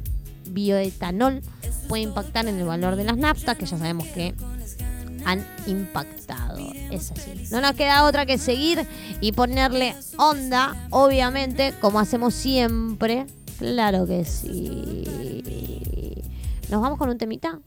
[0.48, 1.42] bioetanol
[1.88, 4.34] puede impactar en el valor de las naftas, que ya sabemos que
[5.26, 6.60] han impactado.
[6.92, 7.48] Es así.
[7.52, 8.86] No nos queda otra que seguir
[9.22, 13.26] y ponerle onda, obviamente, como hacemos siempre.
[13.58, 15.04] Claro que sí.
[16.70, 17.60] ¿Nos vamos con un temita?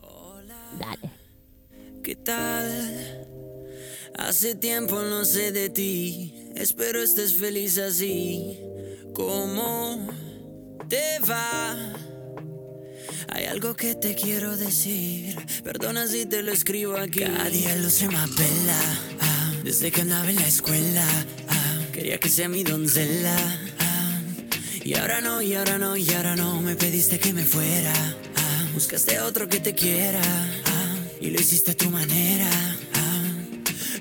[0.78, 1.10] Dale.
[2.02, 3.26] ¿Qué tal?
[4.18, 6.34] Hace tiempo no sé de ti.
[6.54, 8.58] Espero estés feliz así.
[9.14, 10.06] ¿Cómo
[10.88, 11.76] te va?
[13.28, 15.36] Hay algo que te quiero decir.
[15.62, 17.20] Perdona si te lo escribo aquí.
[17.20, 18.80] Cada día luce más bella.
[19.20, 21.06] ah, desde que andaba en la escuela.
[21.48, 23.36] ah, quería que sea mi doncella.
[24.86, 26.60] Y ahora no, y ahora no, y ahora no.
[26.62, 27.92] Me pediste que me fuera.
[28.36, 30.20] ah, buscaste otro que te quiera.
[30.22, 32.48] ah, y lo hiciste a tu manera.
[32.94, 33.22] ah,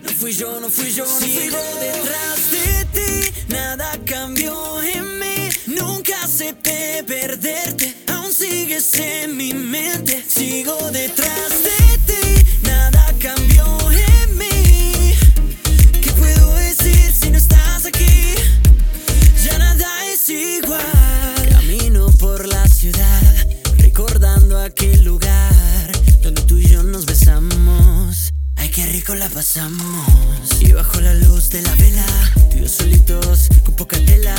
[0.03, 1.57] no fui yo, no fui yo, no fui yo.
[1.79, 5.49] detrás de ti, nada cambió en mí.
[5.65, 10.23] Nunca acepté perderte, aún sigues en mi mente.
[10.27, 12.04] Sigo detrás de ti,
[29.35, 30.07] pasamos.
[30.61, 32.05] Y bajo la luz de la vela,
[32.49, 34.33] tú y yo solitos con poca tela.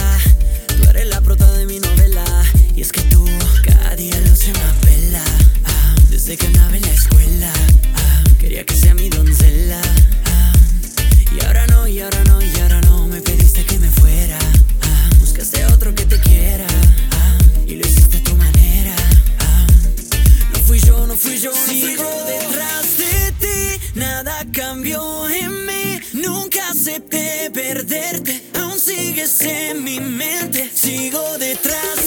[0.68, 2.24] Tú eres la prota de mi novela.
[2.74, 3.22] Y es que tú
[3.62, 5.22] cada día luce más bella.
[5.66, 7.52] Ah, desde que andaba en la escuela,
[7.94, 9.85] ah, quería que sea mi doncella.
[27.00, 30.70] Perderte, aún sigues en mi mente.
[30.74, 32.05] Sigo detrás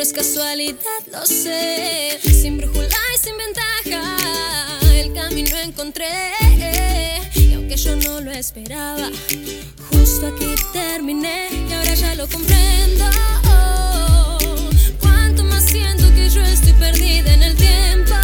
[0.00, 2.18] Es casualidad, lo sé.
[2.22, 6.32] Sin brújula y sin ventaja, el camino encontré.
[7.34, 9.10] Y aunque yo no lo esperaba,
[9.90, 11.48] justo aquí terminé.
[11.68, 13.04] Y ahora ya lo comprendo.
[15.00, 18.14] Cuánto más siento que yo estoy perdida en el tiempo.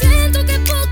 [0.00, 0.87] Siento que poco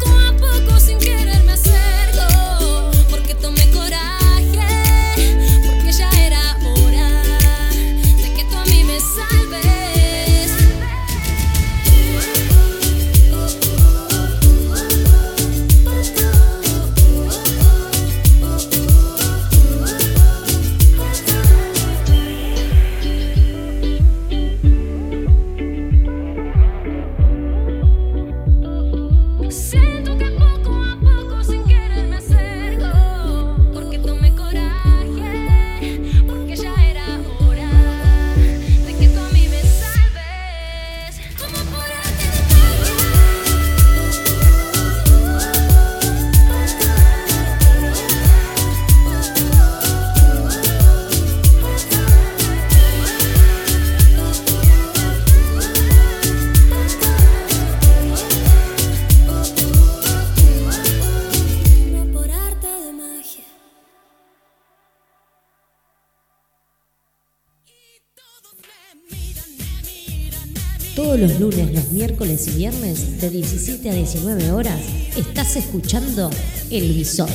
[71.97, 74.79] miércoles y viernes, de 17 a 19 horas,
[75.17, 76.29] estás escuchando
[76.71, 77.31] El Visor,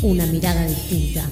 [0.00, 1.22] una mirada distinta.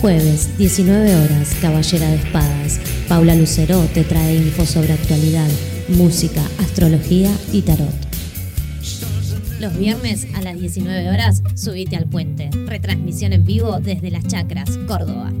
[0.00, 2.78] Jueves, 19 horas, Caballera de Espadas.
[3.08, 5.48] Paula Lucero te trae info sobre actualidad,
[5.88, 7.88] música, astrología y tarot.
[9.58, 12.50] Los viernes a las 19 horas, subite al puente.
[12.66, 15.32] Retransmisión en vivo desde Las Chacras, Córdoba.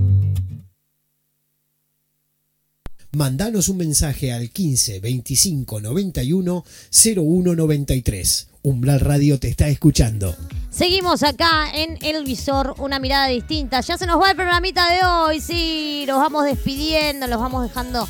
[3.14, 6.64] Mandanos un mensaje al 15 25 91
[7.16, 8.48] 01 93.
[8.62, 10.34] Umbral Radio te está escuchando.
[10.70, 13.80] Seguimos acá en El Visor, una mirada distinta.
[13.82, 18.08] Ya se nos va el programita de hoy, sí, los vamos despidiendo, los vamos dejando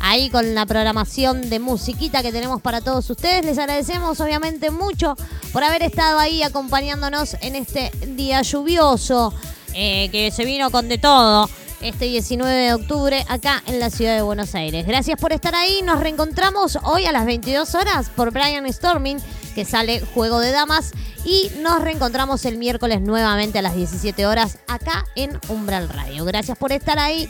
[0.00, 3.44] ahí con la programación de musiquita que tenemos para todos ustedes.
[3.44, 5.16] Les agradecemos obviamente mucho
[5.52, 9.34] por haber estado ahí acompañándonos en este día lluvioso
[9.74, 11.50] eh, que se vino con de todo
[11.80, 14.86] este 19 de octubre acá en la ciudad de Buenos Aires.
[14.86, 15.82] Gracias por estar ahí.
[15.82, 19.18] Nos reencontramos hoy a las 22 horas por Brian Storming,
[19.54, 20.92] que sale Juego de Damas.
[21.24, 26.24] Y nos reencontramos el miércoles nuevamente a las 17 horas acá en Umbral Radio.
[26.24, 27.28] Gracias por estar ahí.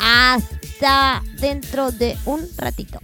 [0.00, 3.00] Hasta dentro de un ratito.